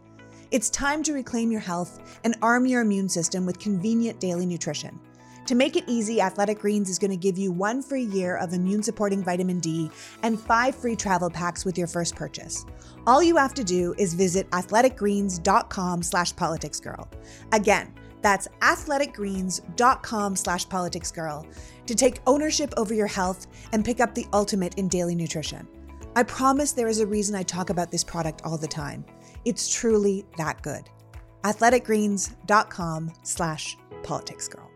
It's 0.51 0.69
time 0.69 1.03
to 1.03 1.13
reclaim 1.13 1.51
your 1.51 1.59
health 1.59 2.19
and 2.23 2.35
arm 2.41 2.65
your 2.65 2.81
immune 2.81 3.09
system 3.09 3.45
with 3.45 3.59
convenient 3.59 4.21
daily 4.21 4.45
nutrition. 4.45 4.97
To 5.45 5.53
make 5.53 5.75
it 5.75 5.83
easy, 5.85 6.21
Athletic 6.21 6.59
Greens 6.59 6.89
is 6.89 6.97
going 6.97 7.11
to 7.11 7.17
give 7.17 7.37
you 7.37 7.51
one 7.51 7.83
free 7.83 8.03
year 8.03 8.37
of 8.37 8.53
immune 8.53 8.81
supporting 8.81 9.23
vitamin 9.23 9.59
D 9.59 9.91
and 10.23 10.39
five 10.39 10.75
free 10.75 10.95
travel 10.95 11.29
packs 11.29 11.63
with 11.63 11.77
your 11.77 11.87
first 11.87 12.15
purchase. 12.15 12.65
All 13.05 13.21
you 13.21 13.35
have 13.37 13.53
to 13.55 13.63
do 13.63 13.93
is 13.99 14.15
visit 14.15 14.49
athleticgreens.com 14.49 16.01
slash 16.01 16.33
politicsgirl. 16.33 17.07
Again, 17.51 17.93
that's 18.23 18.47
athleticgreens.com 18.61 20.35
slash 20.35 20.67
politicsgirl 20.67 21.47
to 21.85 21.95
take 21.95 22.21
ownership 22.25 22.73
over 22.75 22.95
your 22.95 23.05
health 23.05 23.45
and 23.71 23.85
pick 23.85 23.99
up 23.99 24.15
the 24.15 24.25
ultimate 24.33 24.73
in 24.79 24.87
daily 24.87 25.13
nutrition. 25.13 25.67
I 26.15 26.23
promise 26.23 26.71
there 26.71 26.87
is 26.87 27.01
a 27.01 27.05
reason 27.05 27.35
I 27.35 27.43
talk 27.43 27.69
about 27.69 27.91
this 27.91 28.03
product 28.03 28.41
all 28.43 28.57
the 28.57 28.67
time. 28.67 29.05
It's 29.43 29.71
truly 29.71 30.25
that 30.37 30.63
good. 30.63 30.89
athleticgreens.com 31.43 33.13
slash 33.21 33.77
politicsgirl. 34.01 34.74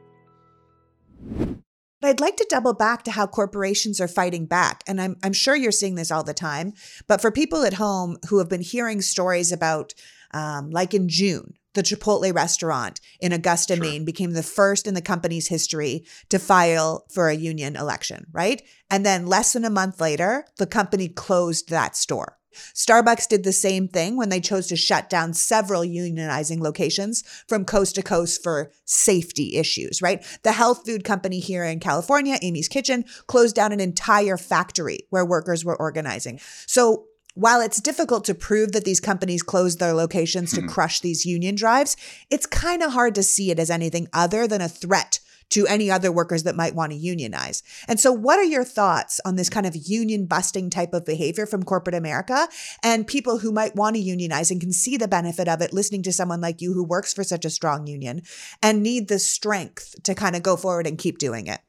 But 2.02 2.08
I'd 2.08 2.20
like 2.22 2.38
to 2.38 2.48
double 2.50 2.74
back 2.74 3.04
to 3.04 3.12
how 3.12 3.28
corporations 3.28 4.00
are 4.00 4.08
fighting 4.08 4.46
back. 4.46 4.84
And 4.88 5.02
I'm, 5.02 5.18
I'm 5.24 5.34
sure 5.34 5.56
you're 5.56 5.72
seeing 5.72 5.96
this 5.96 6.12
all 6.12 6.24
the 6.24 6.34
time. 6.34 6.74
But 7.08 7.20
for 7.22 7.32
people 7.32 7.64
at 7.64 7.74
home 7.74 8.18
who 8.30 8.38
have 8.38 8.50
been 8.50 8.62
hearing 8.62 9.02
stories 9.02 9.52
about, 9.52 9.94
um, 10.32 10.70
like 10.70 10.94
in 10.94 11.10
June, 11.10 11.56
the 11.74 11.84
Chipotle 11.84 12.34
restaurant 12.34 13.00
in 13.20 13.34
Augusta, 13.34 13.76
sure. 13.76 13.84
Maine 13.84 14.06
became 14.06 14.32
the 14.32 14.44
first 14.44 14.88
in 14.88 14.94
the 14.94 15.02
company's 15.02 15.50
history 15.50 16.06
to 16.30 16.40
file 16.40 17.06
for 17.12 17.30
a 17.30 17.36
union 17.36 17.76
election, 17.76 18.26
right? 18.32 18.62
And 18.90 19.06
then 19.06 19.28
less 19.28 19.54
than 19.54 19.66
a 19.66 19.70
month 19.70 20.00
later, 20.00 20.46
the 20.58 20.68
company 20.68 21.10
closed 21.10 21.70
that 21.70 21.96
store. 21.96 22.39
Starbucks 22.74 23.28
did 23.28 23.44
the 23.44 23.54
same 23.54 23.88
thing 23.88 24.18
when 24.18 24.30
they 24.30 24.40
chose 24.40 24.68
to 24.68 24.76
shut 24.76 25.10
down 25.10 25.34
several 25.34 25.82
unionizing 25.82 26.60
locations 26.60 27.24
from 27.48 27.66
coast 27.66 27.96
to 27.96 28.04
coast 28.04 28.44
for 28.44 28.72
safety 28.86 29.56
issues, 29.58 30.02
right? 30.02 30.26
The 30.44 30.52
health 30.54 30.86
food 30.86 31.04
company 31.04 31.40
here 31.40 31.64
in 31.64 31.80
California, 31.80 32.38
Amy's 32.42 32.68
Kitchen, 32.68 33.06
closed 33.28 33.56
down 33.56 33.72
an 33.72 33.80
entire 33.80 34.38
factory 34.38 35.00
where 35.10 35.26
workers 35.26 35.64
were 35.64 35.80
organizing. 35.80 36.40
So 36.66 37.06
while 37.36 37.62
it's 37.62 37.80
difficult 37.80 38.26
to 38.26 38.36
prove 38.36 38.74
that 38.74 38.86
these 38.86 39.00
companies 39.00 39.44
closed 39.44 39.80
their 39.80 39.94
locations 39.94 40.52
to 40.54 40.62
hmm. 40.62 40.68
crush 40.68 41.00
these 41.00 41.26
union 41.26 41.56
drives, 41.56 41.96
it's 42.30 42.46
kind 42.46 42.84
of 42.84 42.92
hard 42.92 43.16
to 43.16 43.24
see 43.24 43.52
it 43.52 43.60
as 43.60 43.70
anything 43.70 44.08
other 44.14 44.48
than 44.48 44.62
a 44.62 44.70
threat 44.70 45.20
to 45.50 45.68
any 45.68 45.90
other 45.90 46.12
workers 46.12 46.44
that 46.44 46.56
might 46.56 46.76
want 46.76 46.92
to 46.92 46.98
unionize. 46.98 47.64
And 47.88 48.00
so, 48.00 48.12
what 48.12 48.40
are 48.40 48.44
your 48.44 48.64
thoughts 48.64 49.20
on 49.26 49.36
this 49.36 49.50
kind 49.50 49.66
of 49.66 49.76
union 49.76 50.26
busting 50.26 50.70
type 50.70 50.94
of 50.94 51.06
behavior 51.06 51.46
from 51.46 51.64
corporate 51.64 51.96
America 51.96 52.48
and 52.84 53.08
people 53.08 53.40
who 53.40 53.52
might 53.52 53.76
want 53.76 53.96
to 53.96 54.02
unionize 54.02 54.52
and 54.52 54.62
can 54.62 54.72
see 54.72 54.98
the 54.98 55.08
benefit 55.08 55.48
of 55.48 55.62
it 55.62 55.74
listening 55.74 56.04
to 56.04 56.14
someone 56.14 56.42
like 56.42 56.62
you 56.62 56.74
who 56.74 56.84
works 56.84 57.14
for 57.14 57.24
such 57.24 57.46
a 57.46 57.50
strong 57.50 57.88
union 57.88 58.22
and 58.62 58.84
need 58.84 59.08
the 59.08 59.20
strength 59.20 59.96
to 60.04 60.16
kind 60.16 60.36
of 60.36 60.44
go 60.44 60.56
forward 60.56 60.88
and 60.88 60.98
keep 60.98 61.18
doing 61.18 61.48
it? 61.48 61.60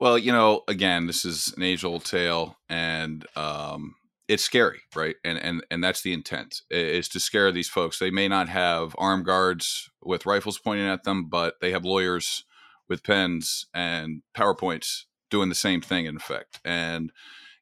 Well, 0.00 0.16
you 0.16 0.30
know, 0.30 0.62
again, 0.68 1.06
this 1.06 1.24
is 1.24 1.52
an 1.56 1.62
age 1.62 1.84
old 1.84 2.04
tale 2.04 2.56
and, 2.68 3.26
um, 3.36 3.94
it's 4.28 4.44
scary, 4.44 4.80
right? 4.94 5.16
And 5.24 5.38
and 5.38 5.64
and 5.70 5.82
that's 5.82 6.02
the 6.02 6.12
intent 6.12 6.60
is 6.70 7.08
to 7.08 7.20
scare 7.20 7.50
these 7.50 7.68
folks. 7.68 7.98
They 7.98 8.10
may 8.10 8.28
not 8.28 8.50
have 8.50 8.94
armed 8.98 9.24
guards 9.24 9.88
with 10.02 10.26
rifles 10.26 10.58
pointing 10.58 10.86
at 10.86 11.04
them, 11.04 11.30
but 11.30 11.54
they 11.62 11.70
have 11.70 11.84
lawyers 11.84 12.44
with 12.88 13.04
pens 13.04 13.66
and 13.74 14.22
PowerPoints 14.36 15.04
doing 15.30 15.48
the 15.48 15.54
same 15.54 15.80
thing 15.80 16.06
in 16.06 16.16
effect. 16.16 16.60
And, 16.64 17.12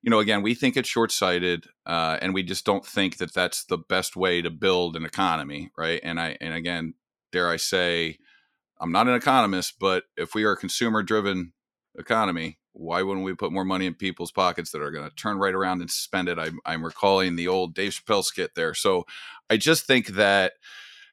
you 0.03 0.11
know, 0.11 0.21
again, 0.21 0.43
we 0.43 0.55
think 0.55 0.77
it's 0.77 0.89
short 0.89 1.11
sighted 1.11 1.67
uh, 1.85 2.19
and 2.23 2.33
we 2.33 2.43
just 2.43 2.65
don't 2.65 2.87
think 2.87 3.17
that 3.17 3.35
that's 3.35 3.65
the 3.65 3.79
best 3.79 4.17
way 4.17 4.41
to 4.41 4.51
build 4.51 4.97
an 4.97 5.05
economy. 5.05 5.71
Right. 5.77 6.01
And 6.03 6.21
I, 6.21 6.37
and 6.41 6.55
again, 6.55 6.95
dare 7.33 7.51
I 7.51 7.57
say, 7.57 8.19
I'm 8.81 8.93
not 8.93 9.09
an 9.09 9.15
economist, 9.15 9.79
but 9.81 10.05
if 10.17 10.35
we 10.35 10.45
are 10.45 10.53
a 10.53 10.57
consumer 10.57 11.03
driven 11.03 11.53
economy, 11.99 12.59
why 12.73 13.03
wouldn't 13.03 13.25
we 13.25 13.35
put 13.35 13.53
more 13.53 13.65
money 13.65 13.87
in 13.87 13.95
people's 13.95 14.31
pockets 14.31 14.71
that 14.71 14.83
are 14.83 14.91
going 14.91 15.09
to 15.09 15.17
turn 15.17 15.39
right 15.39 15.55
around 15.55 15.81
and 15.81 15.91
spend 15.91 16.29
it? 16.29 16.39
I'm, 16.39 16.61
I'm 16.67 16.85
recalling 16.85 17.35
the 17.35 17.49
old 17.49 17.75
Dave 17.75 17.93
Chappelle 17.93 18.23
skit 18.23 18.55
there. 18.55 18.75
So 18.75 19.07
I 19.49 19.57
just 19.57 19.87
think 19.87 20.09
that, 20.09 20.53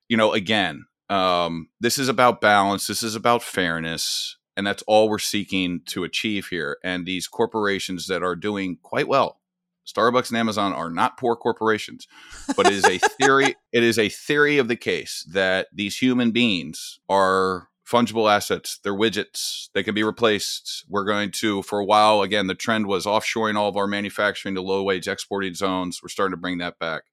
you 0.09 0.17
know, 0.17 0.33
again, 0.33 0.83
um, 1.09 1.69
this 1.79 1.97
is 1.97 2.09
about 2.09 2.41
balance. 2.41 2.87
This 2.87 3.03
is 3.03 3.15
about 3.15 3.43
fairness. 3.43 4.37
And 4.55 4.67
that's 4.67 4.83
all 4.83 5.09
we're 5.09 5.19
seeking 5.19 5.81
to 5.87 6.03
achieve 6.03 6.47
here. 6.47 6.77
And 6.83 7.05
these 7.05 7.27
corporations 7.27 8.07
that 8.07 8.21
are 8.21 8.35
doing 8.35 8.77
quite 8.83 9.07
well, 9.07 9.39
Starbucks 9.85 10.29
and 10.29 10.37
Amazon 10.37 10.73
are 10.73 10.89
not 10.89 11.17
poor 11.17 11.35
corporations, 11.35 12.07
but 12.55 12.67
it 12.67 12.73
is 12.73 12.85
a 12.85 12.99
theory. 12.99 13.55
it 13.73 13.83
is 13.83 13.97
a 13.99 14.09
theory 14.09 14.57
of 14.57 14.67
the 14.67 14.75
case 14.75 15.27
that 15.31 15.67
these 15.73 15.97
human 15.97 16.31
beings 16.31 16.99
are 17.09 17.69
fungible 17.85 18.31
assets. 18.31 18.79
They're 18.83 18.93
widgets. 18.93 19.69
They 19.73 19.83
can 19.83 19.93
be 19.93 20.03
replaced. 20.03 20.85
We're 20.87 21.03
going 21.03 21.31
to, 21.31 21.63
for 21.63 21.79
a 21.79 21.85
while, 21.85 22.21
again, 22.21 22.47
the 22.47 22.55
trend 22.55 22.87
was 22.87 23.05
offshoring 23.05 23.57
all 23.57 23.67
of 23.67 23.75
our 23.75 23.87
manufacturing 23.87 24.55
to 24.55 24.61
low 24.61 24.83
wage 24.83 25.07
exporting 25.07 25.55
zones. 25.55 26.01
We're 26.01 26.09
starting 26.09 26.33
to 26.33 26.41
bring 26.41 26.59
that 26.59 26.79
back 26.79 27.03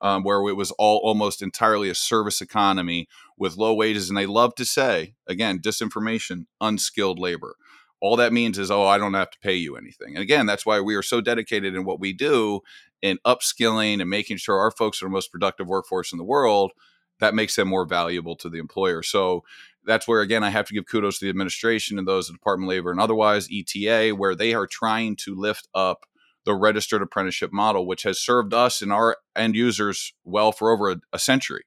um, 0.00 0.22
where 0.22 0.40
it 0.48 0.54
was 0.54 0.70
all 0.72 1.00
almost 1.02 1.42
entirely 1.42 1.88
a 1.88 1.94
service 1.94 2.40
economy 2.40 3.08
with 3.36 3.56
low 3.56 3.74
wages. 3.74 4.08
And 4.08 4.16
they 4.16 4.26
love 4.26 4.54
to 4.56 4.64
say, 4.64 5.14
again, 5.26 5.58
disinformation, 5.58 6.46
unskilled 6.60 7.18
labor. 7.18 7.56
All 8.00 8.16
that 8.16 8.32
means 8.32 8.58
is, 8.58 8.70
oh, 8.70 8.84
I 8.84 8.98
don't 8.98 9.14
have 9.14 9.30
to 9.30 9.38
pay 9.38 9.54
you 9.54 9.76
anything. 9.76 10.14
And 10.14 10.22
again, 10.22 10.46
that's 10.46 10.66
why 10.66 10.80
we 10.80 10.94
are 10.94 11.02
so 11.02 11.20
dedicated 11.20 11.74
in 11.74 11.84
what 11.84 11.98
we 11.98 12.12
do 12.12 12.60
in 13.00 13.18
upskilling 13.26 14.00
and 14.00 14.10
making 14.10 14.36
sure 14.36 14.58
our 14.58 14.70
folks 14.70 15.02
are 15.02 15.06
the 15.06 15.10
most 15.10 15.32
productive 15.32 15.66
workforce 15.66 16.12
in 16.12 16.18
the 16.18 16.24
world. 16.24 16.72
That 17.20 17.34
makes 17.34 17.56
them 17.56 17.68
more 17.68 17.86
valuable 17.86 18.36
to 18.36 18.50
the 18.50 18.58
employer. 18.58 19.02
So 19.02 19.42
that's 19.86 20.06
where 20.06 20.20
again 20.20 20.44
I 20.44 20.50
have 20.50 20.66
to 20.66 20.74
give 20.74 20.86
kudos 20.86 21.18
to 21.18 21.24
the 21.24 21.30
administration 21.30 21.98
and 21.98 22.06
those 22.06 22.28
at 22.28 22.34
Department 22.34 22.68
of 22.68 22.74
Labor 22.74 22.90
and 22.90 23.00
otherwise 23.00 23.48
ETA, 23.50 24.10
where 24.10 24.34
they 24.34 24.52
are 24.52 24.66
trying 24.66 25.16
to 25.16 25.34
lift 25.34 25.66
up 25.74 26.04
the 26.46 26.54
registered 26.54 27.02
apprenticeship 27.02 27.52
model, 27.52 27.86
which 27.86 28.04
has 28.04 28.18
served 28.18 28.54
us 28.54 28.80
and 28.80 28.92
our 28.92 29.18
end 29.36 29.54
users 29.54 30.14
well 30.24 30.52
for 30.52 30.70
over 30.70 30.90
a, 30.90 30.96
a 31.12 31.18
century. 31.18 31.64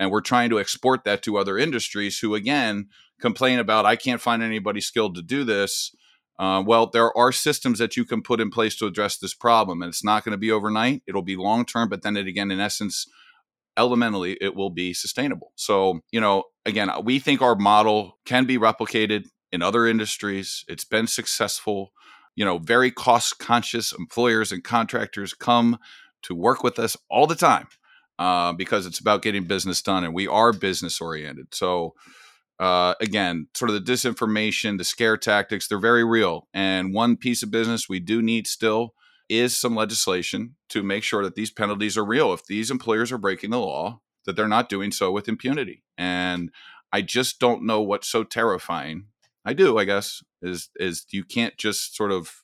And 0.00 0.10
we're 0.10 0.20
trying 0.22 0.50
to 0.50 0.58
export 0.58 1.04
that 1.04 1.22
to 1.22 1.36
other 1.36 1.58
industries 1.58 2.18
who, 2.18 2.34
again, 2.34 2.88
complain 3.20 3.60
about, 3.60 3.86
I 3.86 3.94
can't 3.94 4.20
find 4.20 4.42
anybody 4.42 4.80
skilled 4.80 5.14
to 5.14 5.22
do 5.22 5.44
this. 5.44 5.94
Uh, 6.38 6.62
well, 6.66 6.88
there 6.88 7.16
are 7.16 7.30
systems 7.30 7.78
that 7.78 7.96
you 7.96 8.04
can 8.04 8.22
put 8.22 8.40
in 8.40 8.50
place 8.50 8.74
to 8.76 8.86
address 8.86 9.18
this 9.18 9.34
problem, 9.34 9.80
and 9.80 9.90
it's 9.90 10.02
not 10.02 10.24
going 10.24 10.32
to 10.32 10.38
be 10.38 10.50
overnight. 10.50 11.02
It'll 11.06 11.22
be 11.22 11.36
long 11.36 11.64
term, 11.64 11.88
but 11.88 12.02
then 12.02 12.16
it 12.16 12.26
again, 12.26 12.50
in 12.50 12.58
essence, 12.58 13.06
elementally, 13.76 14.38
it 14.40 14.56
will 14.56 14.70
be 14.70 14.92
sustainable. 14.92 15.52
So, 15.54 16.00
you 16.10 16.20
know, 16.20 16.44
again, 16.66 16.90
we 17.04 17.18
think 17.18 17.42
our 17.42 17.54
model 17.54 18.18
can 18.24 18.44
be 18.44 18.58
replicated 18.58 19.26
in 19.52 19.62
other 19.62 19.86
industries. 19.86 20.64
It's 20.66 20.84
been 20.84 21.06
successful 21.06 21.92
you 22.34 22.44
know, 22.44 22.58
very 22.58 22.90
cost 22.90 23.38
conscious 23.38 23.92
employers 23.92 24.52
and 24.52 24.64
contractors 24.64 25.34
come 25.34 25.78
to 26.22 26.34
work 26.34 26.62
with 26.62 26.78
us 26.78 26.96
all 27.10 27.26
the 27.26 27.34
time 27.34 27.66
uh, 28.18 28.52
because 28.52 28.86
it's 28.86 29.00
about 29.00 29.22
getting 29.22 29.44
business 29.44 29.82
done 29.82 30.04
and 30.04 30.14
we 30.14 30.26
are 30.26 30.52
business 30.52 31.00
oriented. 31.00 31.54
So, 31.54 31.94
uh, 32.58 32.94
again, 33.00 33.48
sort 33.54 33.70
of 33.70 33.74
the 33.74 33.92
disinformation, 33.92 34.78
the 34.78 34.84
scare 34.84 35.16
tactics, 35.16 35.66
they're 35.66 35.78
very 35.78 36.04
real. 36.04 36.46
And 36.54 36.94
one 36.94 37.16
piece 37.16 37.42
of 37.42 37.50
business 37.50 37.88
we 37.88 37.98
do 37.98 38.22
need 38.22 38.46
still 38.46 38.94
is 39.28 39.56
some 39.56 39.74
legislation 39.74 40.56
to 40.68 40.82
make 40.82 41.02
sure 41.02 41.24
that 41.24 41.34
these 41.34 41.50
penalties 41.50 41.96
are 41.96 42.04
real. 42.04 42.32
If 42.32 42.44
these 42.46 42.70
employers 42.70 43.10
are 43.10 43.18
breaking 43.18 43.50
the 43.50 43.58
law, 43.58 44.00
that 44.26 44.36
they're 44.36 44.46
not 44.46 44.68
doing 44.68 44.92
so 44.92 45.10
with 45.10 45.28
impunity. 45.28 45.82
And 45.98 46.50
I 46.92 47.02
just 47.02 47.40
don't 47.40 47.64
know 47.64 47.80
what's 47.80 48.08
so 48.08 48.24
terrifying. 48.24 49.06
I 49.44 49.52
do, 49.52 49.78
I 49.78 49.84
guess, 49.84 50.22
is 50.40 50.70
is 50.76 51.06
you 51.10 51.24
can't 51.24 51.56
just 51.56 51.96
sort 51.96 52.12
of 52.12 52.42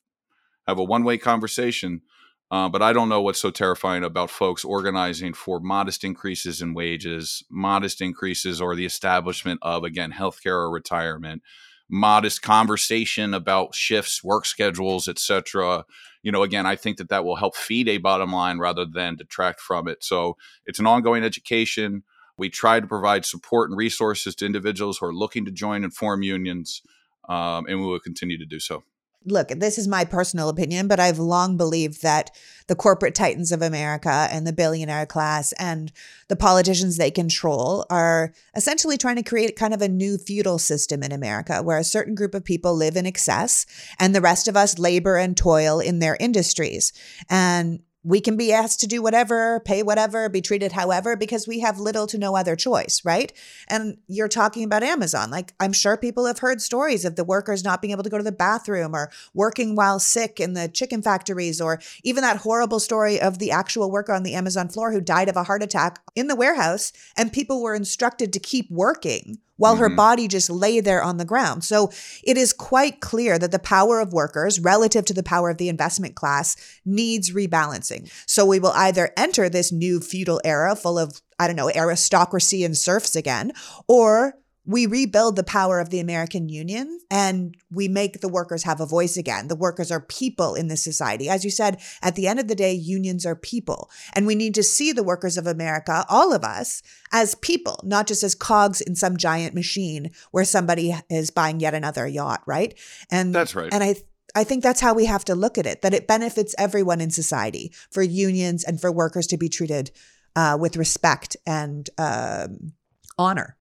have 0.66 0.78
a 0.78 0.84
one 0.84 1.04
way 1.04 1.18
conversation 1.18 2.02
uh, 2.50 2.68
but 2.68 2.80
I 2.80 2.92
don't 2.92 3.10
know 3.10 3.20
what's 3.20 3.40
so 3.40 3.50
terrifying 3.50 4.04
about 4.04 4.30
folks 4.30 4.64
organizing 4.64 5.34
for 5.34 5.60
modest 5.60 6.02
increases 6.02 6.62
in 6.62 6.72
wages, 6.72 7.42
modest 7.50 8.00
increases, 8.00 8.60
or 8.60 8.74
the 8.74 8.86
establishment 8.86 9.60
of, 9.62 9.84
again, 9.84 10.12
healthcare 10.12 10.54
or 10.54 10.70
retirement, 10.70 11.42
modest 11.90 12.40
conversation 12.40 13.34
about 13.34 13.74
shifts, 13.74 14.24
work 14.24 14.46
schedules, 14.46 15.08
etc. 15.08 15.84
You 16.22 16.32
know, 16.32 16.42
again, 16.42 16.64
I 16.64 16.74
think 16.76 16.96
that 16.96 17.10
that 17.10 17.24
will 17.24 17.36
help 17.36 17.54
feed 17.54 17.86
a 17.86 17.98
bottom 17.98 18.32
line 18.32 18.58
rather 18.58 18.86
than 18.86 19.16
detract 19.16 19.60
from 19.60 19.86
it. 19.86 20.02
So 20.02 20.38
it's 20.64 20.78
an 20.78 20.86
ongoing 20.86 21.24
education. 21.24 22.02
We 22.38 22.48
try 22.48 22.80
to 22.80 22.86
provide 22.86 23.26
support 23.26 23.68
and 23.68 23.76
resources 23.76 24.34
to 24.36 24.46
individuals 24.46 24.98
who 24.98 25.06
are 25.06 25.14
looking 25.14 25.44
to 25.44 25.50
join 25.50 25.84
and 25.84 25.92
form 25.92 26.22
unions, 26.22 26.82
um, 27.28 27.66
and 27.66 27.80
we 27.80 27.86
will 27.86 28.00
continue 28.00 28.38
to 28.38 28.46
do 28.46 28.60
so 28.60 28.84
look, 29.24 29.48
this 29.48 29.78
is 29.78 29.88
my 29.88 30.04
personal 30.04 30.48
opinion, 30.48 30.88
but 30.88 31.00
I've 31.00 31.18
long 31.18 31.56
believed 31.56 32.02
that 32.02 32.30
the 32.66 32.76
corporate 32.76 33.14
titans 33.14 33.52
of 33.52 33.62
America 33.62 34.28
and 34.30 34.46
the 34.46 34.52
billionaire 34.52 35.06
class 35.06 35.52
and 35.52 35.92
the 36.28 36.36
politicians 36.36 36.96
they 36.96 37.10
control 37.10 37.84
are 37.90 38.32
essentially 38.54 38.96
trying 38.96 39.16
to 39.16 39.22
create 39.22 39.56
kind 39.56 39.74
of 39.74 39.82
a 39.82 39.88
new 39.88 40.18
feudal 40.18 40.58
system 40.58 41.02
in 41.02 41.12
America 41.12 41.62
where 41.62 41.78
a 41.78 41.84
certain 41.84 42.14
group 42.14 42.34
of 42.34 42.44
people 42.44 42.74
live 42.74 42.96
in 42.96 43.06
excess 43.06 43.66
and 43.98 44.14
the 44.14 44.20
rest 44.20 44.48
of 44.48 44.56
us 44.56 44.78
labor 44.78 45.16
and 45.16 45.36
toil 45.36 45.80
in 45.80 45.98
their 45.98 46.16
industries. 46.20 46.92
And 47.28 47.80
we 48.04 48.20
can 48.20 48.36
be 48.36 48.52
asked 48.52 48.80
to 48.80 48.86
do 48.86 49.02
whatever, 49.02 49.60
pay 49.60 49.82
whatever, 49.82 50.28
be 50.28 50.40
treated 50.40 50.72
however, 50.72 51.16
because 51.16 51.48
we 51.48 51.60
have 51.60 51.80
little 51.80 52.06
to 52.06 52.18
no 52.18 52.36
other 52.36 52.54
choice, 52.54 53.02
right? 53.04 53.32
And 53.68 53.98
you're 54.06 54.28
talking 54.28 54.62
about 54.64 54.82
Amazon. 54.82 55.30
Like, 55.30 55.52
I'm 55.58 55.72
sure 55.72 55.96
people 55.96 56.26
have 56.26 56.38
heard 56.38 56.60
stories 56.60 57.04
of 57.04 57.16
the 57.16 57.24
workers 57.24 57.64
not 57.64 57.82
being 57.82 57.92
able 57.92 58.04
to 58.04 58.10
go 58.10 58.18
to 58.18 58.24
the 58.24 58.32
bathroom 58.32 58.94
or 58.94 59.10
working 59.34 59.74
while 59.74 59.98
sick 59.98 60.38
in 60.38 60.54
the 60.54 60.68
chicken 60.68 61.02
factories, 61.02 61.60
or 61.60 61.80
even 62.04 62.22
that 62.22 62.38
horrible 62.38 62.80
story 62.80 63.20
of 63.20 63.38
the 63.38 63.50
actual 63.50 63.90
worker 63.90 64.12
on 64.12 64.22
the 64.22 64.34
Amazon 64.34 64.68
floor 64.68 64.92
who 64.92 65.00
died 65.00 65.28
of 65.28 65.36
a 65.36 65.44
heart 65.44 65.62
attack 65.62 66.00
in 66.14 66.28
the 66.28 66.36
warehouse, 66.36 66.92
and 67.16 67.32
people 67.32 67.62
were 67.62 67.74
instructed 67.74 68.32
to 68.32 68.40
keep 68.40 68.70
working 68.70 69.38
while 69.58 69.74
mm-hmm. 69.74 69.82
her 69.82 69.90
body 69.90 70.26
just 70.26 70.48
lay 70.48 70.80
there 70.80 71.02
on 71.02 71.18
the 71.18 71.24
ground. 71.24 71.62
So 71.62 71.92
it 72.24 72.38
is 72.38 72.52
quite 72.52 73.00
clear 73.00 73.38
that 73.38 73.52
the 73.52 73.58
power 73.58 74.00
of 74.00 74.12
workers 74.12 74.58
relative 74.58 75.04
to 75.04 75.14
the 75.14 75.22
power 75.22 75.50
of 75.50 75.58
the 75.58 75.68
investment 75.68 76.14
class 76.14 76.56
needs 76.86 77.32
rebalancing. 77.32 78.10
So 78.26 78.46
we 78.46 78.58
will 78.58 78.72
either 78.74 79.10
enter 79.16 79.48
this 79.48 79.70
new 79.70 80.00
feudal 80.00 80.40
era 80.44 80.74
full 80.74 80.98
of, 80.98 81.20
I 81.38 81.46
don't 81.46 81.56
know, 81.56 81.70
aristocracy 81.70 82.64
and 82.64 82.76
serfs 82.76 83.14
again, 83.14 83.52
or 83.86 84.34
we 84.68 84.84
rebuild 84.84 85.34
the 85.34 85.42
power 85.42 85.80
of 85.80 85.88
the 85.88 85.98
American 85.98 86.50
Union 86.50 87.00
and 87.10 87.56
we 87.70 87.88
make 87.88 88.20
the 88.20 88.28
workers 88.28 88.64
have 88.64 88.82
a 88.82 88.86
voice 88.86 89.16
again. 89.16 89.48
The 89.48 89.56
workers 89.56 89.90
are 89.90 90.00
people 90.00 90.54
in 90.54 90.68
this 90.68 90.84
society. 90.84 91.26
As 91.26 91.42
you 91.42 91.50
said, 91.50 91.80
at 92.02 92.16
the 92.16 92.28
end 92.28 92.38
of 92.38 92.48
the 92.48 92.54
day, 92.54 92.74
unions 92.74 93.24
are 93.24 93.34
people. 93.34 93.90
And 94.12 94.26
we 94.26 94.34
need 94.34 94.54
to 94.56 94.62
see 94.62 94.92
the 94.92 95.02
workers 95.02 95.38
of 95.38 95.46
America, 95.46 96.04
all 96.10 96.34
of 96.34 96.44
us, 96.44 96.82
as 97.12 97.34
people, 97.36 97.80
not 97.82 98.06
just 98.06 98.22
as 98.22 98.34
cogs 98.34 98.82
in 98.82 98.94
some 98.94 99.16
giant 99.16 99.54
machine 99.54 100.10
where 100.32 100.44
somebody 100.44 100.94
is 101.08 101.30
buying 101.30 101.60
yet 101.60 101.72
another 101.72 102.06
yacht, 102.06 102.42
right? 102.44 102.78
And 103.10 103.34
that's 103.34 103.54
right. 103.54 103.72
And 103.72 103.82
I 103.82 103.96
I 104.34 104.44
think 104.44 104.62
that's 104.62 104.82
how 104.82 104.92
we 104.92 105.06
have 105.06 105.24
to 105.24 105.34
look 105.34 105.56
at 105.56 105.64
it, 105.64 105.80
that 105.80 105.94
it 105.94 106.06
benefits 106.06 106.54
everyone 106.58 107.00
in 107.00 107.10
society 107.10 107.72
for 107.90 108.02
unions 108.02 108.62
and 108.64 108.78
for 108.78 108.92
workers 108.92 109.26
to 109.28 109.38
be 109.38 109.48
treated 109.48 109.90
uh, 110.36 110.58
with 110.60 110.76
respect 110.76 111.38
and 111.46 111.88
um, 111.96 112.74
honor. 113.16 113.57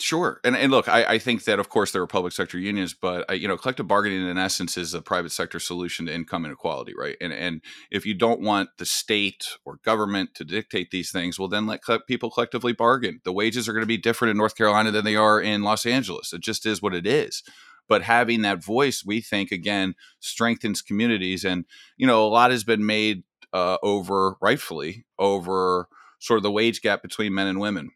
Sure, 0.00 0.38
and 0.44 0.54
and 0.56 0.70
look, 0.70 0.88
I, 0.88 1.02
I 1.04 1.18
think 1.18 1.42
that 1.44 1.58
of 1.58 1.70
course 1.70 1.90
there 1.90 2.00
are 2.00 2.06
public 2.06 2.32
sector 2.32 2.56
unions, 2.56 2.94
but 2.94 3.28
uh, 3.28 3.32
you 3.34 3.48
know, 3.48 3.56
collective 3.56 3.88
bargaining 3.88 4.28
in 4.28 4.38
essence 4.38 4.76
is 4.76 4.94
a 4.94 5.02
private 5.02 5.32
sector 5.32 5.58
solution 5.58 6.06
to 6.06 6.14
income 6.14 6.44
inequality, 6.46 6.92
right? 6.96 7.16
And 7.20 7.32
and 7.32 7.60
if 7.90 8.06
you 8.06 8.14
don't 8.14 8.40
want 8.40 8.70
the 8.78 8.86
state 8.86 9.48
or 9.64 9.80
government 9.84 10.36
to 10.36 10.44
dictate 10.44 10.92
these 10.92 11.10
things, 11.10 11.36
well, 11.36 11.48
then 11.48 11.66
let 11.66 11.80
people 12.06 12.30
collectively 12.30 12.72
bargain. 12.72 13.20
The 13.24 13.32
wages 13.32 13.68
are 13.68 13.72
going 13.72 13.82
to 13.82 13.86
be 13.88 13.96
different 13.96 14.30
in 14.30 14.36
North 14.36 14.54
Carolina 14.56 14.92
than 14.92 15.04
they 15.04 15.16
are 15.16 15.40
in 15.40 15.62
Los 15.64 15.84
Angeles. 15.84 16.32
It 16.32 16.42
just 16.42 16.64
is 16.64 16.80
what 16.80 16.94
it 16.94 17.04
is. 17.06 17.42
But 17.88 18.02
having 18.02 18.42
that 18.42 18.62
voice, 18.62 19.02
we 19.04 19.20
think 19.20 19.50
again 19.50 19.94
strengthens 20.20 20.80
communities, 20.80 21.44
and 21.44 21.64
you 21.96 22.06
know, 22.06 22.24
a 22.24 22.28
lot 22.30 22.52
has 22.52 22.62
been 22.62 22.86
made 22.86 23.24
uh, 23.52 23.78
over 23.82 24.36
rightfully 24.40 25.06
over 25.18 25.88
sort 26.20 26.36
of 26.36 26.44
the 26.44 26.52
wage 26.52 26.82
gap 26.82 27.02
between 27.02 27.34
men 27.34 27.48
and 27.48 27.58
women 27.58 27.90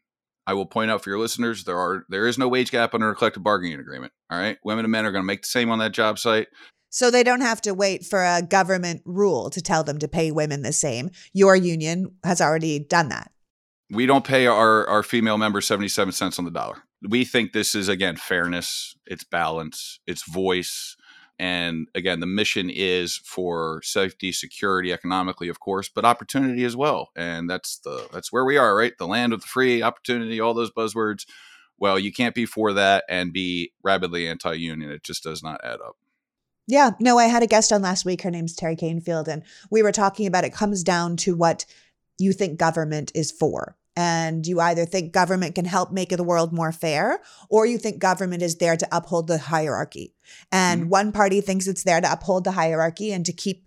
I 0.45 0.53
will 0.53 0.65
point 0.65 0.91
out 0.91 1.03
for 1.03 1.09
your 1.09 1.19
listeners 1.19 1.63
there 1.63 1.77
are 1.77 2.05
there 2.09 2.27
is 2.27 2.37
no 2.37 2.47
wage 2.47 2.71
gap 2.71 2.93
under 2.93 3.09
a 3.09 3.15
collective 3.15 3.43
bargaining 3.43 3.79
agreement. 3.79 4.13
All 4.29 4.37
right, 4.37 4.57
women 4.63 4.85
and 4.85 4.91
men 4.91 5.05
are 5.05 5.11
going 5.11 5.23
to 5.23 5.27
make 5.27 5.41
the 5.41 5.47
same 5.47 5.69
on 5.69 5.79
that 5.79 5.93
job 5.93 6.19
site. 6.19 6.47
So 6.89 7.09
they 7.09 7.23
don't 7.23 7.41
have 7.41 7.61
to 7.61 7.73
wait 7.73 8.05
for 8.05 8.23
a 8.23 8.41
government 8.41 9.01
rule 9.05 9.49
to 9.49 9.61
tell 9.61 9.83
them 9.83 9.97
to 9.99 10.07
pay 10.07 10.31
women 10.31 10.61
the 10.61 10.73
same. 10.73 11.09
Your 11.33 11.55
union 11.55 12.15
has 12.23 12.39
already 12.39 12.77
done 12.77 13.09
that. 13.09 13.31
We 13.89 14.05
don't 14.05 14.25
pay 14.25 14.47
our 14.47 14.87
our 14.87 15.03
female 15.03 15.37
members 15.37 15.65
77 15.65 16.11
cents 16.11 16.37
on 16.37 16.45
the 16.45 16.51
dollar. 16.51 16.83
We 17.07 17.25
think 17.25 17.51
this 17.51 17.75
is 17.75 17.89
again 17.89 18.15
fairness, 18.15 18.95
it's 19.05 19.23
balance, 19.23 19.99
it's 20.07 20.23
voice, 20.29 20.95
and 21.39 21.87
again, 21.95 22.19
the 22.19 22.25
mission 22.25 22.69
is 22.69 23.17
for 23.17 23.81
safety, 23.83 24.31
security, 24.31 24.93
economically, 24.93 25.49
of 25.49 25.59
course, 25.59 25.89
but 25.89 26.05
opportunity 26.05 26.63
as 26.63 26.75
well. 26.75 27.09
And 27.15 27.49
that's 27.49 27.79
the 27.79 28.07
that's 28.13 28.31
where 28.31 28.45
we 28.45 28.57
are, 28.57 28.75
right? 28.75 28.93
The 28.97 29.07
land 29.07 29.33
of 29.33 29.41
the 29.41 29.47
free, 29.47 29.81
opportunity, 29.81 30.39
all 30.39 30.53
those 30.53 30.71
buzzwords. 30.71 31.25
Well, 31.77 31.97
you 31.97 32.13
can't 32.13 32.35
be 32.35 32.45
for 32.45 32.73
that 32.73 33.03
and 33.09 33.33
be 33.33 33.73
rabidly 33.83 34.27
anti-union. 34.27 34.91
It 34.91 35.03
just 35.03 35.23
does 35.23 35.43
not 35.43 35.59
add 35.63 35.81
up. 35.81 35.97
Yeah, 36.67 36.91
no, 36.99 37.17
I 37.17 37.25
had 37.25 37.43
a 37.43 37.47
guest 37.47 37.73
on 37.73 37.81
last 37.81 38.05
week. 38.05 38.21
Her 38.21 38.31
name's 38.31 38.55
Teri 38.55 38.79
Kanefield, 38.79 39.27
and 39.27 39.43
we 39.69 39.81
were 39.81 39.91
talking 39.91 40.27
about 40.27 40.45
it 40.45 40.53
comes 40.53 40.83
down 40.83 41.17
to 41.17 41.35
what 41.35 41.65
you 42.17 42.31
think 42.31 42.57
government 42.57 43.11
is 43.15 43.31
for 43.31 43.75
and 43.95 44.47
you 44.47 44.59
either 44.59 44.85
think 44.85 45.13
government 45.13 45.55
can 45.55 45.65
help 45.65 45.91
make 45.91 46.09
the 46.09 46.23
world 46.23 46.51
more 46.51 46.71
fair 46.71 47.21
or 47.49 47.65
you 47.65 47.77
think 47.77 47.99
government 47.99 48.41
is 48.41 48.57
there 48.57 48.75
to 48.75 48.87
uphold 48.91 49.27
the 49.27 49.37
hierarchy 49.37 50.13
and 50.51 50.81
mm-hmm. 50.81 50.89
one 50.89 51.11
party 51.11 51.41
thinks 51.41 51.67
it's 51.67 51.83
there 51.83 52.01
to 52.01 52.11
uphold 52.11 52.43
the 52.43 52.51
hierarchy 52.51 53.11
and 53.11 53.25
to 53.25 53.33
keep 53.33 53.65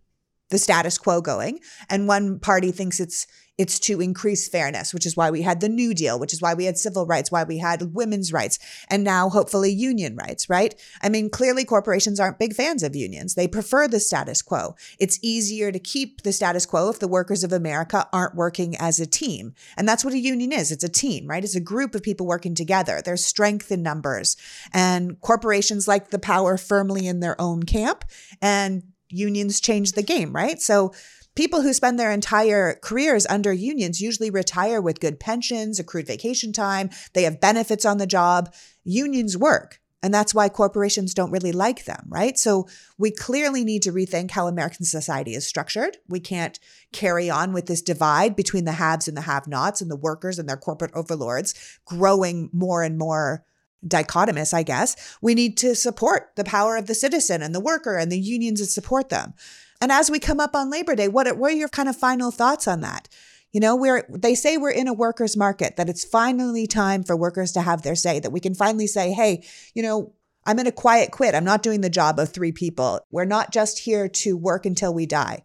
the 0.51 0.59
status 0.59 0.99
quo 0.99 1.21
going 1.21 1.61
and 1.89 2.09
one 2.09 2.39
party 2.39 2.73
thinks 2.73 3.01
it's 3.01 3.27
it's 3.59 3.79
to 3.81 4.01
increase 4.01 4.49
fairness, 4.49 4.93
which 4.93 5.07
is 5.07 5.17
why 5.17 5.31
we 5.31 5.43
had 5.43 5.61
the 5.61 5.69
New 5.69 5.95
Deal, 5.95 6.19
which 6.19 6.33
is 6.33 6.43
why 6.43 6.55
we 6.55 6.67
had 6.67 6.77
civil 6.77 7.07
rights, 7.07 7.31
why 7.31 7.45
we 7.45 7.59
had 7.59 7.95
women's 7.95 8.33
rights, 8.33 8.59
and 8.89 9.03
now 9.03 9.29
hopefully 9.29 9.71
union 9.71 10.15
rights, 10.17 10.51
right? 10.51 10.75
I 11.03 11.09
mean, 11.09 11.31
clearly 11.31 11.65
corporations 11.65 12.21
aren't 12.21 12.39
big 12.39 12.55
fans 12.55 12.83
of 12.83 12.95
unions. 12.95 13.35
They 13.35 13.49
prefer 13.49 13.89
the 13.89 14.01
status 14.01 14.43
quo. 14.43 14.75
It's 14.99 15.19
easier 15.23 15.73
to 15.73 15.79
keep 15.79 16.23
the 16.23 16.33
status 16.33 16.67
quo 16.67 16.91
if 16.91 16.99
the 16.99 17.09
workers 17.09 17.45
of 17.45 17.53
America 17.53 18.09
aren't 18.13 18.35
working 18.35 18.77
as 18.77 19.01
a 19.01 19.07
team. 19.07 19.55
And 19.77 19.89
that's 19.89 20.05
what 20.05 20.15
a 20.15 20.19
union 20.19 20.53
is 20.53 20.71
it's 20.71 20.85
a 20.85 20.89
team, 20.89 21.27
right? 21.27 21.45
It's 21.45 21.55
a 21.55 21.61
group 21.61 21.95
of 21.95 22.03
people 22.03 22.27
working 22.27 22.55
together. 22.55 23.01
There's 23.03 23.25
strength 23.25 23.73
in 23.73 23.83
numbers. 23.83 24.37
And 24.73 25.21
corporations 25.21 25.89
like 25.89 26.11
the 26.11 26.19
power 26.19 26.57
firmly 26.57 27.07
in 27.07 27.21
their 27.21 27.41
own 27.41 27.63
camp. 27.63 28.05
And 28.43 28.83
unions 29.09 29.61
change 29.61 29.93
the 29.93 30.03
game, 30.03 30.33
right? 30.35 30.61
So 30.61 30.93
People 31.37 31.63
who 31.63 31.73
spend 31.73 31.99
their 31.99 32.11
entire 32.11 32.79
careers 32.83 33.27
under 33.27 33.53
unions 33.53 34.01
usually 34.01 34.31
retire 34.31 34.81
with 34.81 35.01
good 35.01 35.21
pensions, 35.21 35.79
accrued 35.79 36.07
vacation 36.07 36.53
time, 36.53 36.91
they 37.13 37.23
have 37.23 37.41
benefits 37.41 37.85
on 37.85 37.99
the 37.99 38.07
job. 38.07 38.53
Unions 38.85 39.37
work. 39.37 39.81
And 40.03 40.15
that's 40.15 40.35
why 40.35 40.49
corporations 40.49 41.15
don't 41.15 41.31
really 41.31 41.53
like 41.53 41.85
them, 41.85 42.07
right? 42.09 42.39
So 42.39 42.69
we 42.97 43.11
clearly 43.11 43.65
need 43.65 43.83
to 43.83 43.93
rethink 43.93 44.31
how 44.31 44.47
American 44.47 44.85
society 44.85 45.35
is 45.35 45.47
structured. 45.47 45.97
We 46.09 46.21
can't 46.21 46.59
carry 46.93 47.29
on 47.29 47.53
with 47.53 47.67
this 47.67 47.83
divide 47.83 48.37
between 48.37 48.65
the 48.65 48.73
haves 48.73 49.09
and 49.09 49.17
the 49.17 49.23
have 49.23 49.47
nots 49.47 49.81
and 49.81 49.91
the 49.91 49.97
workers 49.97 50.39
and 50.39 50.49
their 50.49 50.57
corporate 50.57 50.93
overlords 50.95 51.55
growing 51.85 52.51
more 52.53 52.83
and 52.83 52.99
more 52.99 53.45
dichotomous, 53.87 54.55
I 54.55 54.63
guess. 54.63 55.17
We 55.21 55.35
need 55.35 55.57
to 55.59 55.75
support 55.75 56.31
the 56.37 56.45
power 56.45 56.77
of 56.77 56.87
the 56.87 56.95
citizen 56.95 57.43
and 57.43 57.55
the 57.55 57.61
worker 57.61 57.97
and 57.97 58.11
the 58.11 58.21
unions 58.21 58.61
that 58.61 58.67
support 58.67 59.09
them. 59.09 59.35
And 59.81 59.93
as 59.93 60.11
we 60.11 60.19
come 60.19 60.41
up 60.41 60.55
on 60.55 60.71
Labor 60.71 60.95
Day, 60.95 61.09
what, 61.09 61.37
what 61.37 61.53
are 61.53 61.57
your 61.57 61.69
kind 61.69 61.89
of 61.89 61.97
final 61.97 62.31
thoughts 62.31 62.67
on 62.67 62.81
that? 62.81 63.09
You 63.53 63.61
know, 63.61 63.77
we're 63.77 64.07
they 64.11 64.35
say 64.35 64.57
we're 64.57 64.71
in 64.71 64.89
a 64.89 64.93
workers' 64.93 65.37
market, 65.37 65.77
that 65.77 65.89
it's 65.89 66.05
finally 66.05 66.67
time 66.67 67.03
for 67.03 67.17
workers 67.17 67.53
to 67.53 67.63
have 67.63 67.83
their 67.83 67.95
say, 67.95 68.19
that 68.21 68.33
we 68.33 68.41
can 68.41 68.55
finally 68.55 68.87
say, 68.87 69.13
hey, 69.13 69.45
you 69.75 69.83
know, 69.83 70.13
I'm 70.45 70.59
in 70.59 70.67
a 70.67 70.73
quiet 70.73 71.11
quit. 71.11 71.35
I'm 71.35 71.45
not 71.45 71.63
doing 71.63 71.81
the 71.81 71.91
job 71.91 72.19
of 72.19 72.29
three 72.29 72.53
people. 72.53 73.01
We're 73.11 73.25
not 73.25 73.53
just 73.53 73.81
here 73.81 74.09
to 74.09 74.37
work 74.37 74.67
until 74.67 74.93
we 74.93 75.07
die. 75.07 75.45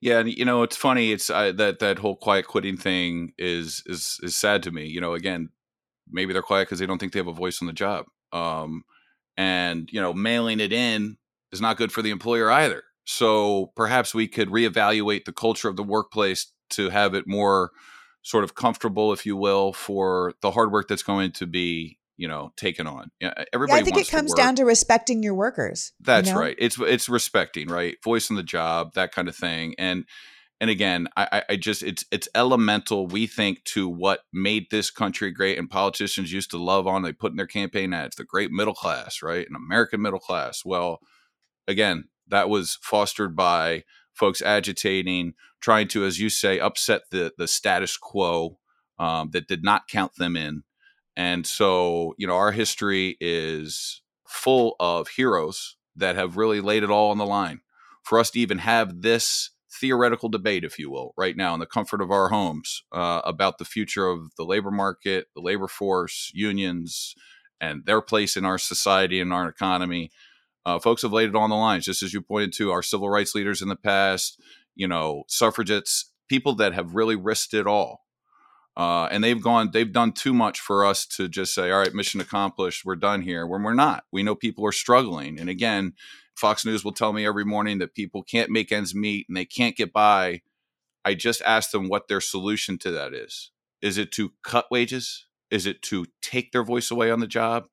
Yeah, 0.00 0.18
and 0.18 0.28
you 0.28 0.44
know 0.44 0.62
it's 0.62 0.76
funny. 0.76 1.12
It's 1.12 1.30
uh, 1.30 1.52
that 1.52 1.78
that 1.78 1.98
whole 1.98 2.16
quiet 2.16 2.46
quitting 2.46 2.76
thing 2.76 3.32
is 3.38 3.82
is 3.86 4.20
is 4.22 4.34
sad 4.36 4.62
to 4.64 4.70
me. 4.70 4.86
You 4.86 5.00
know, 5.00 5.14
again, 5.14 5.50
maybe 6.10 6.32
they're 6.32 6.42
quiet 6.42 6.66
because 6.66 6.78
they 6.78 6.86
don't 6.86 6.98
think 6.98 7.12
they 7.12 7.20
have 7.20 7.26
a 7.26 7.32
voice 7.32 7.62
on 7.62 7.66
the 7.66 7.72
job. 7.72 8.06
Um, 8.32 8.84
and 9.36 9.90
you 9.92 10.00
know, 10.00 10.12
mailing 10.12 10.60
it 10.60 10.72
in 10.72 11.16
is 11.52 11.60
not 11.60 11.76
good 11.76 11.92
for 11.92 12.02
the 12.02 12.10
employer 12.10 12.50
either. 12.50 12.82
So 13.04 13.72
perhaps 13.76 14.14
we 14.14 14.28
could 14.28 14.48
reevaluate 14.48 15.24
the 15.24 15.32
culture 15.32 15.68
of 15.68 15.76
the 15.76 15.82
workplace 15.82 16.52
to 16.70 16.90
have 16.90 17.14
it 17.14 17.26
more 17.26 17.70
sort 18.22 18.44
of 18.44 18.54
comfortable, 18.54 19.12
if 19.12 19.26
you 19.26 19.36
will, 19.36 19.72
for 19.72 20.32
the 20.40 20.50
hard 20.50 20.72
work 20.72 20.88
that's 20.88 21.02
going 21.02 21.32
to 21.32 21.46
be 21.46 21.98
you 22.16 22.28
know 22.28 22.52
taken 22.56 22.86
on. 22.86 23.10
Everybody 23.52 23.78
yeah, 23.78 23.82
i 23.82 23.84
think 23.84 23.98
it 23.98 24.08
comes 24.08 24.32
to 24.32 24.40
down 24.40 24.56
to 24.56 24.64
respecting 24.64 25.22
your 25.22 25.34
workers 25.34 25.92
that's 26.00 26.28
you 26.28 26.34
know? 26.34 26.40
right. 26.40 26.56
It's 26.58 26.78
it's 26.78 27.08
respecting 27.08 27.68
right? 27.68 27.96
Voice 28.02 28.30
on 28.30 28.36
the 28.36 28.42
job 28.42 28.94
that 28.94 29.12
kind 29.12 29.28
of 29.28 29.36
thing 29.36 29.74
and 29.78 30.04
and 30.60 30.70
again 30.70 31.08
I, 31.16 31.42
I 31.48 31.56
just 31.56 31.82
it's 31.82 32.04
it's 32.12 32.28
elemental 32.34 33.06
we 33.06 33.26
think 33.26 33.64
to 33.64 33.88
what 33.88 34.20
made 34.32 34.66
this 34.70 34.90
country 34.90 35.30
great 35.32 35.58
and 35.58 35.68
politicians 35.68 36.32
used 36.32 36.50
to 36.52 36.58
love 36.58 36.86
on 36.86 37.02
they 37.02 37.12
put 37.12 37.32
in 37.32 37.36
their 37.36 37.46
campaign 37.46 37.92
ads 37.92 38.16
the 38.16 38.24
great 38.24 38.50
middle 38.50 38.74
class 38.74 39.22
right? 39.22 39.46
An 39.48 39.56
american 39.56 40.00
middle 40.00 40.20
class. 40.20 40.64
Well 40.64 41.00
again 41.66 42.04
that 42.28 42.48
was 42.48 42.78
fostered 42.82 43.36
by 43.36 43.84
folks 44.12 44.42
agitating 44.42 45.34
trying 45.60 45.88
to 45.88 46.04
as 46.04 46.20
you 46.20 46.28
say 46.28 46.58
upset 46.58 47.02
the 47.10 47.32
the 47.38 47.48
status 47.48 47.96
quo 47.96 48.58
um, 48.98 49.30
that 49.30 49.48
did 49.48 49.64
not 49.64 49.88
count 49.88 50.14
them 50.16 50.36
in 50.36 50.62
and 51.16 51.46
so, 51.46 52.14
you 52.18 52.26
know, 52.26 52.36
our 52.36 52.52
history 52.52 53.16
is 53.20 54.02
full 54.26 54.76
of 54.80 55.08
heroes 55.08 55.76
that 55.96 56.16
have 56.16 56.36
really 56.36 56.60
laid 56.60 56.82
it 56.82 56.90
all 56.90 57.10
on 57.10 57.18
the 57.18 57.26
line 57.26 57.60
for 58.02 58.18
us 58.18 58.30
to 58.30 58.40
even 58.40 58.58
have 58.58 59.02
this 59.02 59.50
theoretical 59.70 60.28
debate, 60.28 60.64
if 60.64 60.78
you 60.78 60.90
will, 60.90 61.14
right 61.16 61.36
now 61.36 61.54
in 61.54 61.60
the 61.60 61.66
comfort 61.66 62.00
of 62.00 62.10
our 62.10 62.28
homes 62.28 62.82
uh, 62.92 63.20
about 63.24 63.58
the 63.58 63.64
future 63.64 64.08
of 64.08 64.34
the 64.36 64.44
labor 64.44 64.70
market, 64.70 65.26
the 65.34 65.40
labor 65.40 65.68
force, 65.68 66.30
unions, 66.34 67.14
and 67.60 67.84
their 67.86 68.00
place 68.00 68.36
in 68.36 68.44
our 68.44 68.58
society 68.58 69.20
and 69.20 69.32
our 69.32 69.48
economy. 69.48 70.10
Uh, 70.66 70.78
folks 70.78 71.02
have 71.02 71.12
laid 71.12 71.28
it 71.28 71.36
on 71.36 71.50
the 71.50 71.56
lines, 71.56 71.84
just 71.84 72.02
as 72.02 72.12
you 72.12 72.20
pointed 72.20 72.52
to 72.54 72.70
our 72.70 72.82
civil 72.82 73.10
rights 73.10 73.34
leaders 73.34 73.60
in 73.60 73.68
the 73.68 73.76
past, 73.76 74.40
you 74.74 74.88
know, 74.88 75.24
suffragettes, 75.28 76.10
people 76.28 76.54
that 76.54 76.72
have 76.72 76.94
really 76.94 77.16
risked 77.16 77.54
it 77.54 77.66
all 77.66 78.04
uh, 78.76 79.06
and 79.10 79.22
they've 79.22 79.42
gone, 79.42 79.70
they've 79.72 79.92
done 79.92 80.12
too 80.12 80.34
much 80.34 80.60
for 80.60 80.84
us 80.84 81.06
to 81.06 81.28
just 81.28 81.54
say, 81.54 81.70
all 81.70 81.78
right, 81.78 81.94
mission 81.94 82.20
accomplished, 82.20 82.84
we're 82.84 82.96
done 82.96 83.22
here. 83.22 83.46
When 83.46 83.62
we're 83.62 83.74
not, 83.74 84.04
we 84.10 84.22
know 84.22 84.34
people 84.34 84.66
are 84.66 84.72
struggling. 84.72 85.38
And 85.38 85.48
again, 85.48 85.92
Fox 86.34 86.64
News 86.64 86.84
will 86.84 86.92
tell 86.92 87.12
me 87.12 87.24
every 87.24 87.44
morning 87.44 87.78
that 87.78 87.94
people 87.94 88.24
can't 88.24 88.50
make 88.50 88.72
ends 88.72 88.94
meet 88.94 89.26
and 89.28 89.36
they 89.36 89.44
can't 89.44 89.76
get 89.76 89.92
by. 89.92 90.42
I 91.04 91.14
just 91.14 91.40
ask 91.42 91.70
them 91.70 91.88
what 91.88 92.08
their 92.08 92.20
solution 92.20 92.78
to 92.78 92.90
that 92.90 93.14
is. 93.14 93.52
Is 93.80 93.96
it 93.96 94.10
to 94.12 94.32
cut 94.42 94.66
wages? 94.70 95.26
Is 95.50 95.66
it 95.66 95.82
to 95.82 96.06
take 96.20 96.50
their 96.50 96.64
voice 96.64 96.90
away 96.90 97.10
on 97.12 97.20
the 97.20 97.26
job? 97.28 97.66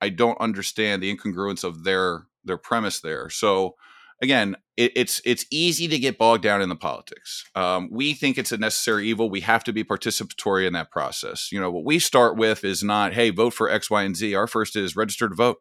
I 0.00 0.10
don't 0.10 0.40
understand 0.40 1.02
the 1.02 1.14
incongruence 1.14 1.64
of 1.64 1.82
their 1.82 2.26
their 2.44 2.58
premise 2.58 3.00
there. 3.00 3.30
So 3.30 3.76
again, 4.22 4.56
it, 4.76 4.92
it's 4.96 5.20
it's 5.24 5.46
easy 5.50 5.88
to 5.88 5.98
get 5.98 6.18
bogged 6.18 6.42
down 6.42 6.62
in 6.62 6.68
the 6.68 6.76
politics. 6.76 7.44
Um, 7.54 7.88
we 7.90 8.14
think 8.14 8.38
it's 8.38 8.52
a 8.52 8.58
necessary 8.58 9.06
evil. 9.08 9.30
We 9.30 9.40
have 9.40 9.64
to 9.64 9.72
be 9.72 9.84
participatory 9.84 10.66
in 10.66 10.72
that 10.72 10.90
process. 10.90 11.50
You 11.52 11.60
know, 11.60 11.70
what 11.70 11.84
we 11.84 11.98
start 11.98 12.36
with 12.36 12.64
is 12.64 12.82
not, 12.82 13.14
hey, 13.14 13.30
vote 13.30 13.54
for 13.54 13.68
X, 13.68 13.90
Y, 13.90 14.02
and 14.02 14.16
Z. 14.16 14.34
Our 14.34 14.46
first 14.46 14.76
is 14.76 14.96
register 14.96 15.28
to 15.28 15.34
vote, 15.34 15.58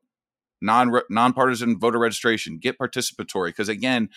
non 0.62 0.92
nonpartisan 1.10 1.80
voter 1.80 2.00
registration. 2.00 2.58
Get 2.58 2.80
participatory 2.80 3.50
because 3.50 3.70
again, 3.70 4.10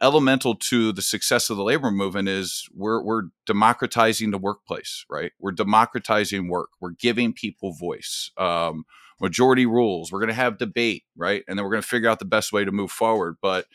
elemental 0.00 0.54
to 0.54 0.92
the 0.92 1.02
success 1.02 1.50
of 1.50 1.56
the 1.56 1.64
labor 1.64 1.90
movement 1.90 2.28
is 2.28 2.68
we're 2.74 3.02
we're 3.02 3.24
democratizing 3.46 4.30
the 4.30 4.38
workplace, 4.38 5.04
right? 5.10 5.32
We're 5.38 5.52
democratizing 5.52 6.48
work. 6.48 6.70
We're 6.80 6.90
giving 6.90 7.32
people 7.32 7.72
voice. 7.72 8.30
Um, 8.38 8.84
majority 9.20 9.66
rules. 9.66 10.12
We're 10.12 10.20
going 10.20 10.28
to 10.28 10.34
have 10.34 10.58
debate, 10.58 11.04
right? 11.16 11.42
And 11.48 11.58
then 11.58 11.64
we're 11.64 11.72
going 11.72 11.82
to 11.82 11.88
figure 11.88 12.08
out 12.08 12.18
the 12.18 12.24
best 12.24 12.52
way 12.52 12.64
to 12.64 12.72
move 12.72 12.90
forward. 12.90 13.36
But 13.40 13.66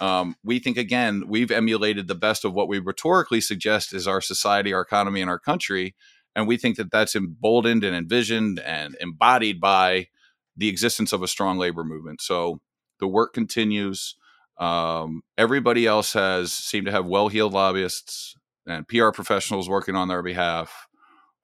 um, 0.00 0.36
we 0.42 0.58
think 0.58 0.76
again 0.76 1.24
we've 1.28 1.50
emulated 1.50 2.08
the 2.08 2.14
best 2.14 2.44
of 2.44 2.54
what 2.54 2.68
we 2.68 2.78
rhetorically 2.78 3.40
suggest 3.40 3.94
is 3.94 4.08
our 4.08 4.20
society, 4.20 4.72
our 4.72 4.80
economy, 4.80 5.20
and 5.20 5.30
our 5.30 5.38
country, 5.38 5.94
and 6.34 6.48
we 6.48 6.56
think 6.56 6.76
that 6.76 6.90
that's 6.90 7.14
emboldened 7.14 7.84
and 7.84 7.94
envisioned 7.94 8.58
and 8.60 8.96
embodied 9.00 9.60
by 9.60 10.08
the 10.56 10.68
existence 10.68 11.12
of 11.12 11.22
a 11.22 11.28
strong 11.28 11.58
labor 11.58 11.84
movement. 11.84 12.20
So 12.20 12.60
the 12.98 13.06
work 13.06 13.32
continues. 13.32 14.16
Um, 14.58 15.22
everybody 15.36 15.86
else 15.86 16.14
has 16.14 16.52
seemed 16.52 16.86
to 16.86 16.92
have 16.92 17.06
well-heeled 17.06 17.52
lobbyists 17.52 18.34
and 18.66 18.86
PR 18.86 19.10
professionals 19.10 19.68
working 19.68 19.96
on 19.96 20.08
their 20.08 20.22
behalf. 20.22 20.88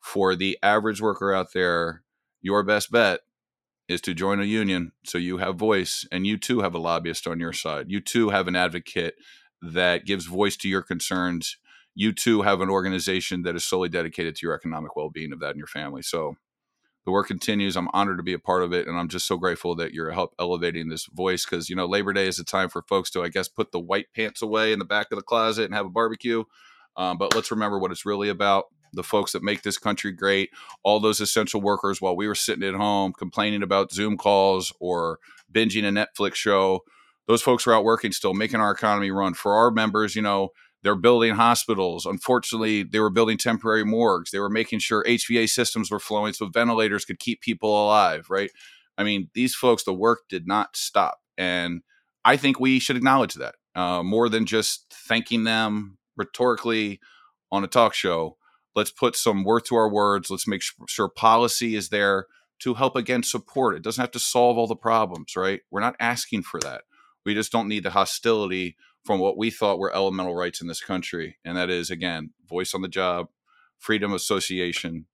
For 0.00 0.34
the 0.36 0.58
average 0.62 1.00
worker 1.00 1.34
out 1.34 1.52
there, 1.52 2.02
your 2.40 2.62
best 2.62 2.90
bet 2.90 3.20
is 3.88 4.00
to 4.02 4.14
join 4.14 4.40
a 4.40 4.44
union 4.44 4.92
so 5.04 5.18
you 5.18 5.38
have 5.38 5.56
voice 5.56 6.06
and 6.12 6.26
you 6.26 6.36
too 6.36 6.60
have 6.60 6.74
a 6.74 6.78
lobbyist 6.78 7.26
on 7.26 7.40
your 7.40 7.52
side. 7.52 7.86
You 7.88 8.00
too 8.00 8.28
have 8.28 8.46
an 8.46 8.56
advocate 8.56 9.14
that 9.62 10.04
gives 10.04 10.26
voice 10.26 10.56
to 10.58 10.68
your 10.68 10.82
concerns. 10.82 11.56
You 11.94 12.12
too 12.12 12.42
have 12.42 12.60
an 12.60 12.68
organization 12.68 13.42
that 13.42 13.56
is 13.56 13.64
solely 13.64 13.88
dedicated 13.88 14.36
to 14.36 14.46
your 14.46 14.54
economic 14.54 14.94
well 14.94 15.10
being 15.10 15.32
of 15.32 15.40
that 15.40 15.50
and 15.50 15.58
your 15.58 15.66
family. 15.66 16.02
So 16.02 16.36
the 17.08 17.12
work 17.12 17.26
continues. 17.26 17.74
I'm 17.74 17.88
honored 17.94 18.18
to 18.18 18.22
be 18.22 18.34
a 18.34 18.38
part 18.38 18.62
of 18.62 18.74
it. 18.74 18.86
And 18.86 18.98
I'm 18.98 19.08
just 19.08 19.26
so 19.26 19.38
grateful 19.38 19.74
that 19.76 19.94
you're 19.94 20.10
help 20.10 20.34
elevating 20.38 20.90
this 20.90 21.06
voice 21.06 21.46
because, 21.46 21.70
you 21.70 21.74
know, 21.74 21.86
Labor 21.86 22.12
Day 22.12 22.28
is 22.28 22.38
a 22.38 22.44
time 22.44 22.68
for 22.68 22.82
folks 22.82 23.10
to, 23.12 23.22
I 23.22 23.28
guess, 23.28 23.48
put 23.48 23.72
the 23.72 23.80
white 23.80 24.08
pants 24.14 24.42
away 24.42 24.74
in 24.74 24.78
the 24.78 24.84
back 24.84 25.06
of 25.10 25.16
the 25.16 25.22
closet 25.22 25.64
and 25.64 25.74
have 25.74 25.86
a 25.86 25.90
barbecue. 25.90 26.44
Um, 26.98 27.16
but 27.16 27.34
let's 27.34 27.50
remember 27.50 27.78
what 27.78 27.92
it's 27.92 28.04
really 28.04 28.28
about 28.28 28.66
the 28.92 29.02
folks 29.02 29.32
that 29.32 29.42
make 29.42 29.62
this 29.62 29.78
country 29.78 30.12
great, 30.12 30.50
all 30.82 31.00
those 31.00 31.20
essential 31.20 31.60
workers 31.60 32.00
while 32.00 32.16
we 32.16 32.28
were 32.28 32.34
sitting 32.34 32.66
at 32.68 32.74
home 32.74 33.12
complaining 33.12 33.62
about 33.62 33.92
Zoom 33.92 34.16
calls 34.16 34.72
or 34.80 35.18
binging 35.52 35.84
a 35.84 36.06
Netflix 36.06 36.34
show. 36.34 36.80
Those 37.26 37.42
folks 37.42 37.66
were 37.66 37.74
out 37.74 37.84
working 37.84 38.12
still, 38.12 38.34
making 38.34 38.60
our 38.60 38.72
economy 38.72 39.10
run. 39.10 39.34
For 39.34 39.54
our 39.54 39.70
members, 39.70 40.16
you 40.16 40.22
know, 40.22 40.50
they're 40.82 40.94
building 40.94 41.34
hospitals. 41.34 42.06
Unfortunately, 42.06 42.82
they 42.82 43.00
were 43.00 43.10
building 43.10 43.36
temporary 43.36 43.84
morgues. 43.84 44.30
They 44.30 44.38
were 44.38 44.48
making 44.48 44.78
sure 44.78 45.04
HVAC 45.04 45.48
systems 45.50 45.90
were 45.90 45.98
flowing 45.98 46.32
so 46.32 46.46
ventilators 46.46 47.04
could 47.04 47.18
keep 47.18 47.40
people 47.40 47.70
alive, 47.70 48.26
right? 48.30 48.50
I 48.96 49.04
mean, 49.04 49.30
these 49.34 49.54
folks, 49.54 49.84
the 49.84 49.92
work 49.92 50.20
did 50.28 50.46
not 50.46 50.76
stop. 50.76 51.18
And 51.36 51.82
I 52.24 52.36
think 52.36 52.58
we 52.58 52.78
should 52.78 52.96
acknowledge 52.96 53.34
that 53.34 53.54
uh, 53.74 54.02
more 54.02 54.28
than 54.28 54.44
just 54.44 54.86
thanking 54.92 55.44
them 55.44 55.98
rhetorically 56.16 57.00
on 57.50 57.64
a 57.64 57.68
talk 57.68 57.94
show. 57.94 58.36
Let's 58.74 58.90
put 58.90 59.16
some 59.16 59.44
worth 59.44 59.64
to 59.64 59.76
our 59.76 59.88
words. 59.88 60.30
Let's 60.30 60.46
make 60.46 60.62
sure 60.86 61.08
policy 61.08 61.74
is 61.74 61.88
there 61.88 62.26
to 62.60 62.74
help 62.74 62.96
again 62.96 63.22
support. 63.22 63.76
It 63.76 63.82
doesn't 63.82 64.00
have 64.00 64.10
to 64.12 64.18
solve 64.18 64.58
all 64.58 64.66
the 64.66 64.76
problems, 64.76 65.36
right? 65.36 65.60
We're 65.70 65.80
not 65.80 65.96
asking 66.00 66.42
for 66.42 66.60
that. 66.60 66.82
We 67.24 67.34
just 67.34 67.52
don't 67.52 67.68
need 67.68 67.82
the 67.82 67.90
hostility 67.90 68.76
from 69.04 69.20
what 69.20 69.36
we 69.36 69.50
thought 69.50 69.78
were 69.78 69.94
elemental 69.94 70.34
rights 70.34 70.60
in 70.60 70.66
this 70.66 70.82
country, 70.82 71.38
and 71.44 71.56
that 71.56 71.70
is 71.70 71.90
again 71.90 72.30
voice 72.48 72.74
on 72.74 72.82
the 72.82 72.88
job, 72.88 73.28
freedom 73.78 74.12
of 74.12 74.16
association, 74.16 75.06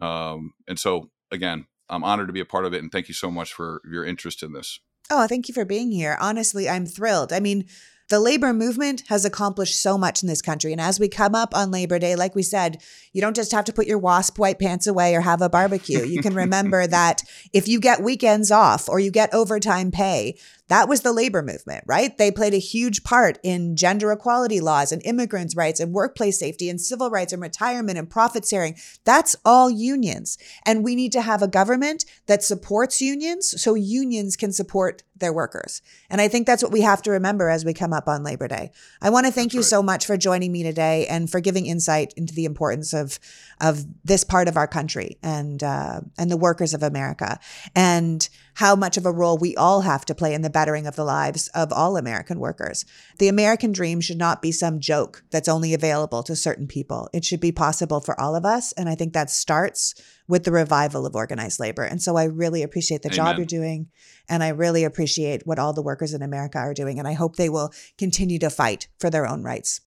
um, 0.00 0.54
and 0.68 0.78
so 0.78 1.10
again, 1.30 1.66
I'm 1.88 2.04
honored 2.04 2.28
to 2.28 2.32
be 2.32 2.40
a 2.40 2.46
part 2.46 2.66
of 2.66 2.74
it, 2.74 2.82
and 2.82 2.90
thank 2.90 3.08
you 3.08 3.14
so 3.14 3.30
much 3.30 3.52
for 3.52 3.80
your 3.88 4.04
interest 4.04 4.42
in 4.42 4.52
this. 4.52 4.80
Oh, 5.10 5.26
thank 5.26 5.48
you 5.48 5.54
for 5.54 5.64
being 5.64 5.92
here. 5.92 6.16
Honestly, 6.20 6.68
I'm 6.68 6.86
thrilled. 6.86 7.32
I 7.32 7.40
mean, 7.40 7.66
the 8.08 8.20
labor 8.20 8.52
movement 8.52 9.02
has 9.08 9.24
accomplished 9.24 9.80
so 9.80 9.98
much 9.98 10.22
in 10.22 10.28
this 10.28 10.42
country. 10.42 10.72
And 10.72 10.80
as 10.80 11.00
we 11.00 11.08
come 11.08 11.34
up 11.34 11.54
on 11.56 11.70
Labor 11.70 11.98
Day, 11.98 12.14
like 12.14 12.34
we 12.34 12.42
said, 12.42 12.80
you 13.12 13.20
don't 13.20 13.34
just 13.34 13.52
have 13.52 13.64
to 13.64 13.72
put 13.72 13.86
your 13.86 13.98
wasp 13.98 14.38
white 14.38 14.58
pants 14.60 14.86
away 14.86 15.14
or 15.14 15.22
have 15.22 15.42
a 15.42 15.48
barbecue. 15.48 16.04
You 16.04 16.22
can 16.22 16.34
remember 16.46 16.86
that 16.86 17.22
if 17.52 17.66
you 17.66 17.80
get 17.80 18.02
weekends 18.02 18.50
off 18.50 18.88
or 18.88 19.00
you 19.00 19.10
get 19.10 19.34
overtime 19.34 19.90
pay, 19.90 20.36
that 20.68 20.88
was 20.88 21.02
the 21.02 21.12
labor 21.12 21.42
movement, 21.42 21.84
right? 21.86 22.16
They 22.16 22.30
played 22.30 22.54
a 22.54 22.58
huge 22.58 23.04
part 23.04 23.38
in 23.42 23.76
gender 23.76 24.10
equality 24.10 24.60
laws 24.60 24.90
and 24.90 25.00
immigrants' 25.04 25.56
rights 25.56 25.78
and 25.78 25.92
workplace 25.92 26.38
safety 26.38 26.68
and 26.68 26.80
civil 26.80 27.10
rights 27.10 27.32
and 27.32 27.40
retirement 27.40 27.98
and 27.98 28.10
profit 28.10 28.46
sharing. 28.46 28.76
That's 29.04 29.36
all 29.44 29.70
unions. 29.70 30.38
And 30.64 30.82
we 30.82 30.96
need 30.96 31.12
to 31.12 31.22
have 31.22 31.42
a 31.42 31.48
government 31.48 32.04
that 32.26 32.42
supports 32.42 33.00
unions 33.00 33.60
so 33.60 33.74
unions 33.74 34.36
can 34.36 34.52
support 34.52 35.02
their 35.18 35.32
workers. 35.32 35.82
And 36.10 36.20
I 36.20 36.28
think 36.28 36.46
that's 36.46 36.62
what 36.62 36.72
we 36.72 36.82
have 36.82 37.02
to 37.02 37.10
remember 37.10 37.48
as 37.48 37.64
we 37.64 37.72
come 37.72 37.92
up 37.92 38.08
on 38.08 38.22
Labor 38.22 38.48
Day. 38.48 38.70
I 39.00 39.10
want 39.10 39.26
to 39.26 39.32
thank 39.32 39.48
that's 39.48 39.54
you 39.54 39.60
right. 39.60 39.66
so 39.66 39.82
much 39.82 40.06
for 40.06 40.16
joining 40.16 40.52
me 40.52 40.62
today 40.62 41.06
and 41.06 41.30
for 41.30 41.40
giving 41.40 41.66
insight 41.66 42.12
into 42.16 42.34
the 42.34 42.44
importance 42.44 42.92
of 42.92 43.18
of 43.60 43.84
this 44.04 44.24
part 44.24 44.48
of 44.48 44.56
our 44.56 44.66
country 44.66 45.18
and 45.22 45.62
uh, 45.62 46.00
and 46.18 46.30
the 46.30 46.36
workers 46.36 46.74
of 46.74 46.82
America 46.82 47.38
and 47.74 48.28
how 48.54 48.74
much 48.74 48.96
of 48.96 49.06
a 49.06 49.12
role 49.12 49.36
we 49.38 49.54
all 49.56 49.82
have 49.82 50.04
to 50.06 50.14
play 50.14 50.34
in 50.34 50.42
the 50.42 50.50
bettering 50.56 50.86
of 50.86 50.96
the 50.96 51.04
lives 51.04 51.48
of 51.48 51.70
all 51.70 51.98
American 51.98 52.40
workers. 52.40 52.86
The 53.18 53.28
American 53.28 53.72
dream 53.72 54.00
should 54.00 54.16
not 54.16 54.40
be 54.40 54.50
some 54.50 54.80
joke 54.80 55.22
that's 55.30 55.48
only 55.48 55.74
available 55.74 56.22
to 56.22 56.34
certain 56.34 56.66
people. 56.66 57.10
It 57.12 57.26
should 57.26 57.40
be 57.40 57.52
possible 57.52 58.00
for 58.00 58.18
all 58.18 58.34
of 58.34 58.46
us. 58.46 58.72
And 58.72 58.88
I 58.88 58.94
think 58.94 59.12
that 59.12 59.28
starts 59.28 59.94
with 60.26 60.44
the 60.44 60.52
revival 60.52 61.04
of 61.04 61.14
organized 61.14 61.60
labor. 61.60 61.82
And 61.82 62.00
so 62.00 62.16
I 62.16 62.24
really 62.24 62.62
appreciate 62.62 63.02
the 63.02 63.08
Amen. 63.08 63.16
job 63.16 63.36
you're 63.36 63.44
doing. 63.44 63.88
And 64.30 64.42
I 64.42 64.48
really 64.48 64.82
appreciate 64.84 65.46
what 65.46 65.58
all 65.58 65.74
the 65.74 65.82
workers 65.82 66.14
in 66.14 66.22
America 66.22 66.56
are 66.56 66.72
doing. 66.72 66.98
And 66.98 67.06
I 67.06 67.12
hope 67.12 67.36
they 67.36 67.50
will 67.50 67.70
continue 67.98 68.38
to 68.38 68.48
fight 68.48 68.88
for 68.98 69.10
their 69.10 69.26
own 69.26 69.42
rights. 69.42 69.82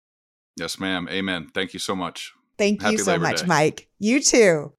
Yes, 0.57 0.81
ma'am. 0.81 1.07
Amen. 1.09 1.47
Thank 1.53 1.71
you 1.71 1.79
so 1.79 1.95
much. 1.95 2.33
Thank 2.57 2.81
Happy 2.81 2.91
you 2.91 2.97
so 2.97 3.11
Labor 3.11 3.23
much, 3.23 3.39
Day. 3.39 3.47
Mike. 3.47 3.87
You 3.99 4.19
too. 4.19 4.73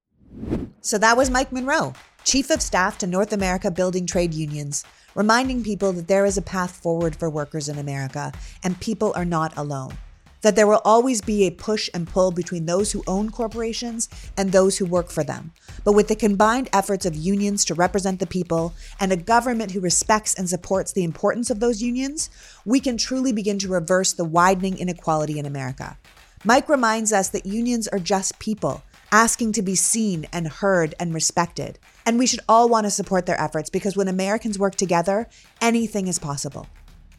So 0.83 0.99
that 0.99 1.17
was 1.17 1.31
Mike 1.31 1.51
Monroe, 1.51 1.95
Chief 2.25 2.51
of 2.51 2.61
Staff 2.61 2.99
to 2.99 3.07
North 3.07 3.33
America 3.33 3.71
Building 3.71 4.07
Trade 4.07 4.35
Unions, 4.35 4.85
reminding 5.15 5.63
people 5.63 5.93
that 5.93 6.09
there 6.09 6.25
is 6.25 6.37
a 6.37 6.43
path 6.43 6.77
forward 6.77 7.17
for 7.17 7.29
workers 7.31 7.69
in 7.69 7.79
America 7.79 8.33
and 8.63 8.81
people 8.81 9.13
are 9.17 9.25
not 9.25 9.57
alone. 9.57 9.97
That 10.43 10.55
there 10.55 10.69
will 10.69 10.81
always 10.85 11.21
be 11.21 11.45
a 11.45 11.51
push 11.51 11.91
and 11.93 12.07
pull 12.07 12.31
between 12.31 12.67
those 12.67 12.93
who 12.93 13.03
own 13.09 13.31
corporations 13.31 14.09
and 14.37 14.53
those 14.53 14.79
who 14.79 14.87
work 14.87 15.11
for 15.11 15.25
them. 15.25 15.51
But 15.83 15.95
with 15.95 16.07
the 16.07 16.15
combined 16.15 16.69
efforts 16.73 17.05
of 17.05 17.17
unions 17.17 17.65
to 17.65 17.75
represent 17.75 18.21
the 18.21 18.27
people 18.27 18.73
and 19.01 19.11
a 19.11 19.17
government 19.17 19.73
who 19.73 19.81
respects 19.81 20.35
and 20.35 20.49
supports 20.49 20.93
the 20.93 21.03
importance 21.03 21.51
of 21.51 21.59
those 21.59 21.83
unions, 21.83 22.31
we 22.65 22.79
can 22.79 22.97
truly 22.97 23.33
begin 23.33 23.59
to 23.59 23.69
reverse 23.69 24.13
the 24.13 24.25
widening 24.25 24.79
inequality 24.79 25.41
in 25.41 25.47
America. 25.47 25.99
Mike 26.45 26.69
reminds 26.69 27.13
us 27.13 27.29
that 27.31 27.45
unions 27.45 27.89
are 27.89 27.99
just 27.99 28.39
people 28.39 28.83
asking 29.13 29.53
to 29.53 29.63
be 29.63 29.75
seen 29.75 30.27
and 30.33 30.49
heard 30.49 30.95
and 31.01 31.15
respected. 31.15 31.79
And 32.07 32.19
we 32.19 32.27
should 32.27 32.41
all 32.49 32.69
want 32.69 32.85
to 32.85 32.91
support 32.91 33.27
their 33.27 33.41
efforts 33.41 33.71
because 33.71 33.97
when 33.97 34.09
Americans 34.09 34.59
work 34.59 34.75
together, 34.75 35.29
anything 35.61 36.09
is 36.09 36.19
possible. 36.19 36.67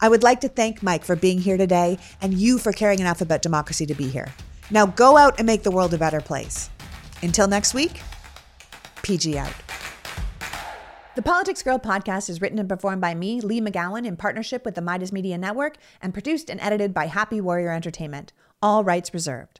I 0.01 0.09
would 0.09 0.23
like 0.23 0.41
to 0.41 0.49
thank 0.49 0.81
Mike 0.81 1.03
for 1.03 1.15
being 1.15 1.39
here 1.39 1.57
today 1.57 1.97
and 2.21 2.33
you 2.33 2.57
for 2.57 2.71
caring 2.71 2.99
enough 2.99 3.21
about 3.21 3.41
democracy 3.41 3.85
to 3.85 3.95
be 3.95 4.07
here. 4.07 4.31
Now 4.71 4.85
go 4.85 5.17
out 5.17 5.35
and 5.39 5.45
make 5.45 5.63
the 5.63 5.71
world 5.71 5.93
a 5.93 5.97
better 5.97 6.21
place. 6.21 6.69
Until 7.21 7.47
next 7.47 7.73
week, 7.73 8.01
PG 9.01 9.37
out. 9.37 9.53
The 11.15 11.23
Politics 11.23 11.63
Girl 11.63 11.79
podcast 11.79 12.29
is 12.29 12.39
written 12.39 12.59
and 12.59 12.69
performed 12.69 13.01
by 13.01 13.13
me, 13.13 13.41
Leigh 13.41 13.59
McGowan, 13.59 14.05
in 14.05 14.15
partnership 14.15 14.63
with 14.63 14.75
the 14.75 14.81
Midas 14.81 15.11
Media 15.11 15.37
Network, 15.37 15.75
and 16.01 16.13
produced 16.13 16.49
and 16.49 16.61
edited 16.61 16.93
by 16.93 17.07
Happy 17.07 17.41
Warrior 17.41 17.71
Entertainment. 17.71 18.31
All 18.61 18.85
rights 18.85 19.13
reserved. 19.13 19.59